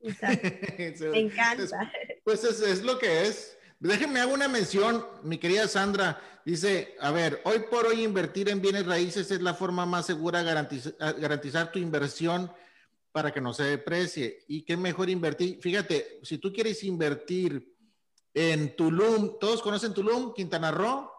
Me 0.00 1.20
encanta. 1.20 1.92
Pues 2.24 2.44
es, 2.44 2.60
es, 2.60 2.82
lo 2.82 2.98
que 2.98 3.22
es. 3.22 3.58
Déjenme 3.82 4.20
hago 4.20 4.32
una 4.32 4.46
mención, 4.46 5.04
mi 5.24 5.38
querida 5.38 5.66
Sandra. 5.66 6.22
Dice, 6.44 6.94
a 7.00 7.10
ver, 7.10 7.40
hoy 7.44 7.64
por 7.68 7.84
hoy 7.84 8.04
invertir 8.04 8.48
en 8.48 8.60
bienes 8.60 8.86
raíces 8.86 9.28
es 9.32 9.42
la 9.42 9.54
forma 9.54 9.84
más 9.84 10.06
segura 10.06 10.38
de 10.38 10.44
garantizar, 10.44 10.94
garantizar 11.18 11.72
tu 11.72 11.80
inversión 11.80 12.48
para 13.10 13.32
que 13.32 13.40
no 13.40 13.52
se 13.52 13.64
deprecie. 13.64 14.44
Y 14.46 14.62
qué 14.62 14.76
mejor 14.76 15.10
invertir. 15.10 15.58
Fíjate, 15.60 16.20
si 16.22 16.38
tú 16.38 16.52
quieres 16.52 16.84
invertir 16.84 17.74
en 18.32 18.76
Tulum, 18.76 19.40
¿todos 19.40 19.60
conocen 19.60 19.92
Tulum, 19.92 20.32
Quintana 20.32 20.70
Roo? 20.70 21.10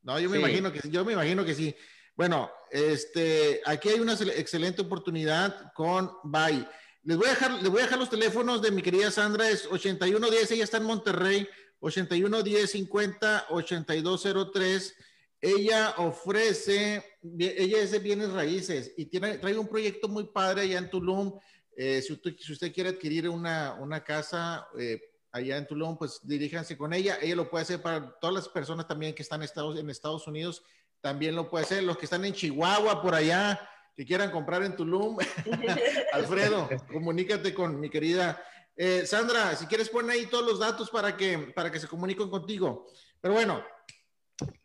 No, 0.00 0.18
yo 0.18 0.30
me 0.30 0.38
imagino 0.38 0.72
que 0.72 0.88
yo 0.88 1.04
me 1.04 1.12
imagino 1.12 1.44
que 1.44 1.54
sí. 1.54 1.76
Bueno, 2.16 2.50
este, 2.70 3.60
aquí 3.66 3.90
hay 3.90 4.00
una 4.00 4.14
excelente 4.14 4.80
oportunidad 4.80 5.74
con 5.74 6.10
Bay. 6.24 6.66
Les 7.02 7.18
voy 7.18 7.26
a 7.26 7.30
dejar, 7.30 7.52
les 7.52 7.68
voy 7.68 7.80
a 7.80 7.84
dejar 7.84 7.98
los 7.98 8.08
teléfonos 8.08 8.62
de 8.62 8.70
mi 8.70 8.80
querida 8.80 9.10
Sandra, 9.10 9.50
es 9.50 9.66
8110, 9.66 10.50
ella 10.52 10.64
está 10.64 10.78
en 10.78 10.84
Monterrey, 10.84 11.48
811050 11.80 13.46
8203. 13.50 14.96
Ella 15.40 15.94
ofrece, 15.98 17.04
ella 17.38 17.78
es 17.78 17.92
de 17.92 17.98
bienes 18.00 18.32
raíces 18.32 18.92
y 18.96 19.06
tiene, 19.06 19.38
trae 19.38 19.56
un 19.56 19.68
proyecto 19.68 20.08
muy 20.08 20.24
padre 20.24 20.62
allá 20.62 20.78
en 20.78 20.90
Tulum. 20.90 21.38
Eh, 21.76 22.02
si, 22.02 22.12
usted, 22.12 22.34
si, 22.38 22.52
usted, 22.52 22.72
quiere 22.72 22.90
adquirir 22.90 23.28
una, 23.28 23.74
una 23.74 24.02
casa 24.02 24.66
eh, 24.76 25.00
allá 25.30 25.56
en 25.56 25.66
Tulum, 25.68 25.96
pues 25.96 26.20
diríjanse 26.24 26.76
con 26.76 26.92
ella. 26.92 27.18
Ella 27.22 27.36
lo 27.36 27.48
puede 27.48 27.62
hacer 27.62 27.80
para 27.80 28.18
todas 28.18 28.34
las 28.34 28.48
personas 28.48 28.88
también 28.88 29.14
que 29.14 29.22
están 29.22 29.40
en 29.40 29.44
Estados, 29.44 29.78
en 29.78 29.88
Estados 29.88 30.26
Unidos 30.26 30.64
también 31.00 31.36
lo 31.36 31.48
puede 31.48 31.64
hacer. 31.64 31.84
Los 31.84 31.96
que 31.98 32.06
están 32.06 32.24
en 32.24 32.32
Chihuahua, 32.32 33.00
por 33.00 33.14
allá, 33.14 33.60
que 33.96 34.04
quieran 34.04 34.30
comprar 34.30 34.62
en 34.64 34.76
Tulum. 34.76 35.16
Alfredo, 36.12 36.68
comunícate 36.92 37.54
con 37.54 37.78
mi 37.78 37.90
querida 37.90 38.42
eh, 38.78 39.04
Sandra. 39.04 39.56
Si 39.56 39.66
quieres, 39.66 39.88
pon 39.88 40.08
ahí 40.08 40.26
todos 40.26 40.46
los 40.46 40.60
datos 40.60 40.88
para 40.88 41.16
que, 41.16 41.36
para 41.54 41.70
que 41.70 41.80
se 41.80 41.88
comuniquen 41.88 42.30
contigo. 42.30 42.86
Pero 43.20 43.34
bueno, 43.34 43.64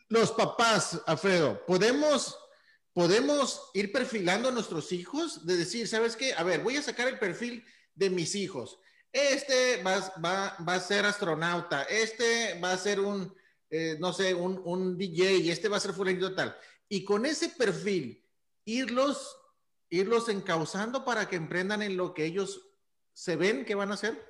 los 0.07 0.32
papás, 0.32 1.01
Alfredo, 1.07 1.66
podemos, 1.66 2.38
podemos 2.93 3.72
ir 3.74 3.91
perfilando 3.91 4.49
a 4.49 4.51
nuestros 4.51 4.91
hijos, 4.91 5.47
de 5.47 5.57
decir, 5.57 5.88
¿sabes 5.88 6.16
qué? 6.16 6.36
A 6.36 6.43
ver, 6.43 6.61
voy 6.61 6.78
a 6.78 6.84
sacar 6.84 7.07
el 7.07 7.18
perfil 7.18 7.66
de 7.95 8.11
mis 8.11 8.36
hijos. 8.36 8.80
Este 9.11 9.82
va, 9.82 9.99
va, 10.24 10.57
va 10.68 10.76
a 10.76 10.80
ser 10.80 11.05
astronauta, 11.05 11.84
este 11.84 12.59
va 12.59 12.72
a 12.72 12.78
ser 12.78 12.99
un, 12.99 13.36
eh, 13.72 13.97
no 13.99 14.14
sé, 14.14 14.36
un, 14.36 14.61
un, 14.66 14.95
DJ 14.95 15.51
este 15.51 15.70
va 15.70 15.78
a 15.78 15.80
ser 15.80 15.93
fulanito 15.93 16.36
tal. 16.36 16.55
Y 16.88 17.03
con 17.03 17.26
ese 17.26 17.49
perfil, 17.49 18.24
irlos, 18.66 19.36
irlos 19.89 20.30
encauzando 20.30 21.03
para 21.03 21.28
que 21.28 21.36
emprendan 21.36 21.82
en 21.82 21.97
lo 21.97 22.14
que 22.14 22.26
ellos 22.26 22.72
se 23.14 23.36
ven 23.36 23.66
que 23.66 23.76
van 23.76 23.91
a 23.91 23.93
hacer. 23.93 24.22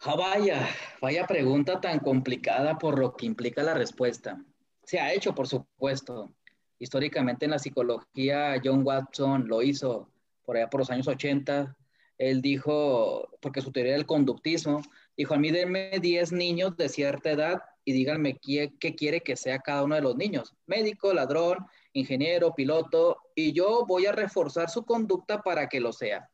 Ah, 0.00 0.16
vaya, 0.16 0.66
vaya 1.00 1.26
pregunta 1.26 1.80
tan 1.80 1.98
complicada 1.98 2.78
por 2.78 2.98
lo 2.98 3.16
que 3.16 3.26
implica 3.26 3.62
la 3.62 3.74
respuesta. 3.74 4.42
Se 4.84 4.98
ha 4.98 5.12
hecho, 5.12 5.34
por 5.34 5.46
supuesto. 5.46 6.34
Históricamente 6.78 7.44
en 7.44 7.50
la 7.50 7.58
psicología, 7.58 8.58
John 8.64 8.82
Watson 8.86 9.46
lo 9.46 9.60
hizo 9.60 10.10
por 10.42 10.56
allá 10.56 10.70
por 10.70 10.80
los 10.80 10.90
años 10.90 11.06
80. 11.06 11.76
Él 12.16 12.40
dijo, 12.40 13.28
porque 13.42 13.60
su 13.60 13.72
teoría 13.72 13.92
del 13.92 14.06
conductismo, 14.06 14.80
Dijo, 15.20 15.34
a 15.34 15.38
mí 15.38 15.50
denme 15.50 15.98
10 16.00 16.32
niños 16.32 16.78
de 16.78 16.88
cierta 16.88 17.32
edad 17.32 17.62
y 17.84 17.92
díganme 17.92 18.38
qué, 18.38 18.72
qué 18.80 18.94
quiere 18.94 19.20
que 19.20 19.36
sea 19.36 19.58
cada 19.58 19.82
uno 19.82 19.94
de 19.94 20.00
los 20.00 20.16
niños. 20.16 20.54
Médico, 20.64 21.12
ladrón, 21.12 21.58
ingeniero, 21.92 22.54
piloto, 22.54 23.18
y 23.34 23.52
yo 23.52 23.84
voy 23.86 24.06
a 24.06 24.12
reforzar 24.12 24.70
su 24.70 24.86
conducta 24.86 25.42
para 25.42 25.68
que 25.68 25.78
lo 25.78 25.92
sea. 25.92 26.29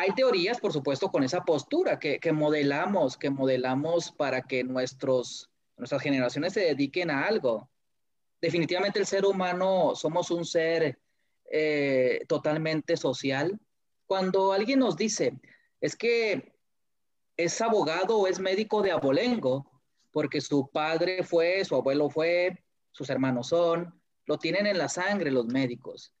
Hay 0.00 0.12
teorías, 0.14 0.60
por 0.60 0.72
supuesto, 0.72 1.10
con 1.10 1.24
esa 1.24 1.44
postura 1.44 1.98
que, 1.98 2.20
modelamos, 2.32 3.16
que 3.16 3.30
modelamos 3.30 4.12
para 4.12 4.42
que 4.42 4.62
nuestros, 4.62 5.50
nuestras 5.76 6.02
generaciones 6.02 6.52
se 6.52 6.60
dediquen 6.60 7.10
a 7.10 7.26
algo. 7.26 7.68
Definitivamente 8.40 9.00
el 9.00 9.06
ser 9.06 9.24
humano 9.24 9.96
somos 9.96 10.30
un 10.30 10.44
ser 10.44 11.00
eh, 11.50 12.20
totalmente 12.28 12.96
social. 12.96 13.58
Cuando 14.06 14.52
alguien 14.52 14.78
nos 14.78 14.96
dice, 14.96 15.36
es 15.80 15.96
que 15.96 16.52
es 17.36 17.60
abogado 17.60 18.18
o 18.18 18.28
es 18.28 18.38
médico 18.38 18.82
de 18.82 18.92
abolengo, 18.92 19.68
porque 20.12 20.40
su 20.40 20.68
padre 20.68 21.24
fue, 21.24 21.64
su 21.64 21.74
abuelo 21.74 22.08
fue, 22.08 22.62
sus 22.92 23.10
hermanos 23.10 23.48
son, 23.48 24.00
lo 24.26 24.38
tienen 24.38 24.68
en 24.68 24.78
la 24.78 24.88
sangre 24.88 25.32
los 25.32 25.46
médicos. 25.46 26.12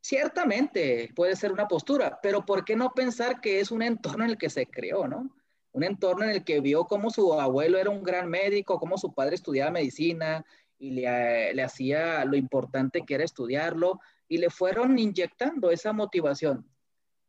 Ciertamente 0.00 1.10
puede 1.14 1.36
ser 1.36 1.52
una 1.52 1.68
postura, 1.68 2.18
pero 2.22 2.44
¿por 2.44 2.64
qué 2.64 2.76
no 2.76 2.92
pensar 2.92 3.40
que 3.40 3.60
es 3.60 3.70
un 3.70 3.82
entorno 3.82 4.24
en 4.24 4.30
el 4.30 4.38
que 4.38 4.50
se 4.50 4.66
creó, 4.66 5.06
no? 5.06 5.36
Un 5.72 5.84
entorno 5.84 6.24
en 6.24 6.30
el 6.30 6.44
que 6.44 6.60
vio 6.60 6.86
cómo 6.86 7.10
su 7.10 7.38
abuelo 7.38 7.78
era 7.78 7.90
un 7.90 8.02
gran 8.02 8.28
médico, 8.28 8.78
cómo 8.78 8.98
su 8.98 9.14
padre 9.14 9.34
estudiaba 9.34 9.70
medicina 9.70 10.44
y 10.78 10.92
le, 10.92 11.54
le 11.54 11.62
hacía 11.62 12.24
lo 12.24 12.36
importante 12.36 13.04
que 13.06 13.14
era 13.14 13.24
estudiarlo 13.24 14.00
y 14.26 14.38
le 14.38 14.50
fueron 14.50 14.98
inyectando 14.98 15.70
esa 15.70 15.92
motivación. 15.92 16.66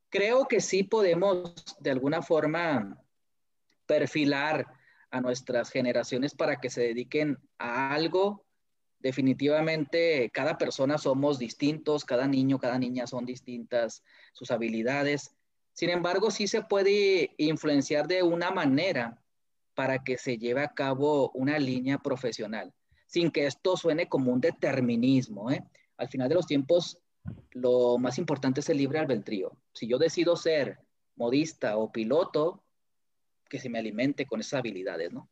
Creo 0.09 0.47
que 0.47 0.61
sí 0.61 0.83
podemos 0.83 1.53
de 1.79 1.91
alguna 1.91 2.21
forma 2.21 2.97
perfilar 3.85 4.65
a 5.11 5.19
nuestras 5.19 5.69
generaciones 5.69 6.33
para 6.33 6.59
que 6.61 6.69
se 6.69 6.81
dediquen 6.81 7.37
a 7.57 7.93
algo. 7.93 8.45
Definitivamente, 9.01 10.29
cada 10.31 10.57
persona 10.57 10.97
somos 10.97 11.39
distintos, 11.39 12.05
cada 12.05 12.27
niño, 12.27 12.59
cada 12.59 12.77
niña 12.77 13.07
son 13.07 13.25
distintas 13.25 14.03
sus 14.33 14.51
habilidades. 14.51 15.35
Sin 15.73 15.89
embargo, 15.89 16.29
sí 16.29 16.47
se 16.47 16.61
puede 16.61 17.33
influenciar 17.37 18.07
de 18.07 18.21
una 18.21 18.51
manera 18.51 19.19
para 19.73 20.03
que 20.03 20.17
se 20.17 20.37
lleve 20.37 20.61
a 20.61 20.73
cabo 20.73 21.31
una 21.33 21.57
línea 21.57 21.97
profesional, 21.97 22.73
sin 23.07 23.31
que 23.31 23.47
esto 23.47 23.75
suene 23.75 24.07
como 24.07 24.31
un 24.31 24.41
determinismo. 24.41 25.49
¿eh? 25.49 25.63
Al 25.97 26.07
final 26.07 26.29
de 26.29 26.35
los 26.35 26.45
tiempos, 26.45 26.99
lo 27.51 27.97
más 27.97 28.19
importante 28.19 28.59
es 28.59 28.69
el 28.69 28.77
libre 28.77 28.99
albedrío. 28.99 29.57
Si 29.73 29.87
yo 29.87 29.97
decido 29.97 30.35
ser 30.35 30.79
modista 31.15 31.77
o 31.77 31.91
piloto, 31.91 32.63
que 33.49 33.59
se 33.59 33.69
me 33.69 33.79
alimente 33.79 34.25
con 34.25 34.39
esas 34.39 34.59
habilidades, 34.59 35.11
¿no? 35.11 35.29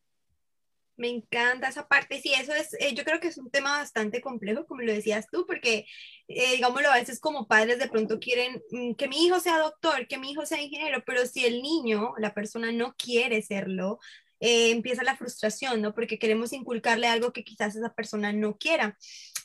Me 1.00 1.08
encanta 1.08 1.70
esa 1.70 1.88
parte, 1.88 2.20
sí, 2.22 2.34
eso 2.34 2.54
es, 2.54 2.74
eh, 2.74 2.94
yo 2.94 3.06
creo 3.06 3.22
que 3.22 3.30
es 3.30 3.38
un 3.38 3.50
tema 3.50 3.78
bastante 3.78 4.20
complejo, 4.20 4.66
como 4.66 4.82
lo 4.82 4.92
decías 4.92 5.28
tú, 5.32 5.46
porque, 5.48 5.86
eh, 6.28 6.52
digámoslo, 6.56 6.92
a 6.92 6.96
veces 6.98 7.22
como 7.22 7.48
padres 7.48 7.80
de 7.80 7.88
pronto 7.88 8.20
quieren 8.20 8.62
mm, 8.72 8.96
que 8.96 9.08
mi 9.08 9.26
hijo 9.26 9.40
sea 9.40 9.60
doctor, 9.60 10.08
que 10.08 10.18
mi 10.18 10.32
hijo 10.32 10.46
sea 10.46 10.62
ingeniero, 10.62 11.02
pero 11.06 11.26
si 11.26 11.46
el 11.46 11.62
niño, 11.62 12.16
la 12.18 12.34
persona 12.34 12.74
no 12.74 12.96
quiere 12.98 13.42
serlo, 13.42 14.00
eh, 14.42 14.72
empieza 14.72 15.04
la 15.04 15.16
frustración, 15.16 15.82
¿no? 15.82 15.94
Porque 15.94 16.20
queremos 16.20 16.52
inculcarle 16.52 17.08
algo 17.08 17.32
que 17.32 17.46
quizás 17.46 17.78
esa 17.78 17.94
persona 17.94 18.34
no 18.34 18.58
quiera. 18.58 18.98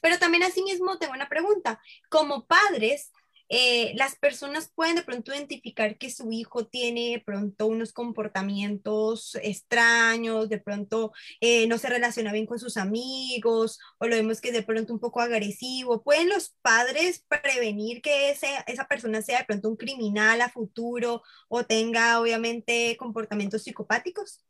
Pero 0.02 0.18
también 0.18 0.42
asimismo 0.42 0.98
tengo 0.98 1.12
una 1.14 1.28
pregunta, 1.28 1.80
como 2.08 2.46
padres, 2.46 3.12
eh, 3.48 3.92
las 3.96 4.16
personas 4.16 4.70
pueden 4.74 4.96
de 4.96 5.02
pronto 5.02 5.32
identificar 5.32 5.98
que 5.98 6.10
su 6.10 6.32
hijo 6.32 6.66
tiene 6.66 7.10
de 7.10 7.20
pronto 7.20 7.66
unos 7.66 7.92
comportamientos 7.92 9.36
extraños, 9.42 10.48
de 10.48 10.58
pronto 10.58 11.12
eh, 11.40 11.66
no 11.66 11.78
se 11.78 11.88
relaciona 11.88 12.32
bien 12.32 12.46
con 12.46 12.58
sus 12.58 12.76
amigos 12.76 13.78
o 13.98 14.06
lo 14.06 14.16
vemos 14.16 14.40
que 14.40 14.48
es 14.48 14.54
de 14.54 14.62
pronto 14.62 14.92
un 14.92 15.00
poco 15.00 15.20
agresivo. 15.20 16.02
¿Pueden 16.02 16.28
los 16.28 16.54
padres 16.62 17.24
prevenir 17.28 18.00
que 18.00 18.30
esa 18.30 18.88
persona 18.88 19.20
sea 19.22 19.40
de 19.40 19.44
pronto 19.44 19.68
un 19.68 19.76
criminal 19.76 20.40
a 20.40 20.48
futuro 20.48 21.22
o 21.48 21.64
tenga 21.64 22.20
obviamente 22.20 22.96
comportamientos 22.98 23.62
psicopáticos? 23.62 24.44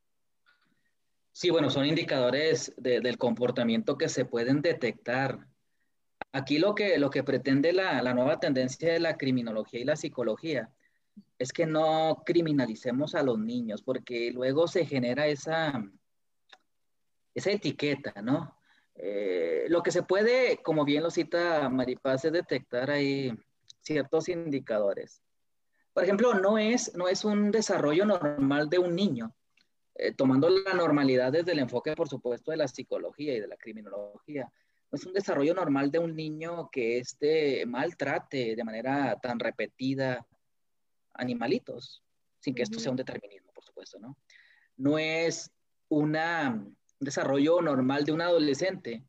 Sí, 1.32 1.50
bueno, 1.50 1.68
son 1.68 1.84
indicadores 1.84 2.72
del 2.76 3.18
comportamiento 3.18 3.98
que 3.98 4.08
se 4.08 4.24
pueden 4.24 4.62
detectar 4.62 5.48
Aquí 6.34 6.58
lo 6.58 6.74
que, 6.74 6.98
lo 6.98 7.10
que 7.10 7.22
pretende 7.22 7.72
la, 7.72 8.12
nueva 8.12 8.40
tendencia 8.40 8.92
de 8.92 8.98
la 8.98 9.16
criminología 9.16 9.78
y 9.78 9.84
la 9.84 9.94
psicología 9.94 10.68
es 11.38 11.52
que 11.52 11.64
no 11.64 12.24
criminalicemos 12.26 13.14
a 13.14 13.22
los 13.22 13.38
niños, 13.38 13.82
porque 13.82 14.32
luego 14.32 14.66
se 14.66 14.84
genera 14.84 15.28
esa, 15.28 15.80
esa 17.36 17.50
etiqueta, 17.52 18.20
¿no? 18.20 18.58
Eh, 18.96 19.66
lo 19.68 19.84
que 19.84 19.92
se 19.92 20.02
puede, 20.02 20.60
como 20.60 20.84
bien 20.84 21.04
lo 21.04 21.10
cita 21.12 21.68
Maripaz, 21.68 22.24
es 22.24 22.32
detectar 22.32 22.90
ahí 22.90 23.32
ciertos 23.78 24.28
indicadores. 24.28 25.22
Por 25.92 26.02
ejemplo, 26.02 26.34
no 26.34 26.58
es, 26.58 26.96
no 26.96 27.06
es 27.06 27.24
un 27.24 27.52
desarrollo 27.52 28.06
normal 28.06 28.68
de 28.68 28.80
un 28.80 28.96
niño, 28.96 29.32
eh, 29.94 30.12
tomando 30.12 30.48
la 30.48 30.74
normalidad 30.74 31.30
desde 31.30 31.52
el 31.52 31.60
enfoque, 31.60 31.94
por 31.94 32.08
supuesto, 32.08 32.50
de 32.50 32.56
la 32.56 32.66
psicología 32.66 33.34
y 33.34 33.40
de 33.40 33.46
la 33.46 33.56
criminología 33.56 34.50
es 34.94 35.06
un 35.06 35.12
desarrollo 35.12 35.54
normal 35.54 35.90
de 35.90 35.98
un 35.98 36.14
niño 36.14 36.70
que 36.70 36.98
este 36.98 37.66
maltrate 37.66 38.56
de 38.56 38.64
manera 38.64 39.18
tan 39.20 39.38
repetida 39.38 40.26
animalitos, 41.14 42.02
sin 42.40 42.54
que 42.54 42.62
esto 42.62 42.78
sea 42.78 42.90
un 42.90 42.96
determinismo, 42.96 43.52
por 43.52 43.64
supuesto, 43.64 43.98
¿no? 43.98 44.16
No 44.76 44.98
es 44.98 45.50
una, 45.88 46.50
un 46.50 46.76
desarrollo 47.00 47.60
normal 47.60 48.04
de 48.04 48.12
un 48.12 48.20
adolescente 48.20 49.04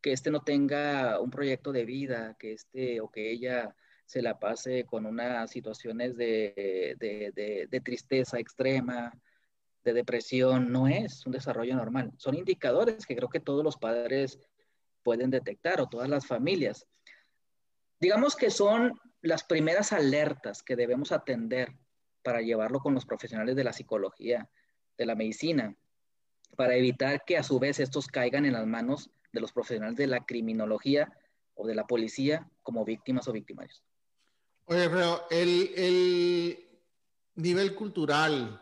que 0.00 0.12
este 0.12 0.30
no 0.30 0.40
tenga 0.42 1.20
un 1.20 1.30
proyecto 1.30 1.72
de 1.72 1.84
vida, 1.84 2.36
que 2.38 2.52
este 2.54 3.00
o 3.00 3.10
que 3.10 3.30
ella 3.30 3.74
se 4.06 4.22
la 4.22 4.38
pase 4.38 4.84
con 4.84 5.06
unas 5.06 5.50
situaciones 5.50 6.16
de, 6.16 6.96
de, 6.98 7.80
tristeza 7.80 8.38
extrema, 8.38 9.12
de 9.84 9.92
depresión, 9.92 10.72
no 10.72 10.88
es 10.88 11.24
un 11.26 11.32
desarrollo 11.32 11.76
normal. 11.76 12.12
Son 12.16 12.34
indicadores 12.34 13.06
que 13.06 13.14
creo 13.14 13.28
que 13.28 13.40
todos 13.40 13.62
los 13.62 13.76
padres 13.76 14.40
pueden 15.02 15.30
detectar 15.30 15.80
o 15.80 15.88
todas 15.88 16.08
las 16.08 16.26
familias. 16.26 16.86
Digamos 18.00 18.36
que 18.36 18.50
son 18.50 18.98
las 19.22 19.44
primeras 19.44 19.92
alertas 19.92 20.62
que 20.62 20.76
debemos 20.76 21.12
atender 21.12 21.74
para 22.22 22.40
llevarlo 22.40 22.80
con 22.80 22.94
los 22.94 23.06
profesionales 23.06 23.56
de 23.56 23.64
la 23.64 23.72
psicología, 23.72 24.48
de 24.96 25.06
la 25.06 25.14
medicina, 25.14 25.74
para 26.56 26.76
evitar 26.76 27.24
que 27.24 27.36
a 27.36 27.42
su 27.42 27.58
vez 27.58 27.80
estos 27.80 28.06
caigan 28.06 28.44
en 28.44 28.54
las 28.54 28.66
manos 28.66 29.10
de 29.32 29.40
los 29.40 29.52
profesionales 29.52 29.96
de 29.96 30.06
la 30.06 30.24
criminología 30.24 31.12
o 31.54 31.66
de 31.66 31.74
la 31.74 31.86
policía 31.86 32.48
como 32.62 32.84
víctimas 32.84 33.28
o 33.28 33.32
victimarios. 33.32 33.82
Oye, 34.66 34.88
pero 34.88 35.26
el, 35.30 36.58
nivel 37.34 37.74
cultural, 37.74 38.60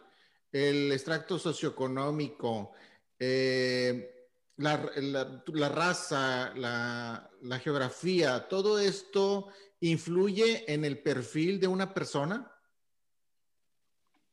el 0.53 0.93
extracto 0.93 1.39
socioeconómico, 1.39 2.73
eh, 3.19 4.18
la, 4.59 5.69
raza, 5.69 6.53
la, 6.55 7.31
la, 7.41 7.59
geografía, 7.59 8.49
todo 8.49 8.79
esto 8.79 9.49
influye 9.81 10.73
en 10.73 10.85
el 10.85 10.99
perfil 10.99 11.59
de 11.59 11.69
una 11.69 11.95
persona? 11.95 12.53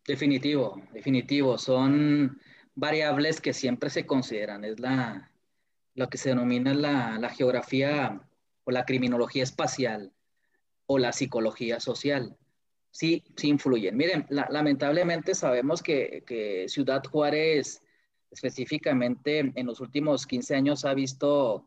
Definitivo, 0.06 0.82
definitivo. 0.94 1.58
Son 1.58 2.40
variables 2.76 3.42
que 3.42 3.54
siempre 3.54 3.90
se 3.90 4.06
consideran. 4.06 4.64
Es 4.64 4.80
la, 4.80 5.32
lo 5.96 6.10
que 6.10 6.18
se 6.18 6.30
denomina 6.30 6.74
la, 6.74 7.30
geografía 7.30 8.22
o 8.64 8.72
la 8.72 8.86
criminología 8.86 9.44
espacial 9.44 10.12
o 10.86 11.00
la 11.00 11.12
psicología 11.12 11.80
social. 11.80 12.38
Sí, 12.92 13.24
sí 13.36 13.50
influyen. 13.50 13.98
Miren, 13.98 14.26
lamentablemente 14.30 15.36
sabemos 15.36 15.82
que, 15.82 16.24
que, 16.26 16.66
Ciudad 16.70 17.04
Juárez 17.04 17.82
específicamente 18.36 19.52
en 19.56 19.66
los 19.66 19.80
últimos 19.80 20.28
15 20.28 20.56
años 20.56 20.86
ha 20.86 20.94
visto 20.94 21.66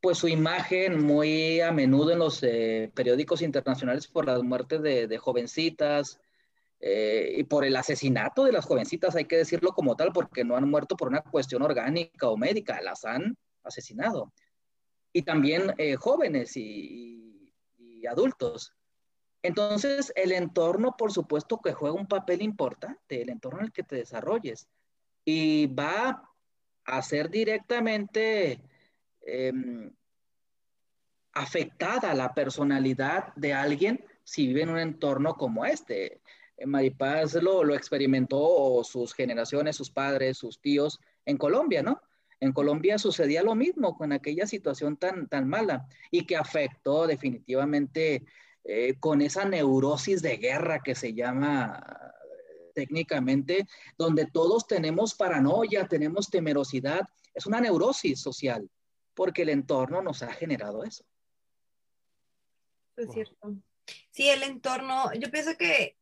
pues 0.00 0.18
su 0.18 0.28
imagen 0.28 1.02
muy 1.02 1.60
a 1.60 1.72
menudo 1.72 2.10
en 2.10 2.18
los 2.18 2.42
eh, 2.42 2.90
periódicos 2.94 3.40
internacionales 3.40 4.06
por 4.06 4.26
las 4.26 4.42
muertes 4.42 4.82
de, 4.82 5.16
jovencitas, 5.16 6.20
eh, 6.78 7.36
y 7.38 7.44
por 7.44 7.64
el 7.64 7.74
asesinato 7.74 8.44
de 8.44 8.52
las 8.52 8.66
jovencitas, 8.66 9.16
hay 9.16 9.24
que 9.24 9.38
decirlo 9.38 9.72
como 9.72 9.96
tal, 9.96 10.12
porque 10.12 10.44
no 10.44 10.56
han 10.56 10.68
muerto 10.68 10.94
por 10.94 11.08
una 11.08 11.22
cuestión 11.22 11.62
orgánica 11.62 12.28
o 12.28 12.36
médica, 12.36 12.82
las 12.82 13.06
han 13.06 13.38
asesinado. 13.62 14.30
Y 15.10 15.22
también 15.22 15.72
eh, 15.78 15.96
jóvenes 15.96 16.54
y, 16.58 17.54
y, 17.78 18.06
adultos. 18.06 18.74
Entonces, 19.42 20.12
el 20.16 20.32
entorno, 20.32 20.96
por 20.98 21.12
supuesto, 21.12 21.62
que 21.64 21.72
juega 21.72 21.96
un 21.96 22.06
papel 22.06 22.42
importante, 22.42 23.22
el 23.22 23.30
entorno 23.30 23.60
en 23.60 23.66
el 23.66 23.72
que 23.72 23.84
te 23.84 23.96
desarrolles. 23.96 24.68
Y 25.24 25.66
va 25.66 26.30
a 26.84 27.02
ser 27.02 27.30
directamente 27.30 28.60
em, 29.22 29.90
afectada 31.32 32.14
la 32.14 32.34
personalidad 32.34 33.34
de 33.34 33.52
alguien 33.52 34.04
si 34.22 34.46
vive 34.46 34.62
en 34.62 34.70
un 34.70 34.78
entorno 34.78 35.34
como 35.34 35.64
este. 35.64 36.20
Maripaz 36.64 37.34
lo, 37.34 37.64
lo 37.64 37.74
experimentó 37.74 38.82
sus 38.84 39.12
generaciones, 39.12 39.76
sus 39.76 39.90
padres, 39.90 40.38
sus 40.38 40.60
tíos 40.60 41.00
en 41.24 41.36
Colombia, 41.36 41.82
¿no? 41.82 42.00
En 42.40 42.52
Colombia 42.52 42.98
sucedía 42.98 43.42
lo 43.42 43.54
mismo 43.54 43.96
con 43.96 44.12
aquella 44.12 44.46
situación 44.46 44.96
tan, 44.96 45.28
tan 45.28 45.48
mala 45.48 45.88
y 46.10 46.26
que 46.26 46.36
afectó 46.36 47.06
definitivamente 47.06 48.24
eh, 48.64 48.94
con 49.00 49.22
esa 49.22 49.44
neurosis 49.44 50.22
de 50.22 50.36
guerra 50.36 50.80
que 50.80 50.94
se 50.94 51.14
llama 51.14 52.03
técnicamente, 52.74 53.66
donde 53.96 54.26
todos 54.26 54.66
tenemos 54.66 55.14
paranoia, 55.14 55.88
tenemos 55.88 56.28
temerosidad. 56.28 57.08
Es 57.32 57.46
una 57.46 57.60
neurosis 57.60 58.20
social, 58.20 58.68
porque 59.14 59.42
el 59.42 59.48
entorno 59.48 60.02
nos 60.02 60.22
ha 60.22 60.32
generado 60.32 60.84
eso. 60.84 61.04
Es 62.96 63.10
cierto. 63.12 63.54
Sí, 64.10 64.28
el 64.28 64.42
entorno, 64.42 65.12
yo 65.14 65.30
pienso 65.30 65.56
que 65.56 65.96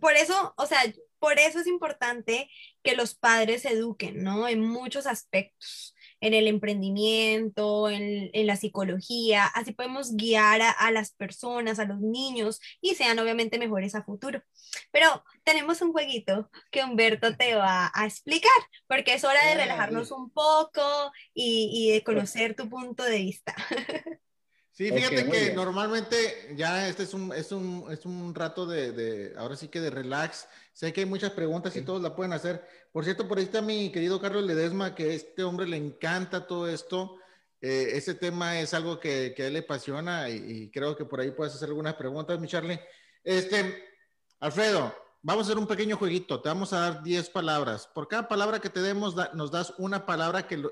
por 0.00 0.14
eso, 0.14 0.54
o 0.56 0.66
sea, 0.66 0.80
por 1.18 1.38
eso 1.38 1.58
es 1.58 1.66
importante 1.66 2.50
que 2.82 2.94
los 2.94 3.14
padres 3.14 3.62
se 3.62 3.70
eduquen, 3.70 4.22
¿no? 4.22 4.46
En 4.46 4.60
muchos 4.60 5.06
aspectos, 5.06 5.94
en 6.20 6.34
el 6.34 6.46
emprendimiento, 6.46 7.88
en, 7.88 8.30
la 8.46 8.56
psicología, 8.56 9.46
así 9.46 9.72
podemos 9.72 10.14
guiar 10.14 10.60
a, 10.62 10.90
las 10.90 11.12
personas, 11.12 11.78
a 11.78 11.84
los 11.84 12.00
niños 12.00 12.60
y 12.80 12.94
sean 12.94 13.18
obviamente 13.18 13.58
mejores 13.58 13.94
a 13.94 14.04
futuro. 14.04 14.42
Pero 14.92 15.24
tenemos 15.46 15.80
un 15.80 15.92
jueguito 15.92 16.50
que 16.70 16.82
Humberto 16.82 17.36
te 17.36 17.54
va 17.54 17.90
a 17.94 18.04
explicar, 18.04 18.50
porque 18.88 19.14
es 19.14 19.24
hora 19.24 19.46
de 19.46 19.54
relajarnos 19.54 20.10
un 20.10 20.30
poco 20.30 20.82
y, 21.32 21.70
y 21.72 21.92
de 21.92 22.02
conocer 22.02 22.56
tu 22.56 22.68
punto 22.68 23.04
de 23.04 23.18
vista. 23.18 23.54
Sí, 24.76 24.92
fíjate 24.92 25.30
que 25.30 25.54
normalmente 25.54 26.52
ya 26.54 26.86
este 26.86 27.04
es 27.04 27.14
un, 27.14 27.32
es 27.32 27.50
un, 27.50 27.86
es 27.90 28.04
un 28.04 28.34
rato 28.34 28.66
de, 28.66 28.92
de, 28.92 29.32
ahora 29.38 29.56
sí 29.56 29.68
que 29.68 29.80
de 29.80 29.88
relax. 29.88 30.46
Sé 30.74 30.92
que 30.92 31.00
hay 31.00 31.06
muchas 31.06 31.30
preguntas 31.30 31.74
y 31.76 31.80
todos 31.80 32.02
la 32.02 32.14
pueden 32.14 32.34
hacer. 32.34 32.62
Por 32.92 33.02
cierto, 33.04 33.26
por 33.26 33.38
ahí 33.38 33.44
está 33.44 33.62
mi 33.62 33.90
querido 33.90 34.20
Carlos 34.20 34.44
Ledesma, 34.44 34.94
que 34.94 35.04
a 35.04 35.12
este 35.14 35.44
hombre 35.44 35.66
le 35.66 35.78
encanta 35.78 36.46
todo 36.46 36.68
esto. 36.68 37.16
Eh, 37.62 37.92
ese 37.94 38.12
tema 38.12 38.60
es 38.60 38.74
algo 38.74 39.00
que, 39.00 39.32
que 39.34 39.44
a 39.44 39.46
él 39.46 39.54
le 39.54 39.60
apasiona 39.60 40.28
y, 40.28 40.70
creo 40.70 40.94
que 40.94 41.06
por 41.06 41.20
ahí 41.20 41.30
puedes 41.30 41.54
hacer 41.54 41.70
algunas 41.70 41.94
preguntas, 41.94 42.38
mi 42.38 42.46
Charlie. 42.46 42.78
Este, 43.24 43.82
Alfredo, 44.40 44.94
vamos 45.26 45.42
a 45.42 45.46
hacer 45.48 45.58
un 45.58 45.66
pequeño 45.66 45.96
jueguito. 45.96 46.40
Te 46.40 46.48
vamos 46.48 46.72
a 46.72 46.78
dar 46.78 47.02
10 47.02 47.30
palabras. 47.30 47.88
Por 47.88 48.06
cada 48.06 48.28
palabra 48.28 48.60
que 48.60 48.70
te 48.70 48.80
demos, 48.80 49.16
nos 49.34 49.50
das 49.50 49.74
una 49.76 50.06
palabra 50.06 50.46
que, 50.46 50.62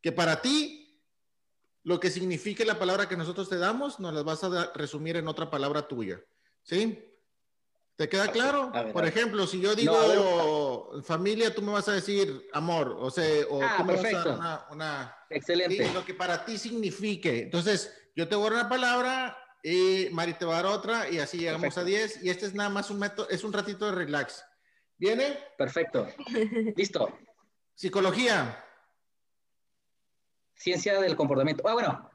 que 0.00 0.12
para 0.12 0.40
ti 0.40 0.98
lo 1.84 2.00
que 2.00 2.10
signifique 2.10 2.64
la 2.64 2.78
palabra 2.78 3.06
que 3.06 3.18
nosotros 3.18 3.50
te 3.50 3.58
damos, 3.58 4.00
nos 4.00 4.14
las 4.14 4.24
vas 4.24 4.42
a 4.44 4.72
resumir 4.72 5.16
en 5.16 5.28
otra 5.28 5.50
palabra 5.50 5.86
tuya. 5.86 6.22
¿Sí? 6.62 7.04
¿Te 7.96 8.08
queda 8.08 8.32
claro? 8.32 8.72
Por 8.94 9.04
ejemplo, 9.04 9.46
si 9.46 9.60
yo 9.60 9.74
digo 9.74 11.02
familia, 11.02 11.54
tú 11.54 11.60
me 11.60 11.72
vas 11.72 11.88
a 11.88 11.92
decir 11.92 12.48
amor, 12.52 12.96
o 12.98 13.10
sea, 13.10 13.46
o 13.50 13.62
ah, 13.62 13.74
tú 13.76 13.84
me 13.84 13.96
vas 13.96 14.14
a 14.14 14.68
una, 14.70 15.16
Excelente. 15.28 15.92
lo 15.92 16.04
que 16.04 16.14
para 16.14 16.46
ti 16.46 16.56
signifique. 16.56 17.42
Entonces, 17.42 17.92
yo 18.16 18.26
te 18.26 18.36
voy 18.36 18.46
a 18.46 18.50
dar 18.50 18.60
una 18.60 18.68
palabra 18.70 19.36
y 19.62 20.08
Mari 20.12 20.34
te 20.34 20.44
va 20.44 20.58
a 20.58 20.62
dar 20.62 20.72
otra 20.72 21.10
y 21.10 21.18
así 21.18 21.38
llegamos 21.38 21.76
a 21.76 21.84
10 21.84 22.24
y 22.24 22.30
este 22.30 22.46
es 22.46 22.54
nada 22.54 22.70
más 22.70 22.90
un 22.90 22.98
método, 22.98 23.28
es 23.28 23.44
un 23.44 23.52
ratito 23.52 23.86
de 23.86 23.92
relax. 23.92 24.44
¿Viene? 24.96 25.38
Perfecto. 25.56 26.08
Listo. 26.76 27.18
Psicología. 27.74 28.64
Ciencia 30.54 31.00
del 31.00 31.14
comportamiento. 31.14 31.62
Ah, 31.68 31.74
bueno, 31.74 32.10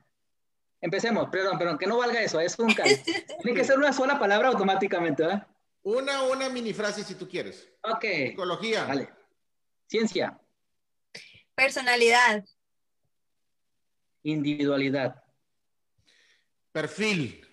empecemos, 0.81 1.29
perdón, 1.29 1.57
perdón, 1.57 1.77
que 1.77 1.87
no 1.87 1.97
valga 1.97 2.21
eso, 2.21 2.39
es 2.39 2.59
un 2.59 2.67
Tiene 3.41 3.57
que 3.57 3.63
ser 3.63 3.77
una 3.77 3.93
sola 3.93 4.19
palabra 4.19 4.49
automáticamente, 4.49 5.23
¿verdad? 5.23 5.47
Una, 5.83 6.23
una 6.23 6.49
mini 6.49 6.73
frase 6.73 7.03
si 7.03 7.15
tú 7.15 7.27
quieres. 7.27 7.69
Ok. 7.83 8.03
Psicología. 8.29 8.85
Vale. 8.85 9.09
Ciencia. 9.87 10.39
Personalidad. 11.55 12.43
Individualidad. 14.23 15.22
Perfil. 16.73 17.47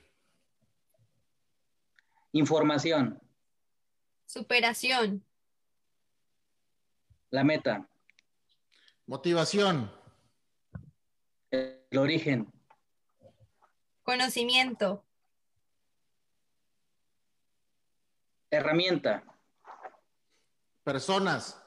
Información. 2.32 3.20
Superación. 4.24 5.22
La 7.28 7.44
meta. 7.44 7.86
Motivación. 9.06 9.92
El 11.50 11.98
origen. 11.98 12.50
Conocimiento. 14.02 15.04
Herramienta. 18.50 19.22
Personas. 20.82 21.62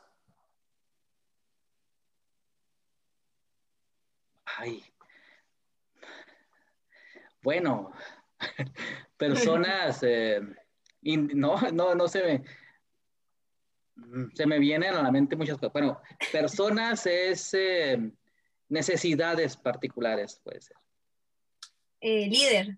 Ay. 4.44 4.93
Bueno, 7.44 7.92
personas, 9.18 10.02
eh, 10.02 10.42
no, 11.02 11.56
no, 11.74 11.94
no 11.94 12.08
se 12.08 12.24
me, 13.96 14.30
se 14.34 14.46
me 14.48 14.60
vienen 14.60 14.96
a 14.96 15.04
la 15.04 15.12
mente 15.12 15.36
muchas 15.36 15.58
cosas. 15.58 15.74
Bueno, 15.74 16.02
personas 16.32 17.06
es 17.06 17.54
eh, 17.54 18.12
necesidades 18.70 19.58
particulares, 19.58 20.40
puede 20.44 20.62
ser. 20.62 20.78
Eh, 22.00 22.28
líder. 22.28 22.78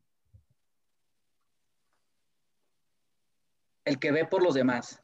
El 3.86 4.00
que 4.00 4.12
ve 4.12 4.26
por 4.26 4.44
los 4.44 4.56
demás. 4.56 5.00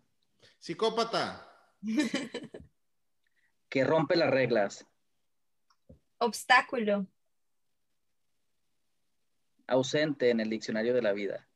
Psicópata. 0.57 1.47
que 3.69 3.83
rompe 3.83 4.15
las 4.15 4.31
reglas. 4.31 4.87
Obstáculo. 6.17 7.07
Ausente 9.71 10.29
en 10.29 10.39
el 10.39 10.49
diccionario 10.49 10.93
de 10.93 11.01
la 11.01 11.13
vida. 11.13 11.47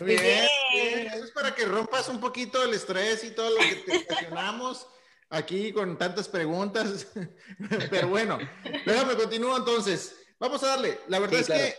Muy 0.00 0.16
bien, 0.16 0.46
Eso 0.74 1.24
es 1.24 1.30
para 1.30 1.54
que 1.54 1.64
rompas 1.64 2.08
un 2.08 2.20
poquito 2.20 2.62
el 2.62 2.74
estrés 2.74 3.24
y 3.24 3.30
todo 3.30 3.50
lo 3.50 3.58
que 3.58 3.76
te 3.76 3.96
estacionamos 3.96 4.86
aquí 5.30 5.72
con 5.72 5.96
tantas 5.96 6.28
preguntas. 6.28 7.08
Pero 7.90 8.08
bueno, 8.08 8.38
déjame 8.84 9.14
continúo 9.14 9.56
entonces. 9.56 10.16
Vamos 10.38 10.62
a 10.64 10.68
darle. 10.68 11.00
La 11.08 11.18
verdad 11.18 11.40
es 11.40 11.48
que 11.48 11.74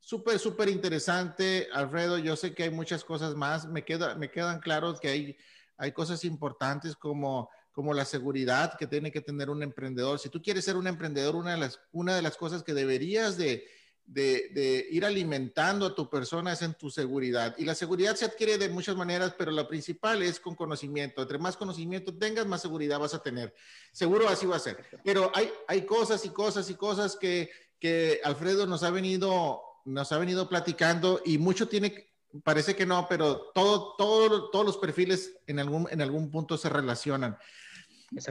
súper, 0.00 0.38
súper 0.38 0.68
interesante, 0.68 1.68
Alfredo. 1.72 2.18
Yo 2.18 2.34
sé 2.34 2.54
que 2.54 2.64
hay 2.64 2.70
muchas 2.70 3.04
cosas 3.04 3.34
más. 3.34 3.66
Me, 3.66 3.84
queda, 3.84 4.14
me 4.16 4.30
quedan 4.30 4.60
claros 4.60 4.98
que 4.98 5.08
hay, 5.08 5.36
hay 5.76 5.92
cosas 5.92 6.24
importantes 6.24 6.96
como, 6.96 7.50
como 7.72 7.94
la 7.94 8.04
seguridad 8.04 8.76
que 8.76 8.86
tiene 8.86 9.12
que 9.12 9.20
tener 9.20 9.48
un 9.48 9.62
emprendedor. 9.62 10.18
Si 10.18 10.28
tú 10.28 10.42
quieres 10.42 10.64
ser 10.64 10.76
un 10.76 10.88
emprendedor, 10.88 11.36
una 11.36 11.52
de 11.52 11.58
las, 11.58 11.80
una 11.92 12.16
de 12.16 12.22
las 12.22 12.36
cosas 12.36 12.64
que 12.64 12.74
deberías 12.74 13.36
de 13.36 13.64
de, 14.06 14.86
ir 14.90 15.04
alimentando 15.04 15.86
a 15.86 15.94
tu 15.94 16.08
persona 16.08 16.52
es 16.52 16.62
en 16.62 16.74
tu 16.74 16.90
seguridad. 16.90 17.54
Y 17.58 17.64
la 17.64 17.74
seguridad 17.74 18.14
se 18.16 18.24
adquiere 18.24 18.58
de 18.58 18.68
muchas 18.68 18.96
maneras, 18.96 19.34
pero 19.36 19.50
la 19.50 19.66
principal 19.66 20.22
es 20.22 20.40
con 20.40 20.54
conocimiento. 20.54 21.22
Entre 21.22 21.38
más 21.38 21.56
conocimiento 21.56 22.16
tengas, 22.16 22.46
más 22.46 22.62
seguridad 22.62 22.98
vas 22.98 23.14
a 23.14 23.22
tener. 23.22 23.54
Seguro 23.92 24.28
así 24.28 24.46
va 24.46 24.56
a 24.56 24.60
ser. 24.60 24.84
Pero 25.04 25.30
hay, 25.34 25.50
hay 25.68 25.82
cosas 25.82 26.24
y 26.24 26.30
cosas 26.30 26.68
y 26.70 26.74
cosas 26.74 27.16
que, 27.16 27.50
que 27.78 28.20
Alfredo 28.24 28.66
nos 28.66 28.82
ha 28.82 28.90
venido 28.90 29.62
nos 29.84 30.12
ha 30.12 30.18
venido 30.18 30.48
platicando 30.48 31.20
y 31.24 31.38
mucho 31.38 31.68
tiene, 31.68 32.10
parece 32.42 32.74
que 32.74 32.86
no, 32.86 33.06
pero 33.08 33.50
todo, 33.54 33.94
todo, 33.96 34.50
todos 34.50 34.64
los 34.64 34.78
perfiles 34.78 35.36
en 35.46 35.58
algún, 35.58 35.86
en 35.90 36.00
algún 36.00 36.30
punto 36.30 36.56
se 36.56 36.68
relacionan. 36.68 37.36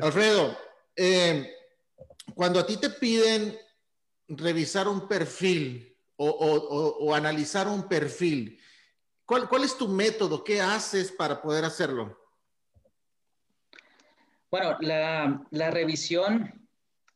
Alfredo, 0.01 0.57
eh, 0.95 1.53
cuando 2.33 2.59
a 2.59 2.65
ti 2.65 2.77
te 2.77 2.89
piden 2.89 3.57
revisar 4.27 4.87
un 4.87 5.07
perfil 5.07 5.97
o, 6.15 7.13
analizar 7.13 7.67
un 7.67 7.87
perfil, 7.87 8.59
¿cuál, 9.25 9.49
¿cuál, 9.49 9.63
es 9.63 9.77
tu 9.77 9.87
método? 9.87 10.43
¿Qué 10.43 10.61
haces 10.61 11.11
para 11.11 11.41
poder 11.41 11.65
hacerlo? 11.65 12.17
Bueno, 14.49 14.77
la, 14.81 15.43
la, 15.49 15.71
revisión 15.71 16.67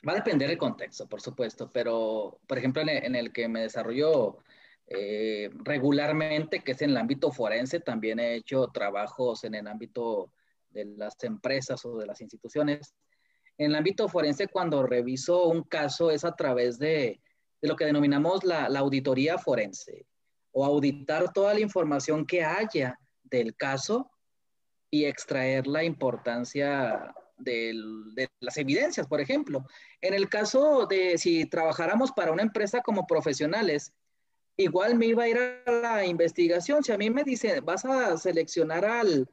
va 0.08 0.14
a 0.14 0.16
depender 0.16 0.50
del 0.50 0.58
contexto, 0.58 1.08
por 1.08 1.22
supuesto, 1.22 1.70
pero 1.72 2.40
por 2.48 2.58
ejemplo 2.58 2.82
en 2.82 3.16
el, 3.16 3.32
que 3.32 3.48
me 3.48 3.62
desarrollo 3.62 4.40
eh, 4.88 5.52
regularmente, 5.64 6.64
que 6.64 6.72
es 6.72 6.82
en 6.82 6.92
el 6.92 6.98
ámbito 6.98 7.32
forense, 7.32 7.80
también 7.80 8.20
he 8.20 8.36
hecho 8.36 8.68
trabajos 8.68 9.44
en 9.44 9.56
el 9.56 9.68
ámbito 9.68 10.32
de 10.72 10.86
las 10.86 11.24
empresas 11.24 11.86
o 11.86 11.98
de 11.98 12.08
las 12.08 12.22
instituciones 12.22 12.96
en 13.58 13.72
el 13.72 13.76
ámbito 13.76 14.08
forense, 14.08 14.48
cuando 14.48 14.84
reviso 14.84 15.48
un 15.48 15.64
caso, 15.64 16.12
es 16.12 16.24
a 16.24 16.36
través 16.36 16.78
de, 16.78 17.20
lo 17.62 17.76
que 17.76 17.86
denominamos 17.86 18.44
la, 18.44 18.66
auditoría 18.66 19.38
forense, 19.38 20.06
o 20.52 20.64
auditar 20.64 21.34
toda 21.34 21.54
la 21.54 21.60
información 21.60 22.26
que 22.26 22.44
haya 22.44 23.00
del 23.24 23.56
caso 23.56 24.12
y 24.90 25.06
extraer 25.06 25.68
la 25.68 25.84
importancia 25.84 27.14
de 27.38 27.74
las 28.40 28.58
evidencias, 28.58 29.08
por 29.08 29.22
ejemplo. 29.22 29.66
En 30.02 30.14
el 30.14 30.30
caso 30.30 30.86
de 30.88 31.18
si 31.18 31.46
trabajáramos 31.46 32.12
para 32.12 32.32
una 32.32 32.44
empresa 32.44 32.82
como 32.82 33.06
profesionales, 33.06 33.94
igual 34.56 34.98
me 34.98 35.08
iba 35.08 35.24
a 35.24 35.30
ir 35.30 35.38
a 35.38 35.72
la 35.72 36.06
investigación. 36.06 36.84
Si 36.84 36.92
a 36.92 36.98
mí 36.98 37.10
me 37.10 37.24
dice, 37.24 37.60
vas 37.62 37.86
a 37.86 38.18
seleccionar 38.18 38.86
al, 38.86 39.30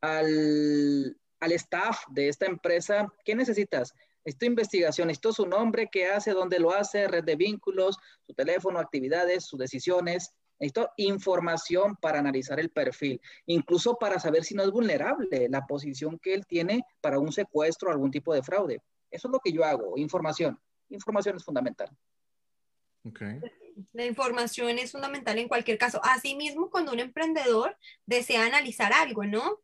al, 0.00 1.19
al 1.40 1.52
staff 1.52 2.04
de 2.10 2.28
esta 2.28 2.46
empresa, 2.46 3.12
¿qué 3.24 3.34
necesitas? 3.34 3.94
Necesito 4.24 4.46
investigación, 4.46 5.08
necesito 5.08 5.32
su 5.32 5.46
nombre, 5.46 5.88
qué 5.90 6.06
hace, 6.06 6.32
dónde 6.32 6.58
lo 6.58 6.72
hace, 6.72 7.08
red 7.08 7.24
de 7.24 7.36
vínculos, 7.36 7.96
su 8.26 8.34
teléfono, 8.34 8.78
actividades, 8.78 9.46
sus 9.46 9.58
decisiones. 9.58 10.34
Necesito 10.58 10.90
información 10.98 11.96
para 11.96 12.18
analizar 12.18 12.60
el 12.60 12.70
perfil, 12.70 13.18
incluso 13.46 13.96
para 13.96 14.20
saber 14.20 14.44
si 14.44 14.54
no 14.54 14.62
es 14.62 14.70
vulnerable 14.70 15.48
la 15.48 15.66
posición 15.66 16.18
que 16.18 16.34
él 16.34 16.44
tiene 16.46 16.84
para 17.00 17.18
un 17.18 17.32
secuestro 17.32 17.88
o 17.88 17.92
algún 17.92 18.10
tipo 18.10 18.34
de 18.34 18.42
fraude. 18.42 18.82
Eso 19.10 19.28
es 19.28 19.32
lo 19.32 19.40
que 19.40 19.52
yo 19.52 19.64
hago, 19.64 19.96
información. 19.96 20.60
Información 20.90 21.36
es 21.36 21.44
fundamental. 21.44 21.88
Okay. 23.08 23.40
La 23.92 24.04
información 24.04 24.78
es 24.78 24.92
fundamental 24.92 25.38
en 25.38 25.48
cualquier 25.48 25.78
caso. 25.78 26.00
Asimismo, 26.02 26.70
cuando 26.70 26.92
un 26.92 27.00
emprendedor 27.00 27.76
desea 28.06 28.46
analizar 28.46 28.92
algo, 28.92 29.24
¿no? 29.24 29.58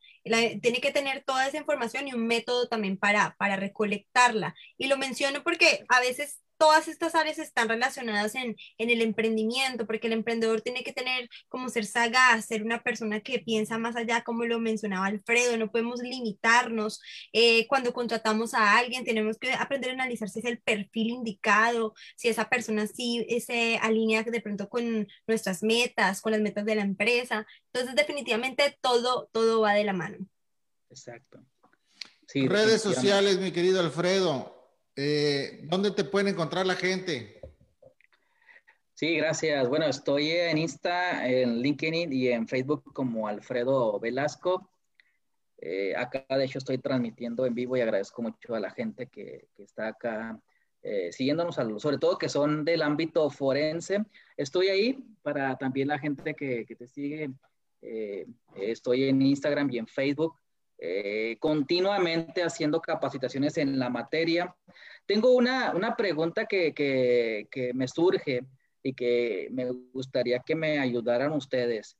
tiene 0.61 0.81
que 0.81 0.91
tener 0.91 1.23
toda 1.25 1.47
esa 1.47 1.59
información 1.59 2.09
y 2.09 2.13
un 2.13 2.27
método 2.27 2.69
también 2.69 2.99
para, 2.99 3.37
para 3.39 3.57
recolectarla. 3.57 4.57
Y 4.77 4.89
lo 4.89 4.97
menciono 4.97 5.45
porque 5.45 5.85
a 5.89 6.01
veces 6.01 6.41
todas 6.57 6.89
estas 6.89 7.15
áreas 7.15 7.39
están 7.39 7.69
relacionadas 7.69 8.35
en, 8.35 8.57
el 8.79 9.01
emprendimiento, 9.01 9.87
porque 9.87 10.07
el 10.07 10.13
emprendedor 10.13 10.61
tiene 10.61 10.83
que 10.83 10.93
tener 10.93 11.29
como 11.49 11.69
ser 11.69 11.85
sagaz, 11.85 12.47
ser 12.47 12.63
una 12.63 12.83
persona 12.83 13.21
que 13.21 13.39
piensa 13.39 13.79
más 13.79 13.97
allá, 13.97 14.23
como 14.23 14.45
lo 14.45 14.59
mencionaba 14.59 15.07
Alfredo, 15.07 15.57
no 15.57 15.71
podemos 15.71 16.01
limitarnos. 16.01 17.01
Eh, 17.33 17.67
cuando 17.69 17.93
contratamos 17.93 18.55
a 18.55 18.79
alguien, 18.79 19.05
tenemos 19.05 19.39
que 19.39 19.53
aprender 19.53 19.91
a 19.91 19.95
analizar 19.95 20.29
si 20.29 20.41
es 20.41 20.45
el 20.45 20.59
perfil 20.61 21.11
indicado, 21.11 21.95
si 22.17 22.29
esa 22.29 22.49
persona 22.49 22.87
sí 22.87 23.27
se 23.45 23.79
alinea 23.79 24.23
de 24.23 24.41
pronto 24.41 24.69
con 24.69 25.07
nuestras 25.27 25.63
metas, 25.63 26.21
con 26.21 26.33
las 26.33 26.41
metas 26.41 26.65
de 26.65 26.75
la 26.75 26.83
empresa. 26.83 27.47
Entonces, 27.73 27.95
definitivamente 27.95 28.77
todo, 28.81 29.29
todo 29.33 29.61
va 29.61 29.75
de 29.75 29.85
la 29.85 29.93
mano. 29.93 30.19
Exacto. 30.91 31.41
Redes 32.35 32.83
sociales, 32.83 33.39
mi 33.39 33.53
querido 33.53 33.81
Alfredo. 33.81 34.56
Eh, 34.99 35.61
¿Dónde 35.65 35.91
te 35.91 36.05
pueden 36.05 36.29
encontrar 36.29 36.67
la 36.67 36.75
gente? 36.75 37.39
Sí, 38.95 39.15
gracias. 39.17 39.69
Bueno, 39.69 39.85
estoy 39.85 40.31
en 40.31 40.57
Insta, 40.57 41.29
en 41.29 41.59
LinkedIn 41.61 42.11
y 42.11 42.29
en 42.29 42.49
Facebook 42.49 42.95
como 42.95 43.29
Alfredo 43.29 44.01
Velasco. 44.01 44.71
Eh, 45.59 45.95
acá, 45.95 46.25
de 46.31 46.45
hecho, 46.47 46.57
estoy 46.57 46.79
transmitiendo 46.79 47.45
en 47.45 47.55
vivo 47.55 47.77
y 47.77 47.83
agradezco 47.83 48.23
mucho 48.23 48.55
a 48.55 48.61
la 48.61 48.71
gente 48.71 49.09
que, 49.09 49.49
está 49.59 49.89
acá 49.89 50.41
eh, 50.83 51.13
siguiéndonos, 51.13 51.57
sobre 51.57 51.99
todo 51.99 52.17
que 52.17 52.31
son 52.31 52.65
del 52.65 52.81
ámbito 52.81 53.29
forense. 53.29 54.03
Estoy 54.39 54.69
ahí 54.69 55.05
para 55.23 55.59
también 55.59 55.89
la 55.89 55.99
gente 55.99 56.33
que, 56.33 56.65
que 56.65 56.75
te 56.75 56.89
sigue. 56.89 57.31
estoy 58.55 59.11
en 59.11 59.21
Instagram 59.21 59.71
y 59.71 59.79
en 59.79 59.87
Facebook 59.87 60.37
eh, 60.79 61.39
continuamente 61.41 62.43
haciendo 62.43 62.83
capacitaciones 62.83 63.57
en 63.57 63.79
la 63.79 63.89
materia. 63.89 64.55
Tengo 65.07 65.33
una, 65.33 65.73
una 65.73 65.97
pregunta 65.97 66.47
que, 66.47 66.75
que, 66.75 67.73
me 67.75 67.89
surge 67.89 68.45
y 68.83 68.93
que 68.93 69.49
me 69.53 69.71
gustaría 69.93 70.41
que 70.41 70.55
me 70.55 70.79
ayudaran 70.79 71.33
ustedes. 71.33 71.97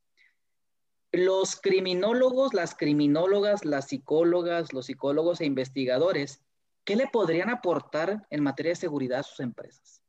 Los 1.13 1.57
criminólogos, 1.57 2.53
las 2.53 2.75
criminólogas, 2.75 3.65
las 3.65 3.89
psicólogas, 3.89 4.73
los 4.73 4.87
psicólogos 4.87 5.41
e 5.41 5.47
investigadores, 5.47 6.43
¿qué 6.85 6.97
le 6.97 7.07
podrían 7.07 7.49
aportar 7.49 8.27
en 8.29 8.43
materia 8.43 8.73
de 8.73 8.77
seguridad 8.77 9.21
a 9.21 9.23
sus 9.23 9.41
empresas? 9.41 10.03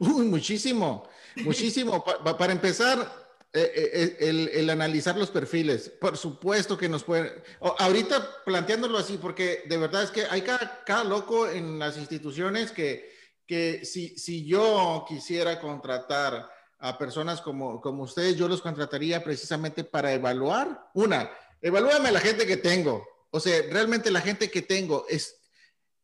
Muchísimo, 0.00 1.06
muchísimo. 1.44 2.04
para 2.04 2.52
empezar, 2.52 3.23
eh, 3.56 3.72
eh, 3.94 4.16
el, 4.18 4.48
el, 4.48 4.68
analizar 4.68 5.16
los 5.16 5.30
perfiles, 5.30 5.88
por 5.88 6.16
supuesto 6.16 6.76
que 6.76 6.88
nos 6.88 7.04
pueden, 7.04 7.32
ahorita 7.60 8.42
planteándolo 8.44 8.98
así, 8.98 9.16
porque 9.16 9.62
de 9.68 9.76
verdad 9.76 10.02
es 10.02 10.10
que 10.10 10.24
hay 10.28 10.42
cada, 10.42 10.82
cada 10.84 11.04
loco 11.04 11.48
en 11.48 11.78
las 11.78 11.96
instituciones 11.96 12.72
que, 12.72 13.12
que 13.46 13.84
si, 13.84 14.18
si 14.18 14.44
yo 14.44 15.04
quisiera 15.08 15.60
contratar 15.60 16.50
a 16.80 16.98
personas 16.98 17.40
como, 17.40 17.80
como 17.80 18.02
ustedes, 18.02 18.34
yo 18.34 18.48
los 18.48 18.60
contrataría 18.60 19.22
precisamente 19.22 19.84
para 19.84 20.12
evaluar, 20.12 20.90
una, 20.92 21.30
evalúame 21.62 22.10
la 22.10 22.18
gente 22.18 22.48
que 22.48 22.56
tengo, 22.56 23.06
o 23.30 23.38
sea, 23.38 23.62
realmente 23.70 24.10
la 24.10 24.20
gente 24.20 24.50
que 24.50 24.62
tengo 24.62 25.06
es, 25.08 25.36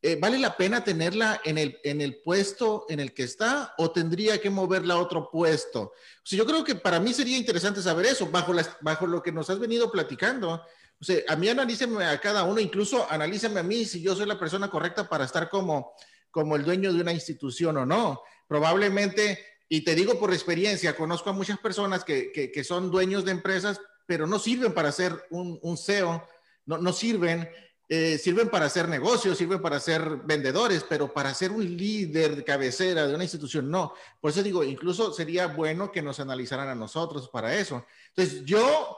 eh, 0.03 0.17
¿vale 0.19 0.39
la 0.39 0.57
pena 0.57 0.83
tenerla 0.83 1.43
en 1.45 1.59
el, 1.59 1.79
en 1.85 2.01
el 2.01 2.23
puesto 2.23 2.87
en 2.89 3.01
el 3.01 3.13
que 3.13 3.25
está 3.25 3.75
o 3.77 3.91
tendría 3.91 4.41
que 4.41 4.49
moverla 4.49 4.95
a 4.95 4.99
otro 4.99 5.31
puesto? 5.31 5.81
O 5.83 6.37
yo 6.37 6.47
creo 6.47 6.65
que 6.65 6.75
para 6.75 6.99
mí 6.99 7.13
sería 7.13 7.37
interesante 7.37 7.83
saber 7.83 8.07
eso, 8.07 8.27
bajo, 8.31 8.55
bajo 8.81 9.07
lo 9.07 9.23
que 9.23 9.31
nos 9.31 9.51
has 9.51 9.59
venido 9.59 9.91
platicando. 9.91 10.63
O 11.01 11.05
sea, 11.05 11.19
a 11.29 11.37
mí 11.37 11.49
analíceme 11.49 12.03
a 12.05 12.19
cada 12.19 12.45
uno, 12.45 12.61
incluso 12.61 13.07
analíceme 13.11 13.61
a 13.61 13.63
mí 13.63 13.85
si 13.85 14.01
yo 14.01 14.17
soy 14.17 14.27
la 14.27 14.39
persona 14.39 14.71
correcta 14.71 15.07
para 15.07 15.27
estar 15.27 15.51
como, 15.51 15.93
como 16.31 16.57
el 16.57 16.65
dueño 16.65 16.95
de 16.95 17.01
una 17.03 17.13
institución 17.13 17.77
o 17.77 17.85
no. 17.85 18.23
Probablemente, 18.49 19.45
y 19.69 19.83
te 19.83 19.95
digo 19.95 20.19
por 20.19 20.33
experiencia, 20.33 20.97
conozco 20.97 21.29
a 21.29 21.35
muchas 21.35 21.59
personas 21.59 22.05
que, 22.05 22.33
que, 22.33 22.51
que 22.51 22.65
son 22.65 22.91
dueños 22.91 23.27
de 23.27 23.33
empresas, 23.33 23.79
pero 24.07 24.27
no 24.27 24.39
sirven 24.39 24.73
para 24.73 24.93
ser 24.93 25.27
un, 25.29 25.59
un 25.63 25.77
CEO, 25.77 26.27
no, 26.65 26.79
no 26.79 26.93
sirven 26.93 27.49
eh, 27.93 28.19
sirven 28.19 28.49
para 28.49 28.67
hacer 28.67 28.89
negocios, 28.89 29.37
sirven 29.37 29.61
para 29.61 29.81
ser 29.81 30.19
vendedores, 30.19 30.85
pero 30.89 31.13
para 31.13 31.35
ser 31.35 31.51
un 31.51 31.65
líder 31.77 32.37
de 32.37 32.45
cabecera 32.45 33.05
de 33.05 33.17
una 33.17 33.25
institución, 33.25 33.69
no. 33.69 33.95
Por 34.21 34.31
eso 34.31 34.45
digo, 34.45 34.63
incluso 34.63 35.13
sería 35.13 35.49
bueno 35.49 35.91
que 35.91 36.01
nos 36.01 36.21
analizaran 36.21 36.69
a 36.69 36.77
nosotros 36.77 37.29
para 37.29 37.53
eso. 37.53 37.85
Entonces, 38.15 38.45
yo, 38.45 38.97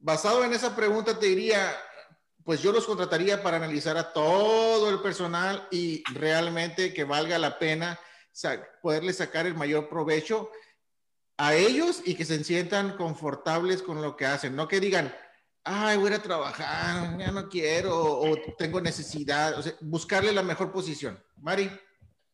basado 0.00 0.42
en 0.42 0.52
esa 0.52 0.74
pregunta, 0.74 1.20
te 1.20 1.26
diría, 1.26 1.72
pues 2.42 2.60
yo 2.60 2.72
los 2.72 2.84
contrataría 2.84 3.44
para 3.44 3.58
analizar 3.58 3.96
a 3.96 4.12
todo 4.12 4.90
el 4.90 4.98
personal 5.02 5.68
y 5.70 6.02
realmente 6.12 6.92
que 6.92 7.04
valga 7.04 7.38
la 7.38 7.60
pena 7.60 8.00
poderle 8.82 9.12
sacar 9.12 9.46
el 9.46 9.54
mayor 9.54 9.88
provecho 9.88 10.50
a 11.36 11.54
ellos 11.54 12.02
y 12.04 12.16
que 12.16 12.24
se 12.24 12.42
sientan 12.42 12.96
confortables 12.96 13.82
con 13.82 14.02
lo 14.02 14.16
que 14.16 14.26
hacen, 14.26 14.56
no 14.56 14.66
que 14.66 14.80
digan, 14.80 15.14
ay, 15.64 15.98
voy 15.98 16.12
a 16.12 16.22
trabajar, 16.22 17.18
ya 17.18 17.30
no 17.30 17.48
quiero 17.48 18.20
o 18.20 18.36
tengo 18.56 18.80
necesidad, 18.80 19.58
o 19.58 19.62
sea, 19.62 19.74
buscarle 19.80 20.32
la 20.32 20.42
mejor 20.42 20.72
posición. 20.72 21.22
Mari. 21.36 21.70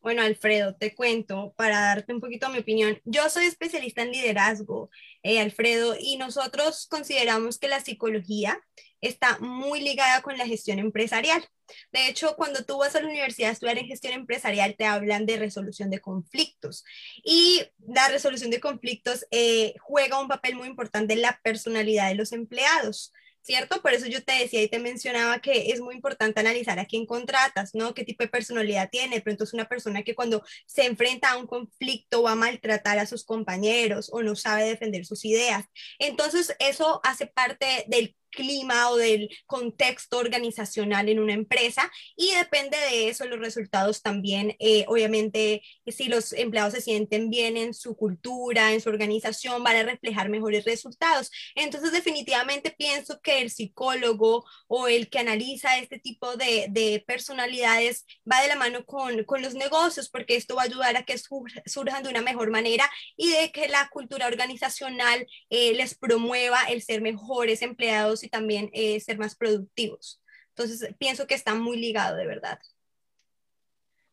Bueno, 0.01 0.21
Alfredo, 0.21 0.75
te 0.75 0.95
cuento 0.95 1.53
para 1.57 1.81
darte 1.81 2.13
un 2.13 2.21
poquito 2.21 2.49
mi 2.49 2.59
opinión. 2.59 3.01
Yo 3.03 3.29
soy 3.29 3.45
especialista 3.45 4.03
en 4.03 4.11
liderazgo, 4.11 4.89
eh, 5.23 5.39
Alfredo, 5.39 5.95
y 5.99 6.17
nosotros 6.17 6.87
consideramos 6.89 7.57
que 7.57 7.67
la 7.67 7.81
psicología 7.81 8.59
está 9.01 9.37
muy 9.39 9.81
ligada 9.81 10.21
con 10.21 10.37
la 10.37 10.47
gestión 10.47 10.79
empresarial. 10.79 11.43
De 11.91 12.07
hecho, 12.07 12.35
cuando 12.37 12.63
tú 12.63 12.77
vas 12.77 12.95
a 12.95 13.01
la 13.01 13.07
universidad 13.07 13.49
a 13.49 13.53
estudiar 13.53 13.77
en 13.77 13.87
gestión 13.87 14.13
empresarial, 14.13 14.75
te 14.77 14.85
hablan 14.85 15.25
de 15.25 15.37
resolución 15.37 15.89
de 15.89 15.99
conflictos. 15.99 16.85
Y 17.23 17.63
la 17.87 18.07
resolución 18.07 18.51
de 18.51 18.61
conflictos 18.61 19.25
eh, 19.31 19.73
juega 19.81 20.21
un 20.21 20.27
papel 20.27 20.55
muy 20.55 20.67
importante 20.67 21.13
en 21.13 21.21
la 21.21 21.39
personalidad 21.43 22.07
de 22.07 22.15
los 22.15 22.31
empleados. 22.31 23.13
¿Cierto? 23.47 23.81
Por 23.81 23.93
eso 23.93 24.07
yo 24.07 24.21
te 24.21 24.33
decía 24.33 24.61
y 24.61 24.67
te 24.67 24.77
mencionaba 24.77 25.39
que 25.39 25.71
es 25.71 25.79
muy 25.79 25.95
importante 25.95 26.41
analizar 26.41 26.79
a 26.79 26.85
quién 26.85 27.05
contratas, 27.05 27.73
¿no? 27.73 27.93
¿Qué 27.93 28.03
tipo 28.03 28.21
de 28.21 28.27
personalidad 28.29 28.89
tiene? 28.89 29.21
Pero 29.21 29.31
entonces 29.31 29.53
una 29.53 29.69
persona 29.69 30.03
que 30.03 30.15
cuando 30.15 30.43
se 30.65 30.85
enfrenta 30.85 31.31
a 31.31 31.37
un 31.37 31.47
conflicto 31.47 32.23
va 32.23 32.33
a 32.33 32.35
maltratar 32.35 32.99
a 32.99 33.05
sus 33.05 33.23
compañeros 33.23 34.09
o 34.11 34.21
no 34.21 34.35
sabe 34.35 34.65
defender 34.65 35.05
sus 35.05 35.23
ideas. 35.23 35.63
Entonces 35.97 36.57
eso 36.59 36.99
hace 37.05 37.27
parte 37.27 37.85
del 37.87 38.17
clima 38.37 38.89
o 38.91 38.95
del 38.95 39.29
contexto 39.47 40.19
organizacional 40.19 41.09
en 41.09 41.19
una 41.19 41.33
empresa 41.33 41.91
y 42.15 42.31
depende 42.35 42.77
de 42.77 43.09
eso 43.09 43.25
los 43.25 43.39
resultados 43.39 44.01
también, 44.01 44.55
eh, 44.59 44.85
obviamente, 44.87 45.63
si 45.87 46.05
los 46.05 46.33
empleados 46.33 46.73
se 46.73 46.81
sienten 46.81 47.29
bien 47.29 47.57
en 47.57 47.73
su 47.73 47.97
cultura, 47.97 48.73
en 48.73 48.81
su 48.81 48.89
organización, 48.89 49.63
van 49.63 49.75
a 49.77 49.83
reflejar 49.83 50.29
mejores 50.29 50.65
resultados. 50.65 51.31
Entonces, 51.55 51.91
definitivamente 51.91 52.71
pienso 52.77 53.19
que 53.21 53.41
el 53.41 53.49
psicólogo 53.49 54.45
o 54.67 54.87
el 54.87 55.09
que 55.09 55.19
analiza 55.19 55.77
este 55.79 55.99
tipo 55.99 56.35
de, 56.37 56.67
de 56.69 57.03
personalidades 57.07 58.05
va 58.29 58.41
de 58.41 58.49
la 58.49 58.55
mano 58.55 58.85
con, 58.85 59.23
con, 59.23 59.41
los 59.41 59.55
negocios 59.55 60.09
porque 60.09 60.35
esto 60.35 60.55
va 60.55 60.63
a 60.63 60.65
ayudar 60.65 60.95
a 60.97 61.03
que 61.03 61.17
surjan 61.17 62.03
de 62.03 62.09
una 62.09 62.21
mejor 62.21 62.51
manera 62.51 62.89
y 63.15 63.29
de 63.31 63.51
que 63.51 63.67
la 63.67 63.89
cultura 63.89 64.27
organizacional 64.27 65.25
eh, 65.49 65.73
les 65.73 65.95
promueva 65.95 66.61
el 66.69 66.81
ser 66.81 67.01
mejores 67.01 67.61
empleados 67.61 68.23
y 68.27 68.29
también 68.29 68.69
eh, 68.73 68.99
ser 68.99 69.17
más 69.17 69.35
productivos. 69.35 70.21
Entonces, 70.49 70.93
pienso 70.97 71.27
que 71.27 71.35
está 71.35 71.55
muy 71.55 71.77
ligado, 71.77 72.17
de 72.17 72.27
verdad. 72.27 72.59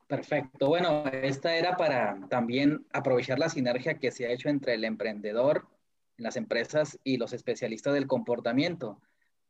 Perfecto. 0.07 0.69
Bueno, 0.69 1.05
esta 1.07 1.57
era 1.57 1.77
para 1.77 2.19
también 2.29 2.87
aprovechar 2.93 3.39
la 3.39 3.49
sinergia 3.49 3.99
que 3.99 4.11
se 4.11 4.27
ha 4.27 4.31
hecho 4.31 4.49
entre 4.49 4.75
el 4.75 4.85
emprendedor, 4.85 5.67
las 6.17 6.37
empresas 6.37 6.99
y 7.03 7.17
los 7.17 7.33
especialistas 7.33 7.95
del 7.95 8.07
comportamiento, 8.07 9.01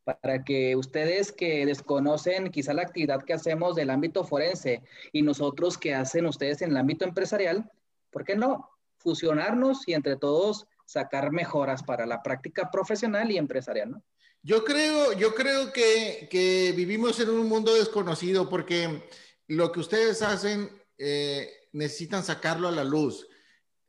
para 0.04 0.44
que 0.44 0.76
ustedes 0.76 1.32
que 1.32 1.66
desconocen 1.66 2.50
quizá 2.50 2.72
la 2.72 2.82
actividad 2.82 3.22
que 3.22 3.34
hacemos 3.34 3.74
del 3.74 3.90
ámbito 3.90 4.24
forense 4.24 4.82
y 5.12 5.22
nosotros 5.22 5.76
que 5.76 5.94
hacen 5.94 6.26
ustedes 6.26 6.62
en 6.62 6.70
el 6.70 6.76
ámbito 6.76 7.04
empresarial, 7.04 7.70
¿por 8.10 8.24
qué 8.24 8.36
no 8.36 8.70
fusionarnos 8.98 9.86
y 9.88 9.94
entre 9.94 10.16
todos 10.16 10.66
sacar 10.86 11.32
mejoras 11.32 11.82
para 11.82 12.06
la 12.06 12.22
práctica 12.22 12.70
profesional 12.70 13.30
y 13.30 13.38
empresarial, 13.38 13.90
¿no? 13.90 14.02
Yo 14.47 14.62
creo, 14.62 15.14
yo 15.14 15.34
creo 15.34 15.72
que, 15.72 16.28
que, 16.30 16.74
vivimos 16.76 17.18
en 17.18 17.30
un 17.30 17.49
mundo 17.49 17.72
desconocido 17.72 18.47
porque 18.47 19.09
lo 19.49 19.72
que 19.72 19.80
ustedes 19.80 20.20
hacen 20.20 20.70
eh, 20.99 21.51
necesitan 21.72 22.22
sacarlo 22.22 22.68
a 22.68 22.72
la 22.72 22.84
luz. 22.84 23.26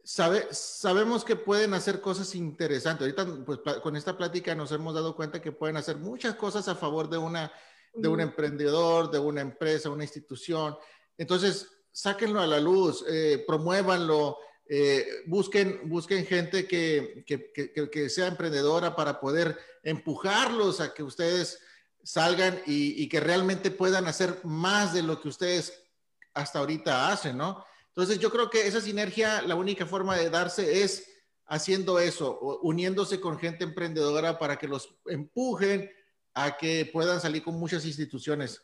Sabe, 0.02 0.48
sabemos 0.52 1.26
que 1.26 1.36
pueden 1.36 1.74
hacer 1.74 2.00
cosas 2.00 2.34
interesantes. 2.36 3.02
Ahorita, 3.02 3.44
pues, 3.46 3.60
con 3.84 3.98
esta 3.98 4.16
plática 4.16 4.56
nos 4.56 4.72
hemos 4.72 4.96
dado 4.96 5.14
cuenta 5.14 5.42
que 5.42 5.52
pueden 5.52 5.76
hacer 5.76 5.98
muchas 5.98 6.36
cosas 6.36 6.70
a 6.70 6.76
favor 6.76 7.10
de, 7.10 7.18
una, 7.18 7.52
de 7.94 8.08
un 8.08 8.22
emprendedor, 8.22 9.12
de 9.12 9.20
una 9.20 9.42
empresa, 9.42 9.90
una 9.90 10.06
institución. 10.06 10.78
Entonces, 11.18 11.70
sáquenlo 11.92 12.40
a 12.40 12.48
la 12.48 12.62
luz, 12.62 13.04
eh, 13.10 13.44
promuévanlo, 13.46 14.38
eh, 14.68 15.24
busquen, 15.28 15.82
busquen 15.88 16.26
gente 16.26 16.68
que, 16.68 17.24
que, 17.26 18.10
sea 18.10 18.28
emprendedora 18.28 18.96
para 18.96 19.20
poder 19.20 19.58
empujarlos 19.84 20.82
a 20.82 20.94
que 20.94 21.04
ustedes 21.04 21.60
salgan 22.04 22.60
y, 22.66 23.08
que 23.08 23.20
realmente 23.20 23.70
puedan 23.70 24.08
hacer 24.08 24.40
más 24.44 24.94
de 24.94 25.04
lo 25.04 25.22
que 25.22 25.28
ustedes 25.28 25.84
hasta 26.34 26.60
ahorita 26.60 27.12
hacen, 27.12 27.38
¿no? 27.38 27.64
Entonces 27.90 28.20
yo 28.20 28.32
creo 28.32 28.50
que 28.50 28.68
esa 28.68 28.82
sinergia, 28.82 29.42
la 29.44 29.56
única 29.56 29.86
forma 29.86 30.18
de 30.18 30.30
darse 30.30 30.84
es 30.84 31.10
haciendo 31.46 32.00
eso, 32.00 32.40
uniéndose 32.62 33.22
con 33.22 33.38
gente 33.38 33.64
emprendedora 33.64 34.40
para 34.40 34.58
que 34.58 34.68
los 34.68 34.98
empujen 35.06 35.90
a 36.34 36.58
que 36.58 36.90
puedan 36.92 37.22
salir 37.22 37.44
con 37.44 37.58
muchas 37.58 37.86
instituciones. 37.86 38.62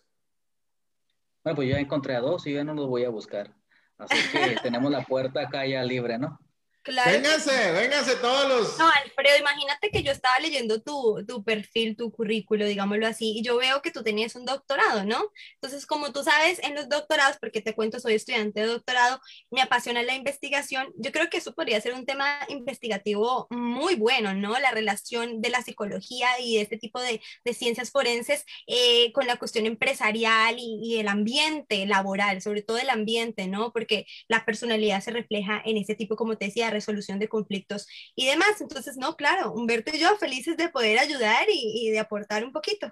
Bueno, 1.43 1.55
pues 1.55 1.69
ya 1.69 1.79
encontré 1.79 2.15
a 2.15 2.21
dos 2.21 2.45
y 2.47 2.53
ya 2.53 2.63
no 2.63 2.73
los 2.73 2.87
voy 2.87 3.05
a 3.05 3.09
buscar. 3.09 3.55
Así 4.01 4.31
que 4.31 4.55
tenemos 4.63 4.91
la 4.91 5.03
puerta 5.03 5.41
acá 5.41 5.65
ya 5.65 5.83
libre, 5.83 6.17
¿no? 6.17 6.39
Claro. 6.83 7.11
Vénganse, 7.11 7.71
vénganse 7.73 8.15
todos 8.15 8.49
los. 8.49 8.79
No, 8.79 8.89
Alfredo, 8.89 9.37
imagínate 9.39 9.91
que 9.91 10.01
yo 10.01 10.11
estaba 10.11 10.39
leyendo 10.39 10.81
tu, 10.81 11.23
tu, 11.27 11.43
perfil, 11.43 11.95
tu 11.95 12.11
currículo, 12.11 12.65
digámoslo 12.65 13.05
así, 13.05 13.37
y 13.37 13.43
yo 13.43 13.57
veo 13.57 13.83
que 13.83 13.91
tú 13.91 14.03
tenías 14.03 14.35
un 14.35 14.45
doctorado, 14.45 15.03
¿no? 15.03 15.31
Entonces, 15.55 15.85
como 15.85 16.11
tú 16.11 16.23
sabes, 16.23 16.57
en 16.63 16.73
los 16.73 16.89
doctorados, 16.89 17.37
porque 17.39 17.61
te 17.61 17.75
cuento, 17.75 17.99
soy 17.99 18.15
estudiante 18.15 18.61
de 18.61 18.65
doctorado, 18.65 19.21
me 19.51 19.61
apasiona 19.61 20.01
la 20.01 20.15
investigación. 20.15 20.91
Yo 20.97 21.11
creo 21.11 21.29
que 21.29 21.37
eso 21.37 21.53
podría 21.53 21.79
ser 21.81 21.93
un 21.93 22.07
tema 22.07 22.39
investigativo 22.49 23.45
muy 23.51 23.93
bueno, 23.93 24.33
¿no? 24.33 24.57
La 24.57 24.71
relación 24.71 25.39
de 25.39 25.49
la 25.51 25.61
psicología 25.61 26.29
y 26.39 26.55
de 26.55 26.63
este 26.63 26.77
tipo 26.77 26.99
de, 26.99 27.21
de 27.45 27.53
ciencias 27.53 27.91
forenses 27.91 28.43
eh, 28.65 29.11
con 29.13 29.27
la 29.27 29.37
cuestión 29.37 29.67
empresarial 29.67 30.55
y, 30.57 30.79
y 30.81 30.99
el 30.99 31.09
ambiente 31.09 31.85
laboral, 31.85 32.41
sobre 32.41 32.63
todo 32.63 32.79
el 32.79 32.89
ambiente, 32.89 33.47
¿no? 33.47 33.71
Porque 33.71 34.07
la 34.27 34.45
personalidad 34.45 35.01
se 35.01 35.11
refleja 35.11 35.61
en 35.63 35.77
ese 35.77 35.93
tipo, 35.93 36.15
como 36.15 36.37
te 36.37 36.45
decía, 36.45 36.70
resolución 36.71 37.19
de 37.19 37.29
conflictos 37.29 37.87
y 38.15 38.27
demás. 38.27 38.59
Entonces, 38.59 38.97
no, 38.97 39.15
claro, 39.15 39.53
Humberto 39.53 39.91
y 39.95 39.99
yo 39.99 40.15
felices 40.17 40.57
de 40.57 40.69
poder 40.69 40.99
ayudar 40.99 41.45
y, 41.47 41.89
de 41.91 41.99
aportar 41.99 42.43
un 42.43 42.51
poquito. 42.51 42.91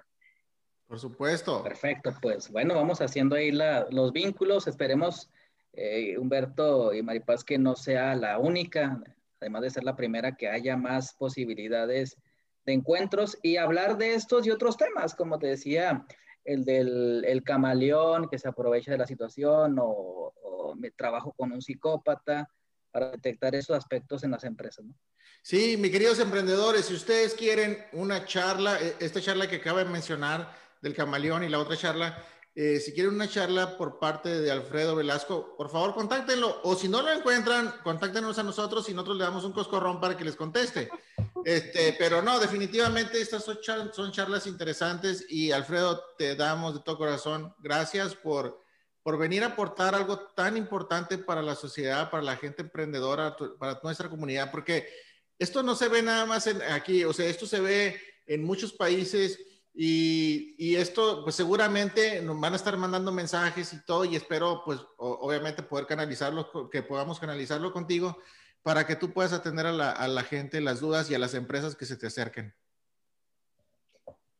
Por 0.86 0.98
supuesto. 0.98 1.62
Perfecto, 1.62 2.14
pues 2.20 2.50
bueno, 2.50 2.74
vamos 2.74 3.00
haciendo 3.00 3.36
ahí 3.36 3.50
los 3.52 4.12
vínculos. 4.12 4.66
Esperemos, 4.66 5.30
eh, 5.72 6.16
Humberto 6.18 6.92
y 6.92 7.02
Maripaz, 7.02 7.44
que 7.44 7.58
no 7.58 7.76
sea 7.76 8.14
la 8.14 8.38
única, 8.38 9.02
además 9.40 9.62
de 9.62 9.70
ser 9.70 9.84
la 9.84 9.96
primera, 9.96 10.36
que 10.36 10.48
haya 10.48 10.76
más 10.76 11.14
posibilidades 11.14 12.16
de 12.66 12.72
encuentros 12.72 13.38
y 13.42 13.56
hablar 13.56 13.98
de 13.98 14.14
estos 14.14 14.46
y 14.46 14.50
otros 14.50 14.76
temas, 14.76 15.14
como 15.14 15.38
te 15.38 15.46
decía, 15.46 16.04
el 16.44 16.64
del 16.64 17.24
el 17.26 17.42
camaleón 17.42 18.28
que 18.28 18.38
se 18.38 18.48
aprovecha 18.48 18.92
de 18.92 18.98
la 18.98 19.06
situación 19.06 19.78
o, 19.78 20.32
o 20.42 20.74
me 20.74 20.90
trabajo 20.90 21.32
con 21.32 21.52
un 21.52 21.62
psicópata 21.62 22.48
para 22.90 23.10
detectar 23.10 23.54
esos 23.54 23.76
aspectos 23.76 24.24
en 24.24 24.32
las 24.32 24.44
empresas. 24.44 24.84
¿no? 24.84 24.94
Sí, 25.42 25.76
mis 25.76 25.90
queridos 25.90 26.18
emprendedores, 26.18 26.86
si 26.86 26.94
ustedes 26.94 27.34
quieren 27.34 27.78
una 27.92 28.24
charla, 28.24 28.80
e, 28.80 28.96
esta 29.00 29.20
charla 29.20 29.48
que 29.48 29.56
acaba 29.56 29.84
de 29.84 29.90
mencionar 29.90 30.54
del 30.82 30.94
camaleón 30.94 31.44
y 31.44 31.48
la 31.48 31.58
otra 31.58 31.76
charla, 31.76 32.24
eh, 32.54 32.80
si 32.80 32.92
quieren 32.92 33.14
una 33.14 33.28
charla 33.28 33.78
por 33.78 33.98
parte 33.98 34.40
de 34.40 34.50
Alfredo 34.50 34.96
Velasco, 34.96 35.54
por 35.56 35.70
favor 35.70 35.94
contáctenlo. 35.94 36.60
O 36.64 36.74
si 36.74 36.88
no 36.88 37.00
lo 37.00 37.12
encuentran, 37.12 37.74
contáctenos 37.84 38.38
a 38.38 38.42
nosotros 38.42 38.88
y 38.88 38.92
nosotros 38.92 39.18
le 39.18 39.24
damos 39.24 39.44
un 39.44 39.52
coscorrón 39.52 40.00
para 40.00 40.16
que 40.16 40.24
les 40.24 40.36
conteste. 40.36 40.90
Este, 41.44 41.94
pero 41.98 42.20
no, 42.20 42.38
definitivamente 42.38 43.20
estas 43.20 43.44
son, 43.44 43.58
son 43.92 44.12
charlas 44.12 44.46
interesantes 44.46 45.24
y 45.28 45.52
Alfredo, 45.52 46.02
te 46.18 46.34
damos 46.34 46.74
de 46.74 46.80
todo 46.80 46.98
corazón 46.98 47.54
gracias 47.60 48.14
por 48.14 48.59
por 49.02 49.18
venir 49.18 49.42
a 49.42 49.48
aportar 49.48 49.94
algo 49.94 50.18
tan 50.18 50.56
importante 50.56 51.18
para 51.18 51.42
la 51.42 51.54
sociedad, 51.54 52.10
para 52.10 52.22
la 52.22 52.36
gente 52.36 52.62
emprendedora, 52.62 53.36
para 53.58 53.80
nuestra 53.82 54.10
comunidad, 54.10 54.50
porque 54.50 54.88
esto 55.38 55.62
no 55.62 55.74
se 55.74 55.88
ve 55.88 56.02
nada 56.02 56.26
más 56.26 56.46
aquí, 56.70 57.04
o 57.04 57.12
sea, 57.12 57.26
esto 57.26 57.46
se 57.46 57.60
ve 57.60 58.00
en 58.26 58.44
muchos 58.44 58.72
países 58.72 59.38
y, 59.72 60.54
y, 60.58 60.76
esto, 60.76 61.22
pues 61.22 61.36
seguramente 61.36 62.20
nos 62.20 62.38
van 62.38 62.52
a 62.52 62.56
estar 62.56 62.76
mandando 62.76 63.12
mensajes 63.12 63.72
y 63.72 63.84
todo 63.84 64.04
y 64.04 64.16
espero, 64.16 64.62
pues 64.64 64.80
obviamente 64.98 65.62
poder 65.62 65.86
canalizarlo, 65.86 66.68
que 66.68 66.82
podamos 66.82 67.18
canalizarlo 67.18 67.72
contigo 67.72 68.18
para 68.62 68.86
que 68.86 68.96
tú 68.96 69.12
puedas 69.12 69.32
atender 69.32 69.66
a 69.66 69.72
la, 69.72 69.90
a 69.92 70.08
la 70.08 70.22
gente 70.22 70.60
las 70.60 70.80
dudas 70.80 71.10
y 71.10 71.14
a 71.14 71.18
las 71.18 71.34
empresas 71.34 71.76
que 71.76 71.86
se 71.86 71.96
te 71.96 72.08
acerquen. 72.08 72.54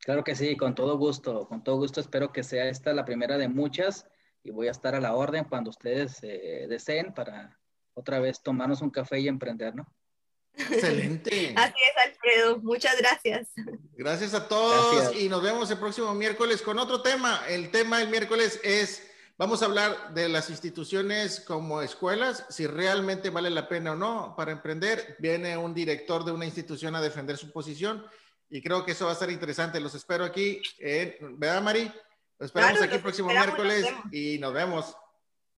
Claro 0.00 0.24
que 0.24 0.34
sí, 0.34 0.56
con 0.56 0.74
todo 0.74 0.98
gusto, 0.98 1.46
con 1.46 1.62
todo 1.62 1.76
gusto. 1.76 2.00
Espero 2.00 2.32
que 2.32 2.42
sea 2.42 2.68
esta 2.68 2.92
la 2.92 3.04
primera 3.04 3.38
de 3.38 3.48
muchas 3.48 4.06
y 4.42 4.50
voy 4.50 4.68
a 4.68 4.70
estar 4.70 4.94
a 4.94 5.00
la 5.00 5.14
orden 5.14 5.44
cuando 5.44 5.70
ustedes 5.70 6.18
eh, 6.22 6.66
deseen 6.68 7.12
para 7.12 7.58
otra 7.94 8.20
vez 8.20 8.42
tomarnos 8.42 8.80
un 8.80 8.90
café 8.90 9.20
y 9.20 9.28
emprender, 9.28 9.74
¿no? 9.74 9.86
Excelente. 10.54 11.52
Así 11.56 11.74
es, 11.74 12.06
Alfredo. 12.06 12.58
Muchas 12.58 12.96
gracias. 12.98 13.48
Gracias 13.92 14.34
a 14.34 14.48
todos 14.48 15.02
gracias. 15.02 15.22
y 15.22 15.28
nos 15.28 15.42
vemos 15.42 15.70
el 15.70 15.78
próximo 15.78 16.14
miércoles 16.14 16.62
con 16.62 16.78
otro 16.78 17.02
tema. 17.02 17.42
El 17.48 17.70
tema 17.70 18.00
el 18.02 18.08
miércoles 18.08 18.60
es, 18.62 19.10
vamos 19.36 19.62
a 19.62 19.66
hablar 19.66 20.14
de 20.14 20.28
las 20.28 20.50
instituciones 20.50 21.40
como 21.40 21.82
escuelas, 21.82 22.46
si 22.48 22.66
realmente 22.66 23.30
vale 23.30 23.50
la 23.50 23.68
pena 23.68 23.92
o 23.92 23.96
no 23.96 24.34
para 24.36 24.52
emprender. 24.52 25.16
Viene 25.18 25.56
un 25.56 25.74
director 25.74 26.24
de 26.24 26.32
una 26.32 26.46
institución 26.46 26.94
a 26.96 27.02
defender 27.02 27.36
su 27.36 27.52
posición 27.52 28.04
y 28.48 28.62
creo 28.62 28.84
que 28.84 28.92
eso 28.92 29.06
va 29.06 29.12
a 29.12 29.16
ser 29.16 29.30
interesante. 29.30 29.80
Los 29.80 29.94
espero 29.94 30.24
aquí, 30.24 30.60
en, 30.78 31.38
¿verdad, 31.38 31.62
Mari? 31.62 31.92
Esperamos 32.40 32.80
aquí 32.80 32.94
el 32.94 33.02
próximo 33.02 33.28
miércoles 33.28 33.86
y 34.10 34.38
nos 34.38 34.52
vemos. 34.54 34.96